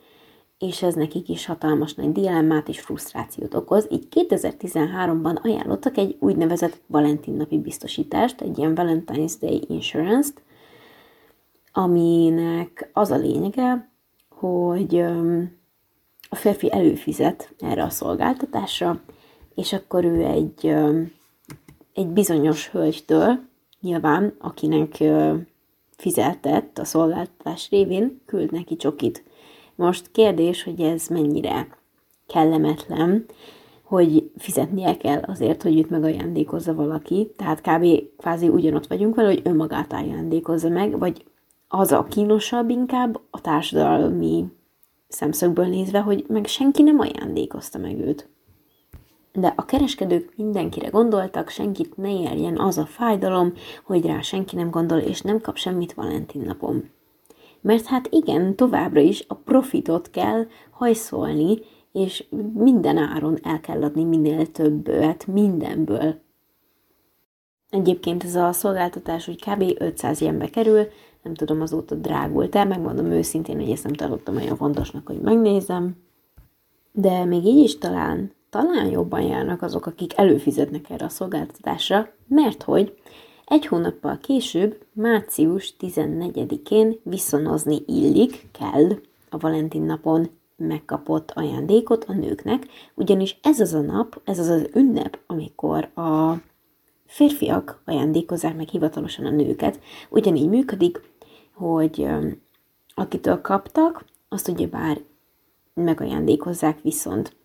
és 0.59 0.83
ez 0.83 0.95
nekik 0.95 1.29
is 1.29 1.47
hatalmas 1.47 1.95
nagy 1.95 2.13
dilemmát 2.13 2.69
és 2.69 2.81
frusztrációt 2.81 3.55
okoz. 3.55 3.87
Így 3.91 4.07
2013-ban 4.11 5.43
ajánlottak 5.43 5.97
egy 5.97 6.17
úgynevezett 6.19 6.81
Valentin 6.87 7.35
napi 7.35 7.59
biztosítást, 7.59 8.41
egy 8.41 8.59
ilyen 8.59 8.75
Valentine's 8.77 9.35
Day 9.41 9.65
Insurance-t, 9.69 10.43
aminek 11.73 12.91
az 12.93 13.11
a 13.11 13.17
lényege, 13.17 13.91
hogy 14.29 15.05
a 16.29 16.37
férfi 16.37 16.73
előfizet 16.73 17.55
erre 17.59 17.83
a 17.83 17.91
szolgáltatásra, 17.91 19.01
és 19.55 19.73
akkor 19.73 20.05
ő 20.05 20.25
egy, 20.25 20.75
egy 22.01 22.07
bizonyos 22.07 22.69
hölgytől, 22.69 23.39
nyilván, 23.81 24.35
akinek 24.39 25.03
fizetett 25.97 26.79
a 26.79 26.85
szolgáltatás 26.85 27.71
révén, 27.71 28.21
küld 28.27 28.53
neki 28.53 28.77
csokit. 28.77 29.25
Most 29.75 30.11
kérdés, 30.11 30.63
hogy 30.63 30.81
ez 30.81 31.07
mennyire 31.07 31.69
kellemetlen, 32.27 33.25
hogy 33.83 34.31
fizetnie 34.37 34.97
kell 34.97 35.21
azért, 35.21 35.63
hogy 35.63 35.79
őt 35.79 35.91
megajándékozza 35.91 36.75
valaki. 36.75 37.33
Tehát 37.37 37.61
kb. 37.61 37.87
kvázi 38.17 38.49
ugyanott 38.49 38.87
vagyunk 38.87 39.15
vele, 39.15 39.29
hogy 39.29 39.41
önmagát 39.45 39.93
ajándékozza 39.93 40.69
meg, 40.69 40.99
vagy 40.99 41.25
az 41.69 41.93
a 41.93 42.05
kínosabb 42.05 42.71
inkább 42.71 43.21
a 43.31 43.41
társadalmi 43.41 44.45
szemszögből 45.09 45.67
nézve, 45.67 46.01
hogy 46.01 46.25
meg 46.29 46.47
senki 46.47 46.83
nem 46.83 46.99
ajándékozta 46.99 47.79
meg 47.79 47.99
őt. 47.99 48.30
De 49.33 49.53
a 49.57 49.65
kereskedők 49.65 50.33
mindenkire 50.37 50.89
gondoltak, 50.89 51.49
senkit 51.49 51.97
ne 51.97 52.21
érjen 52.21 52.59
az 52.59 52.79
a 52.79 52.87
fájdalom, 52.87 53.53
hogy 53.85 54.07
rá 54.07 54.21
senki 54.21 54.57
nem 54.57 54.71
gondol, 54.71 54.99
és 54.99 55.21
nem 55.21 55.41
kap 55.41 55.57
semmit 55.57 55.95
Valentin 55.95 56.43
napon. 56.43 56.91
Mert 57.61 57.87
hát 57.87 58.09
igen, 58.11 58.57
továbbra 58.57 59.01
is 59.01 59.25
a 59.29 59.35
profitot 59.35 60.11
kell 60.11 60.47
hajszolni, 60.71 61.59
és 61.93 62.25
minden 62.55 62.97
áron 62.97 63.39
el 63.43 63.61
kell 63.61 63.83
adni 63.83 64.05
minél 64.05 64.51
többet 64.51 65.27
mindenből. 65.27 66.21
Egyébként 67.71 68.25
ez 68.25 68.35
a 68.35 68.53
szolgáltatás 68.53 69.27
hogy 69.27 69.45
kb. 69.45 69.75
500 69.79 70.21
ilyenbe 70.21 70.51
kerül, 70.51 70.87
nem 71.23 71.35
tudom, 71.35 71.61
azóta 71.61 71.95
drágult 71.95 72.55
el, 72.55 72.67
megmondom 72.67 73.07
őszintén, 73.07 73.61
hogy 73.61 73.71
ezt 73.71 73.85
nem 73.85 73.93
tartottam 73.93 74.37
olyan 74.37 74.57
fontosnak, 74.57 75.07
hogy 75.07 75.21
megnézem. 75.21 75.97
De 76.93 77.25
még 77.25 77.45
így 77.45 77.65
is 77.65 77.79
talán, 77.79 78.33
talán 78.51 78.91
jobban 78.91 79.23
járnak 79.23 79.63
azok, 79.63 79.87
akik 79.87 80.19
előfizetnek 80.19 80.91
erre 80.91 81.05
a 81.05 81.09
szolgáltatásra, 81.09 82.09
mert 82.29 82.63
hogy 82.63 82.95
egy 83.45 83.67
hónappal 83.67 84.19
később, 84.19 84.85
március 84.93 85.75
14-én 85.81 87.01
viszonozni 87.03 87.83
illik, 87.87 88.49
kell 88.53 88.91
a 89.31 89.39
Valentin 89.39 89.83
napon 89.83 90.31
megkapott 90.57 91.31
ajándékot 91.31 92.05
a 92.05 92.13
nőknek, 92.13 92.67
ugyanis 92.95 93.39
ez 93.43 93.61
az 93.61 93.75
a 93.75 93.81
nap, 93.81 94.21
ez 94.25 94.39
az 94.39 94.49
az 94.49 94.69
ünnep, 94.75 95.19
amikor 95.27 95.85
a 95.95 96.35
férfiak 97.07 97.83
ajándékozzák 97.85 98.57
meg 98.57 98.69
hivatalosan 98.69 99.25
a 99.25 99.31
nőket. 99.31 99.81
Ugyanígy 100.09 100.49
működik, 100.49 101.01
hogy 101.53 102.09
akitől 102.95 103.41
kaptak, 103.41 104.05
azt 104.29 104.49
ugye 104.49 104.67
bár 104.67 105.01
megajándékozzák 105.75 106.81
viszont. 106.83 107.37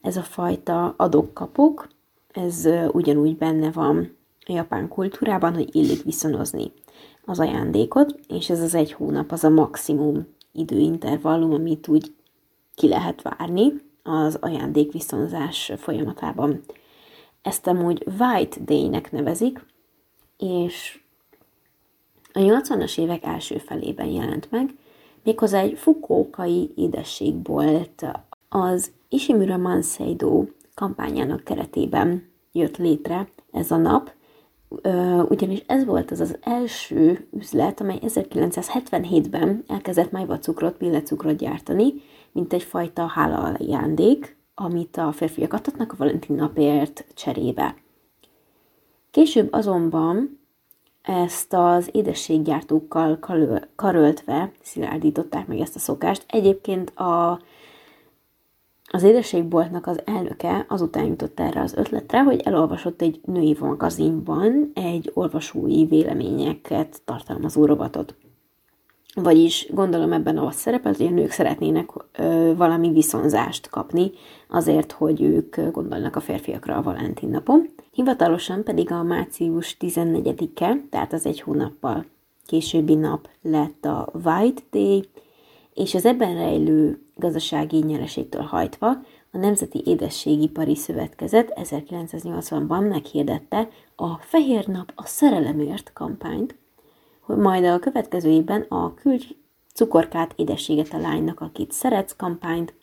Ez 0.00 0.16
a 0.16 0.22
fajta 0.22 0.94
adok-kapok, 0.96 1.88
ez 2.32 2.68
ugyanúgy 2.92 3.36
benne 3.36 3.70
van 3.70 4.16
a 4.46 4.52
japán 4.52 4.88
kultúrában, 4.88 5.54
hogy 5.54 5.76
illik 5.76 6.02
viszonozni 6.02 6.72
az 7.24 7.40
ajándékot, 7.40 8.20
és 8.28 8.50
ez 8.50 8.60
az 8.60 8.74
egy 8.74 8.92
hónap 8.92 9.32
az 9.32 9.44
a 9.44 9.48
maximum 9.48 10.26
időintervallum, 10.52 11.52
amit 11.52 11.88
úgy 11.88 12.14
ki 12.74 12.88
lehet 12.88 13.22
várni 13.22 13.72
az 14.02 14.38
ajándékviszonzás 14.40 15.72
folyamatában. 15.76 16.64
Ezt 17.42 17.66
amúgy 17.66 18.06
White 18.18 18.60
Day-nek 18.60 19.12
nevezik, 19.12 19.64
és 20.38 21.00
a 22.32 22.38
80-as 22.38 22.98
évek 22.98 23.24
első 23.24 23.58
felében 23.58 24.06
jelent 24.06 24.50
meg, 24.50 24.74
méghozzá 25.22 25.60
egy 25.60 25.78
fukókai 25.78 26.72
édességbolt 26.76 28.06
az 28.48 28.90
Ishimura 29.08 29.56
Manseido 29.56 30.44
kampányának 30.74 31.44
keretében 31.44 32.28
jött 32.52 32.76
létre 32.76 33.28
ez 33.52 33.70
a 33.70 33.76
nap, 33.76 34.10
ugyanis 35.28 35.62
ez 35.66 35.84
volt 35.84 36.10
az 36.10 36.20
az 36.20 36.38
első 36.40 37.26
üzlet, 37.32 37.80
amely 37.80 37.98
1977-ben 38.02 39.64
elkezdett 39.66 40.10
májvacukrot, 40.10 40.76
pillecukrot 40.76 41.36
gyártani, 41.36 41.94
mint 42.32 42.52
egyfajta 42.52 43.06
hála 43.06 43.36
ajándék, 43.36 44.36
amit 44.54 44.96
a 44.96 45.12
férfiak 45.12 45.52
adhatnak 45.52 45.92
a 45.92 45.96
Valentin 45.98 46.36
napért 46.36 47.04
cserébe. 47.14 47.76
Később 49.10 49.52
azonban 49.52 50.40
ezt 51.02 51.52
az 51.54 51.88
édességgyártókkal 51.92 53.18
karöltve 53.74 54.52
szilárdították 54.62 55.46
meg 55.46 55.60
ezt 55.60 55.76
a 55.76 55.78
szokást. 55.78 56.24
Egyébként 56.28 56.90
a 56.90 57.40
az 58.90 59.02
édességboltnak 59.02 59.86
az 59.86 60.00
elnöke 60.04 60.64
azután 60.68 61.04
jutott 61.04 61.40
erre 61.40 61.60
az 61.60 61.74
ötletre, 61.74 62.22
hogy 62.22 62.40
elolvasott 62.40 63.02
egy 63.02 63.20
női 63.24 63.56
magazinban 63.60 64.70
egy 64.74 65.10
olvasói 65.14 65.84
véleményeket 65.84 67.00
tartalmazó 67.04 67.64
robotot. 67.64 68.14
Vagyis 69.14 69.68
gondolom 69.74 70.12
ebben 70.12 70.38
az 70.38 70.54
szerepel, 70.54 70.92
hogy 70.96 71.06
a 71.06 71.10
nők 71.10 71.30
szeretnének 71.30 71.90
ö, 72.18 72.52
valami 72.56 72.92
viszonzást 72.92 73.68
kapni 73.68 74.10
azért, 74.48 74.92
hogy 74.92 75.22
ők 75.22 75.56
gondolnak 75.72 76.16
a 76.16 76.20
férfiakra 76.20 76.76
a 76.76 76.82
Valentin 76.82 77.28
napon. 77.28 77.68
Hivatalosan 77.92 78.64
pedig 78.64 78.92
a 78.92 79.02
március 79.02 79.76
14-e, 79.80 80.76
tehát 80.90 81.12
az 81.12 81.26
egy 81.26 81.40
hónappal 81.40 82.04
későbbi 82.46 82.94
nap 82.94 83.28
lett 83.42 83.84
a 83.84 84.08
White 84.24 84.62
Day, 84.70 85.08
és 85.78 85.94
az 85.94 86.04
ebben 86.04 86.34
rejlő 86.34 87.00
gazdasági 87.14 87.78
nyereségtől 87.78 88.42
hajtva 88.42 88.88
a 89.30 89.38
Nemzeti 89.38 89.82
Édességipari 89.84 90.74
Szövetkezet 90.74 91.52
1980-ban 91.54 92.88
meghirdette 92.88 93.68
a 93.96 94.16
Fehér 94.16 94.66
Nap 94.66 94.92
a 94.94 95.06
Szerelemért 95.06 95.90
kampányt, 95.92 96.54
hogy 97.20 97.36
majd 97.36 97.64
a 97.64 97.78
következő 97.78 98.30
évben 98.30 98.60
a 98.68 98.94
Küldj 98.94 99.36
cukorkát, 99.74 100.32
édességet 100.36 100.92
a 100.92 100.98
lánynak, 100.98 101.40
akit 101.40 101.72
szeretsz 101.72 102.16
kampányt, 102.16 102.74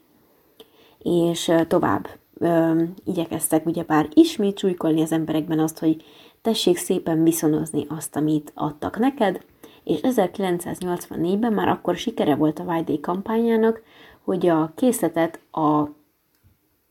és 0.97 1.51
tovább 1.67 2.07
ö, 2.33 2.83
igyekeztek 3.05 3.65
ugyebár 3.65 4.09
ismét 4.13 4.57
csújkolni 4.57 5.01
az 5.01 5.11
emberekben 5.11 5.59
azt, 5.59 5.79
hogy 5.79 6.03
tessék 6.41 6.77
szépen 6.77 7.23
viszonozni 7.23 7.85
azt, 7.89 8.15
amit 8.15 8.51
adtak 8.55 8.97
neked, 8.97 9.43
és 9.85 9.99
1984-ben 10.03 11.53
már 11.53 11.67
akkor 11.67 11.95
sikere 11.95 12.35
volt 12.35 12.59
a 12.59 12.63
White 12.63 12.99
kampányának, 13.01 13.81
hogy 14.23 14.47
a 14.47 14.71
készletet 14.75 15.39
a 15.51 15.87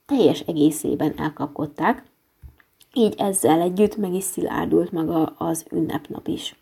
teljes 0.06 0.40
egészében 0.40 1.18
elkapkodták, 1.18 2.04
így 2.92 3.14
ezzel 3.18 3.60
együtt 3.60 3.96
meg 3.96 4.12
is 4.12 4.24
szilárdult 4.24 4.92
maga 4.92 5.24
az 5.24 5.66
ünnepnap 5.72 6.26
is. 6.28 6.56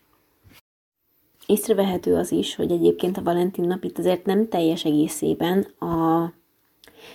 Észrevehető 1.45 2.15
az 2.15 2.31
is, 2.31 2.55
hogy 2.55 2.71
egyébként 2.71 3.17
a 3.17 3.23
Valentin 3.23 3.65
nap 3.65 3.83
itt 3.83 3.97
azért 3.97 4.25
nem 4.25 4.47
teljes 4.47 4.85
egészében 4.85 5.67
a, 5.79 6.21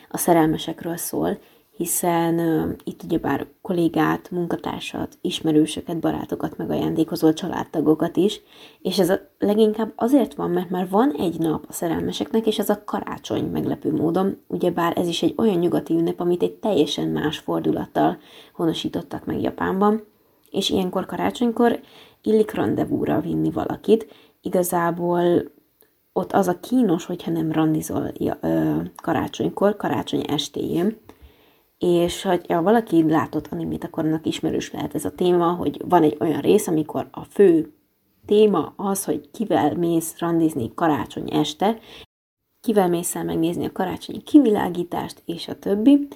a 0.09 0.17
szerelmesekről 0.17 0.97
szól, 0.97 1.39
hiszen 1.79 2.39
itt 2.85 3.03
ugyebár 3.03 3.47
kollégát, 3.63 4.31
munkatársat, 4.31 5.19
ismerősöket, 5.21 6.01
barátokat 6.01 6.57
megajándékozol, 6.57 7.33
családtagokat 7.33 8.17
is, 8.17 8.41
és 8.83 8.99
ez 8.99 9.11
a, 9.11 9.19
leginkább 9.39 9.93
azért 9.97 10.35
van, 10.35 10.51
mert 10.51 10.71
már 10.71 10.89
van 10.89 11.15
egy 11.19 11.39
nap 11.39 11.65
a 11.69 11.73
szerelmeseknek, 11.73 12.47
és 12.47 12.59
ez 12.59 12.69
a 12.69 12.83
karácsony 12.85 13.45
meglepő 13.45 13.93
módon, 13.93 14.39
ugyebár 14.47 14.99
ez 14.99 15.07
is 15.09 15.23
egy 15.23 15.35
olyan 15.37 15.59
nyugati 15.59 15.95
ünnep, 15.95 16.21
amit 16.21 16.43
egy 16.43 16.55
teljesen 16.55 17.09
más 17.09 17.39
fordulattal 17.39 18.19
honosítottak 18.53 19.25
meg 19.25 19.41
Japánban, 19.41 20.05
és 20.51 20.71
ilyenkor 20.71 21.07
karácsonykor 21.07 21.81
illik 22.23 22.51
rendezvúra 22.51 23.21
vinni 23.21 23.51
valakit, 23.51 24.07
igazából 24.43 25.43
ott 26.13 26.33
az 26.33 26.49
a 26.49 26.61
kínos, 26.61 27.05
hogyha 27.05 27.31
nem 27.31 27.53
randizol 27.53 28.13
karácsonykor, 29.03 29.77
karácsony 29.77 30.25
estéjén, 30.29 30.97
és 31.79 32.23
ha 32.23 32.63
valaki 32.63 33.09
látott 33.09 33.47
animét, 33.51 33.85
akkor 33.85 34.05
annak 34.05 34.27
ismerős 34.27 34.73
lehet 34.73 34.95
ez 34.95 35.05
a 35.05 35.15
téma, 35.15 35.53
hogy 35.53 35.83
van 35.89 36.03
egy 36.03 36.17
olyan 36.21 36.41
rész, 36.41 36.67
amikor 36.67 37.09
a 37.11 37.25
fő 37.25 37.73
téma 38.27 38.73
az, 38.77 39.05
hogy 39.05 39.31
kivel 39.31 39.75
mész 39.75 40.19
randizni 40.19 40.75
karácsony 40.75 41.33
este, 41.33 41.79
kivel 42.61 42.89
mész 42.89 43.15
el 43.15 43.25
megnézni 43.25 43.67
a 43.67 43.73
karácsonyi 43.73 44.23
kivilágítást, 44.23 45.23
és 45.25 45.49
a 45.49 45.59
többi 45.59 46.09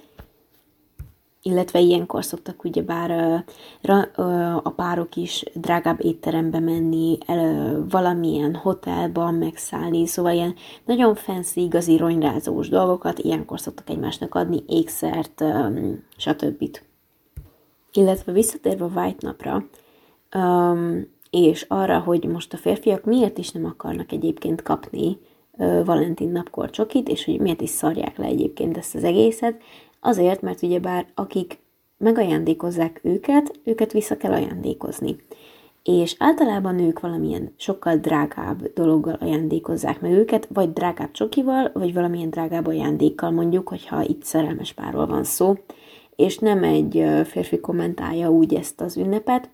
illetve 1.45 1.79
ilyenkor 1.79 2.25
szoktak 2.25 2.63
ugyebár 2.63 3.43
a 4.63 4.69
párok 4.69 5.15
is 5.15 5.43
drágább 5.53 6.03
étterembe 6.03 6.59
menni, 6.59 7.17
valamilyen 7.89 8.55
hotelban 8.55 9.33
megszállni, 9.33 10.07
szóval 10.07 10.33
ilyen 10.33 10.55
nagyon 10.85 11.15
fancy, 11.15 11.61
igazi 11.61 11.97
ronyrázós 11.97 12.69
dolgokat 12.69 13.19
ilyenkor 13.19 13.59
szoktak 13.59 13.89
egymásnak 13.89 14.35
adni, 14.35 14.63
ékszert, 14.67 15.43
stb. 16.17 16.77
Illetve 17.93 18.31
visszatérve 18.31 18.85
White 18.85 19.27
napra, 19.27 19.65
és 21.29 21.65
arra, 21.67 21.99
hogy 21.99 22.23
most 22.23 22.53
a 22.53 22.57
férfiak 22.57 23.05
miért 23.05 23.37
is 23.37 23.51
nem 23.51 23.65
akarnak 23.65 24.11
egyébként 24.11 24.61
kapni 24.61 25.17
Valentin 25.85 26.29
napkor 26.29 26.69
csokit, 26.69 27.09
és 27.09 27.25
hogy 27.25 27.39
miért 27.39 27.61
is 27.61 27.69
szarják 27.69 28.17
le 28.17 28.25
egyébként 28.25 28.77
ezt 28.77 28.95
az 28.95 29.03
egészet, 29.03 29.61
Azért, 30.05 30.41
mert 30.41 30.61
ugyebár 30.61 31.05
akik 31.15 31.59
megajándékozzák 31.97 32.99
őket, 33.03 33.59
őket 33.63 33.91
vissza 33.91 34.17
kell 34.17 34.31
ajándékozni. 34.31 35.15
És 35.83 36.15
általában 36.19 36.79
ők 36.79 36.99
valamilyen 36.99 37.53
sokkal 37.57 37.95
drágább 37.95 38.73
dologgal 38.73 39.17
ajándékozzák 39.19 40.01
meg 40.01 40.11
őket, 40.11 40.47
vagy 40.53 40.73
drágább 40.73 41.11
csokival, 41.11 41.71
vagy 41.73 41.93
valamilyen 41.93 42.29
drágább 42.29 42.67
ajándékkal 42.67 43.31
mondjuk, 43.31 43.67
hogyha 43.67 44.03
itt 44.03 44.23
szerelmes 44.23 44.73
párról 44.73 45.05
van 45.05 45.23
szó, 45.23 45.53
és 46.15 46.37
nem 46.37 46.63
egy 46.63 47.05
férfi 47.25 47.59
kommentálja 47.59 48.31
úgy 48.31 48.53
ezt 48.53 48.81
az 48.81 48.97
ünnepet, 48.97 49.49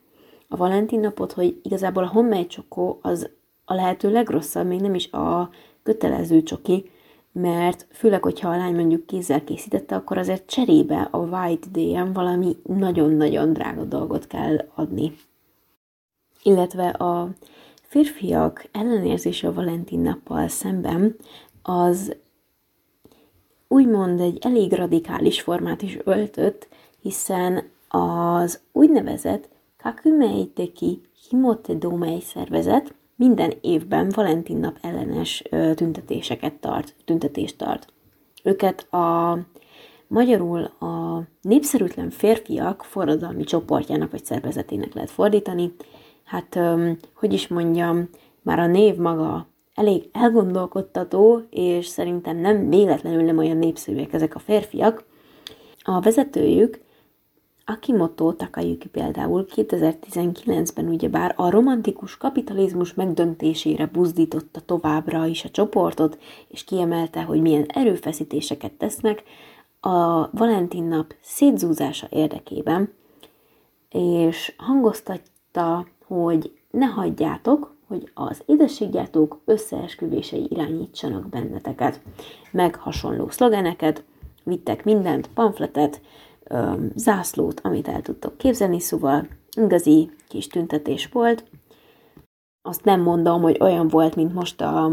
a 0.48 0.56
Valentin 0.58 1.00
napot, 1.00 1.32
hogy 1.32 1.60
igazából 1.64 2.04
a 2.04 2.10
homemade 2.10 2.48
csokó 2.48 3.00
az 3.02 3.30
a 3.66 3.74
lehető 3.74 4.12
legrosszabb, 4.12 4.68
még 4.68 4.82
nem 4.82 4.96
is 4.96 5.12
a 5.12 5.50
kötelező 5.84 6.44
csoki, 6.44 6.90
mert 7.32 7.88
főleg, 7.92 8.24
hogyha 8.24 8.50
a 8.50 8.58
lány 8.58 8.76
mondjuk 8.76 9.06
kézzel 9.06 9.44
készítette, 9.44 9.96
akkor 9.96 10.18
azért 10.18 10.50
cserébe 10.50 11.08
a 11.12 11.18
White 11.18 11.68
Day-en 11.72 12.14
valami 12.14 12.56
nagyon-nagyon 12.64 13.54
drága 13.54 13.84
dolgot 13.84 14.28
kell 14.28 14.58
adni. 14.76 15.16
Illetve 16.44 16.90
a 16.90 17.30
férfiak 17.82 18.66
ellenérzése 18.72 19.48
a 19.48 19.54
Valentin 19.54 20.00
nappal 20.00 20.48
szemben 20.48 21.16
az 21.62 22.16
úgymond 23.68 24.20
egy 24.20 24.38
elég 24.42 24.74
radikális 24.74 25.42
formát 25.42 25.82
is 25.82 25.98
öltött, 26.04 26.68
hiszen 27.02 27.70
az 27.88 28.60
úgynevezett 28.72 29.50
Kakumeiteki 29.78 31.02
Himote 31.30 31.74
Domei 31.74 32.22
szervezet, 32.22 32.94
minden 33.20 33.54
évben 33.62 34.10
Valentin 34.16 34.58
nap 34.58 34.78
ellenes 34.82 35.44
tüntetéseket 35.76 36.54
tart, 36.54 36.96
tüntetést 37.06 37.58
tart. 37.58 37.94
Őket 38.44 38.94
a 38.94 39.38
magyarul 40.08 40.64
a 40.64 41.24
népszerűtlen 41.42 42.10
férfiak 42.10 42.84
forradalmi 42.84 43.44
csoportjának 43.44 44.12
vagy 44.12 44.26
szervezetének 44.26 44.94
lehet 44.94 45.10
fordítani. 45.10 45.76
Hát, 46.24 46.60
hogy 47.14 47.34
is 47.34 47.48
mondjam, 47.48 48.10
már 48.42 48.60
a 48.60 48.68
név 48.68 48.96
maga 48.96 49.48
elég 49.74 50.10
elgondolkodtató, 50.12 51.42
és 51.50 51.86
szerintem 51.86 52.38
nem 52.38 52.70
véletlenül 52.70 53.24
nem 53.24 53.38
olyan 53.38 53.58
népszerűek 53.58 54.14
ezek 54.14 54.36
a 54.36 54.40
férfiak. 54.40 55.06
A 55.82 56.00
vezetőjük 56.00 56.80
Akimoto 57.70 58.34
Takayuki 58.34 58.88
például 58.88 59.46
2019-ben 59.56 60.88
ugyebár 60.88 61.34
a 61.38 61.50
romantikus 61.50 62.18
kapitalizmus 62.18 62.94
megdöntésére 62.94 63.86
buzdította 63.86 64.60
továbbra 64.60 65.26
is 65.26 65.44
a 65.46 65.50
csoportot, 65.50 66.20
és 66.48 66.64
kiemelte, 66.64 67.22
hogy 67.22 67.42
milyen 67.42 67.66
erőfeszítéseket 67.68 68.72
tesznek 68.72 69.24
a 69.80 70.30
Valentin 70.32 70.84
nap 70.84 71.16
szétzúzása 71.22 72.08
érdekében, 72.10 72.94
és 73.90 74.54
hangoztatta, 74.58 75.88
hogy 76.06 76.52
ne 76.72 76.86
hagyjátok, 76.86 77.76
hogy 77.88 78.12
az 78.14 78.42
édességgyártók 78.46 79.42
összeesküvései 79.46 80.48
irányítsanak 80.50 81.30
benneteket. 81.30 82.02
Meg 82.52 82.76
hasonló 82.76 83.30
szlogeneket, 83.30 84.04
vittek 84.44 84.84
mindent, 84.84 85.30
pamfletet, 85.34 86.02
zászlót, 86.96 87.60
amit 87.64 87.88
el 87.88 88.02
tudtok 88.02 88.38
képzelni, 88.38 88.80
szóval 88.80 89.28
igazi 89.58 90.12
kis 90.28 90.48
tüntetés 90.48 91.10
volt. 91.12 91.44
Azt 92.62 92.84
nem 92.84 93.02
mondom, 93.02 93.42
hogy 93.42 93.58
olyan 93.60 93.88
volt, 93.88 94.16
mint 94.16 94.34
most 94.34 94.62
a 94.62 94.92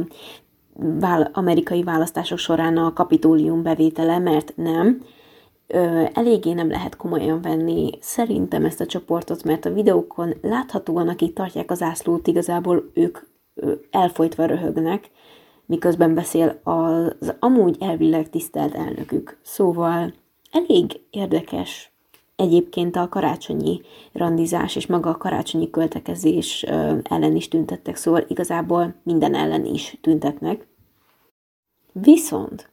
amerikai 1.33 1.83
választások 1.83 2.39
során 2.39 2.77
a 2.77 2.93
kapitólium 2.93 3.63
bevétele, 3.63 4.19
mert 4.19 4.53
nem. 4.57 5.03
Ö, 5.67 6.05
eléggé 6.13 6.53
nem 6.53 6.71
lehet 6.71 6.97
komolyan 6.97 7.41
venni 7.43 7.91
szerintem 8.01 8.65
ezt 8.65 8.81
a 8.81 8.87
csoportot, 8.87 9.45
mert 9.45 9.65
a 9.65 9.73
videókon 9.73 10.35
láthatóan, 10.43 11.09
akik 11.09 11.33
tartják 11.33 11.71
az 11.71 11.83
ászlót, 11.83 12.27
igazából 12.27 12.91
ők 12.95 13.19
ö, 13.55 13.73
elfolytva 13.91 14.45
röhögnek, 14.45 15.11
miközben 15.67 16.15
beszél 16.15 16.61
az 16.63 17.35
amúgy 17.39 17.77
elvileg 17.81 18.31
tisztelt 18.31 18.75
elnökük. 18.75 19.39
Szóval 19.43 20.13
elég 20.51 21.01
érdekes 21.11 21.91
egyébként 22.37 22.97
a 22.97 23.09
karácsonyi 23.09 23.81
randizás 24.13 24.77
és 24.77 24.87
maga 24.87 25.11
a 25.11 25.17
karácsonyi 25.17 25.71
költekezés 25.71 26.63
ellen 27.03 27.37
is 27.37 27.49
tüntettek, 27.49 27.97
szóval 27.97 28.25
igazából 28.29 28.95
minden 29.03 29.35
ellen 29.35 29.65
is 29.65 29.99
tüntetnek. 30.01 30.67
Viszont 31.93 32.71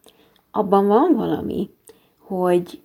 abban 0.51 0.87
van 0.87 1.15
valami, 1.15 1.69
hogy 2.17 2.81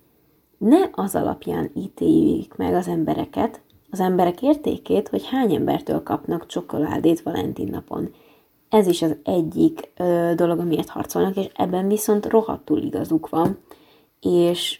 ne 0.57 0.77
az 0.91 1.15
alapján 1.15 1.71
ítéljük 1.75 2.57
meg 2.57 2.73
az 2.73 2.87
embereket, 2.87 3.61
az 3.91 3.99
emberek 3.99 4.41
értékét, 4.41 5.07
hogy 5.07 5.27
hány 5.27 5.55
embertől 5.55 6.03
kapnak 6.03 6.45
csokoládét 6.45 7.21
Valentin 7.21 7.67
napon. 7.67 8.13
Ez 8.69 8.87
is 8.87 9.01
az 9.01 9.15
egyik 9.23 9.91
ö, 9.97 10.31
dolog, 10.35 10.59
amiért 10.59 10.89
harcolnak, 10.89 11.35
és 11.35 11.49
ebben 11.55 11.87
viszont 11.87 12.25
rohadtul 12.25 12.81
igazuk 12.81 13.29
van, 13.29 13.57
és 14.21 14.79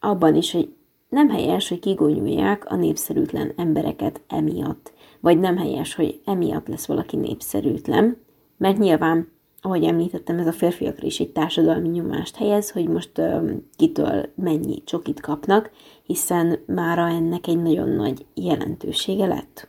abban 0.00 0.34
is, 0.34 0.52
hogy 0.52 0.72
nem 1.08 1.28
helyes, 1.28 1.68
hogy 1.68 1.78
kigonyulják 1.78 2.70
a 2.70 2.76
népszerűtlen 2.76 3.52
embereket 3.56 4.20
emiatt, 4.28 4.92
vagy 5.20 5.38
nem 5.38 5.56
helyes, 5.56 5.94
hogy 5.94 6.20
emiatt 6.24 6.68
lesz 6.68 6.86
valaki 6.86 7.16
népszerűtlen, 7.16 8.16
mert 8.56 8.78
nyilván, 8.78 9.28
ahogy 9.60 9.84
említettem, 9.84 10.38
ez 10.38 10.46
a 10.46 10.52
férfiakra 10.52 11.06
is 11.06 11.20
egy 11.20 11.30
társadalmi 11.30 11.88
nyomást 11.88 12.36
helyez, 12.36 12.70
hogy 12.70 12.88
most 12.88 13.18
ö, 13.18 13.50
kitől 13.76 14.28
mennyi 14.34 14.82
csokit 14.84 15.20
kapnak, 15.20 15.70
hiszen 16.02 16.58
mára 16.66 17.08
ennek 17.08 17.46
egy 17.46 17.62
nagyon 17.62 17.88
nagy 17.88 18.26
jelentősége 18.34 19.26
lett. 19.26 19.68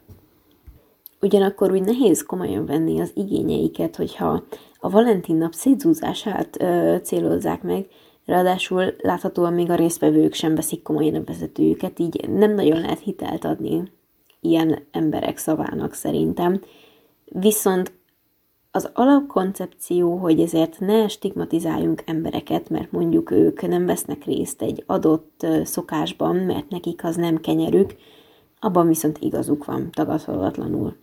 Ugyanakkor 1.22 1.72
úgy 1.72 1.82
nehéz 1.82 2.24
komolyan 2.24 2.66
venni 2.66 3.00
az 3.00 3.12
igényeiket, 3.14 3.96
hogyha 3.96 4.44
a 4.80 4.90
Valentin 4.90 5.36
nap 5.36 5.54
szétzúzását 5.54 6.64
célozzák 7.04 7.64
meg, 7.64 7.88
Ráadásul 8.30 8.94
láthatóan 9.02 9.54
még 9.54 9.70
a 9.70 9.76
résztvevők 9.76 10.34
sem 10.34 10.56
veszik 10.56 10.82
komolyan 10.82 11.16
a 11.16 11.24
vezetőjüket, 11.24 12.00
így 12.00 12.30
nem 12.30 12.54
nagyon 12.54 12.82
lehet 12.82 13.00
hitelt 13.00 13.46
adni 13.46 13.92
ilyen 14.40 14.80
emberek 14.92 15.38
szavának 15.38 15.94
szerintem. 15.94 16.62
Viszont 17.26 17.92
az 18.72 18.90
alapkoncepció, 18.94 20.16
hogy 20.18 20.40
ezért 20.40 20.80
ne 20.80 21.08
stigmatizáljunk 21.08 22.04
embereket, 22.06 22.70
mert 22.70 22.92
mondjuk 22.92 23.32
ők 23.32 23.68
nem 23.68 23.86
vesznek 23.86 24.26
részt 24.26 24.62
egy 24.62 24.84
adott 24.86 25.46
szokásban, 25.64 26.36
mert 26.36 26.70
nekik 26.70 27.04
az 27.04 27.16
nem 27.16 27.38
kenyerük, 27.38 27.96
abban 28.60 28.88
viszont 28.88 29.18
igazuk 29.18 29.66
van, 29.66 29.92
tagadhatatlanul. 29.92 30.96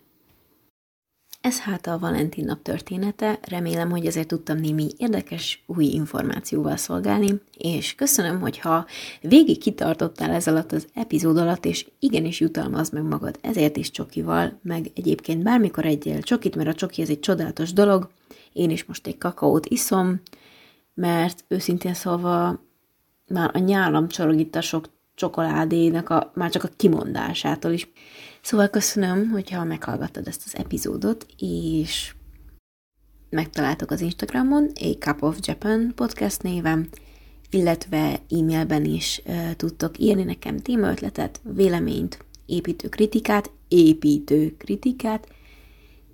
Ez 1.47 1.59
hát 1.59 1.87
a 1.87 1.99
Valentin 1.99 2.45
nap 2.45 2.61
története, 2.61 3.39
remélem, 3.41 3.89
hogy 3.89 4.05
ezért 4.05 4.27
tudtam 4.27 4.57
némi 4.57 4.87
érdekes 4.97 5.63
új 5.65 5.85
információval 5.85 6.77
szolgálni, 6.77 7.41
és 7.57 7.95
köszönöm, 7.95 8.39
hogyha 8.39 8.85
végig 9.21 9.57
kitartottál 9.57 10.31
ez 10.31 10.47
alatt 10.47 10.71
az 10.71 10.87
epizód 10.93 11.37
alatt, 11.37 11.65
és 11.65 11.87
igenis 11.99 12.39
jutalmaz 12.39 12.89
meg 12.89 13.03
magad 13.03 13.37
ezért 13.41 13.77
is 13.77 13.91
csokival, 13.91 14.59
meg 14.61 14.91
egyébként 14.95 15.43
bármikor 15.43 15.85
egyél 15.85 16.21
csokit, 16.21 16.55
mert 16.55 16.69
a 16.69 16.73
csoki 16.73 17.01
ez 17.01 17.09
egy 17.09 17.19
csodálatos 17.19 17.73
dolog, 17.73 18.09
én 18.53 18.69
is 18.69 18.85
most 18.85 19.07
egy 19.07 19.17
kakaót 19.17 19.65
iszom, 19.65 20.21
mert 20.93 21.43
őszintén 21.47 21.93
szólva 21.93 22.59
már 23.27 23.51
a 23.53 23.57
nyálam 23.57 24.07
csorog 24.07 24.39
itt 24.39 24.55
a 24.55 24.61
sok 24.61 24.85
csokoládénak 25.15 26.09
a, 26.09 26.31
már 26.35 26.49
csak 26.49 26.63
a 26.63 26.69
kimondásától 26.77 27.71
is. 27.71 27.89
Szóval 28.47 28.67
köszönöm, 28.67 29.29
hogyha 29.29 29.63
meghallgattad 29.63 30.27
ezt 30.27 30.41
az 30.45 30.55
epizódot, 30.55 31.25
és 31.37 32.15
megtaláltok 33.29 33.91
az 33.91 34.01
Instagramon, 34.01 34.71
a 34.75 34.93
Cup 34.99 35.21
of 35.23 35.37
Japan 35.41 35.91
podcast 35.95 36.41
néven, 36.41 36.87
illetve 37.49 38.19
e-mailben 38.29 38.85
is 38.85 39.21
uh, 39.25 39.51
tudtok 39.51 39.97
írni 39.97 40.23
nekem 40.23 40.57
témaötletet, 40.57 41.41
véleményt, 41.43 42.25
építő 42.45 42.89
kritikát, 42.89 43.51
építő 43.67 44.55
kritikát, 44.57 45.27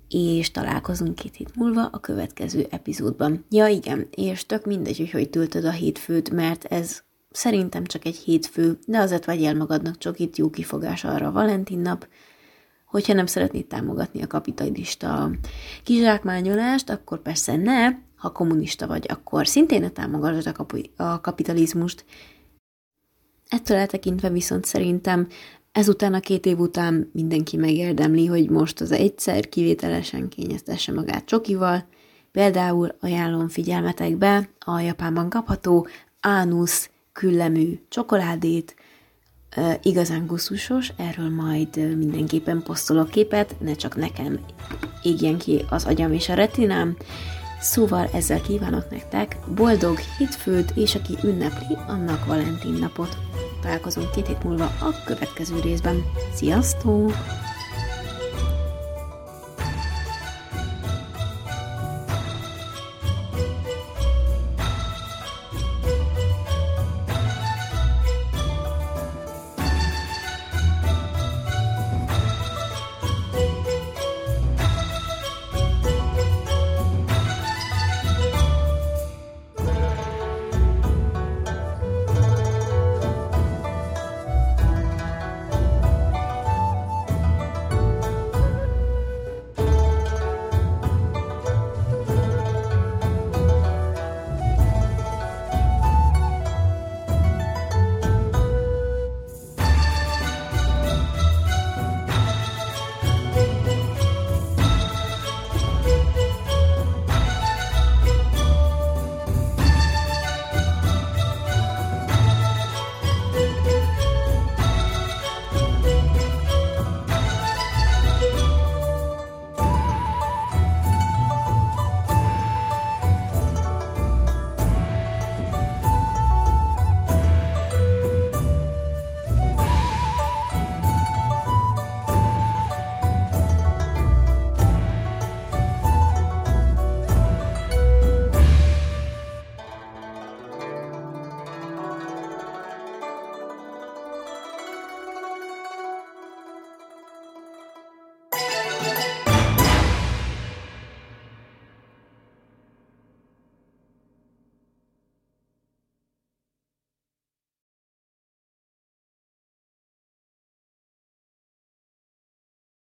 és 0.08 0.50
találkozunk 0.50 1.14
két 1.14 1.34
hét 1.34 1.56
múlva 1.56 1.86
a 1.86 2.00
következő 2.00 2.66
epizódban. 2.70 3.44
Ja 3.50 3.66
igen, 3.66 4.08
és 4.10 4.46
tök 4.46 4.64
mindegy, 4.64 4.98
hogy 4.98 5.10
hogy 5.10 5.30
töltöd 5.30 5.64
a 5.64 5.70
hétfőt, 5.70 6.30
mert 6.30 6.64
ez 6.64 7.02
Szerintem 7.36 7.84
csak 7.84 8.04
egy 8.04 8.16
hétfő, 8.16 8.78
de 8.86 8.98
azért 8.98 9.24
vegyél 9.24 9.54
magadnak 9.54 9.98
csak 9.98 10.18
itt 10.18 10.36
jó 10.36 10.50
kifogás 10.50 11.04
arra 11.04 11.26
a 11.26 11.32
Valentin 11.32 11.78
nap, 11.78 12.06
hogyha 12.86 13.12
nem 13.12 13.26
szeretnéd 13.26 13.66
támogatni 13.66 14.22
a 14.22 14.26
kapitalista 14.26 15.30
kizsákmányolást, 15.84 16.90
akkor 16.90 17.22
persze 17.22 17.56
ne, 17.56 17.88
ha 18.16 18.32
kommunista 18.32 18.86
vagy, 18.86 19.06
akkor 19.08 19.46
szintén 19.46 19.80
ne 19.80 19.88
támogasd 19.88 20.46
a, 20.46 20.52
kapi- 20.52 20.90
a 20.96 21.20
kapitalizmust. 21.20 22.04
Ettől 23.48 23.76
eltekintve 23.76 24.28
viszont 24.28 24.64
szerintem 24.64 25.28
ezután 25.72 26.14
a 26.14 26.20
két 26.20 26.46
év 26.46 26.58
után 26.58 27.10
mindenki 27.12 27.56
megérdemli, 27.56 28.26
hogy 28.26 28.50
most 28.50 28.80
az 28.80 28.92
egyszer 28.92 29.48
kivételesen 29.48 30.28
kényeztesse 30.28 30.92
magát 30.92 31.24
csokival, 31.24 31.86
például 32.32 32.96
ajánlom 33.00 33.48
figyelmetekbe 33.48 34.48
a 34.58 34.80
Japánban 34.80 35.28
kapható 35.28 35.86
Anus 36.20 36.92
küllemű 37.14 37.80
csokoládét, 37.88 38.74
igazán 39.82 40.26
gusztusos, 40.26 40.92
erről 40.96 41.30
majd 41.30 41.96
mindenképpen 41.96 42.62
posztolok 42.62 43.10
képet, 43.10 43.54
ne 43.60 43.74
csak 43.74 43.96
nekem 43.96 44.40
égjen 45.02 45.38
ki 45.38 45.64
az 45.70 45.84
agyam 45.84 46.12
és 46.12 46.28
a 46.28 46.34
retinám. 46.34 46.96
Szóval 47.60 48.08
ezzel 48.12 48.40
kívánok 48.40 48.90
nektek 48.90 49.36
boldog 49.54 49.98
hétfőt, 50.18 50.72
és 50.74 50.94
aki 50.94 51.14
ünnepli, 51.24 51.76
annak 51.86 52.26
Valentin 52.26 52.72
napot. 52.72 53.16
Találkozunk 53.62 54.10
két 54.10 54.26
hét 54.26 54.42
múlva 54.42 54.64
a 54.64 55.02
következő 55.04 55.60
részben. 55.60 56.02
Sziasztok! 56.34 57.12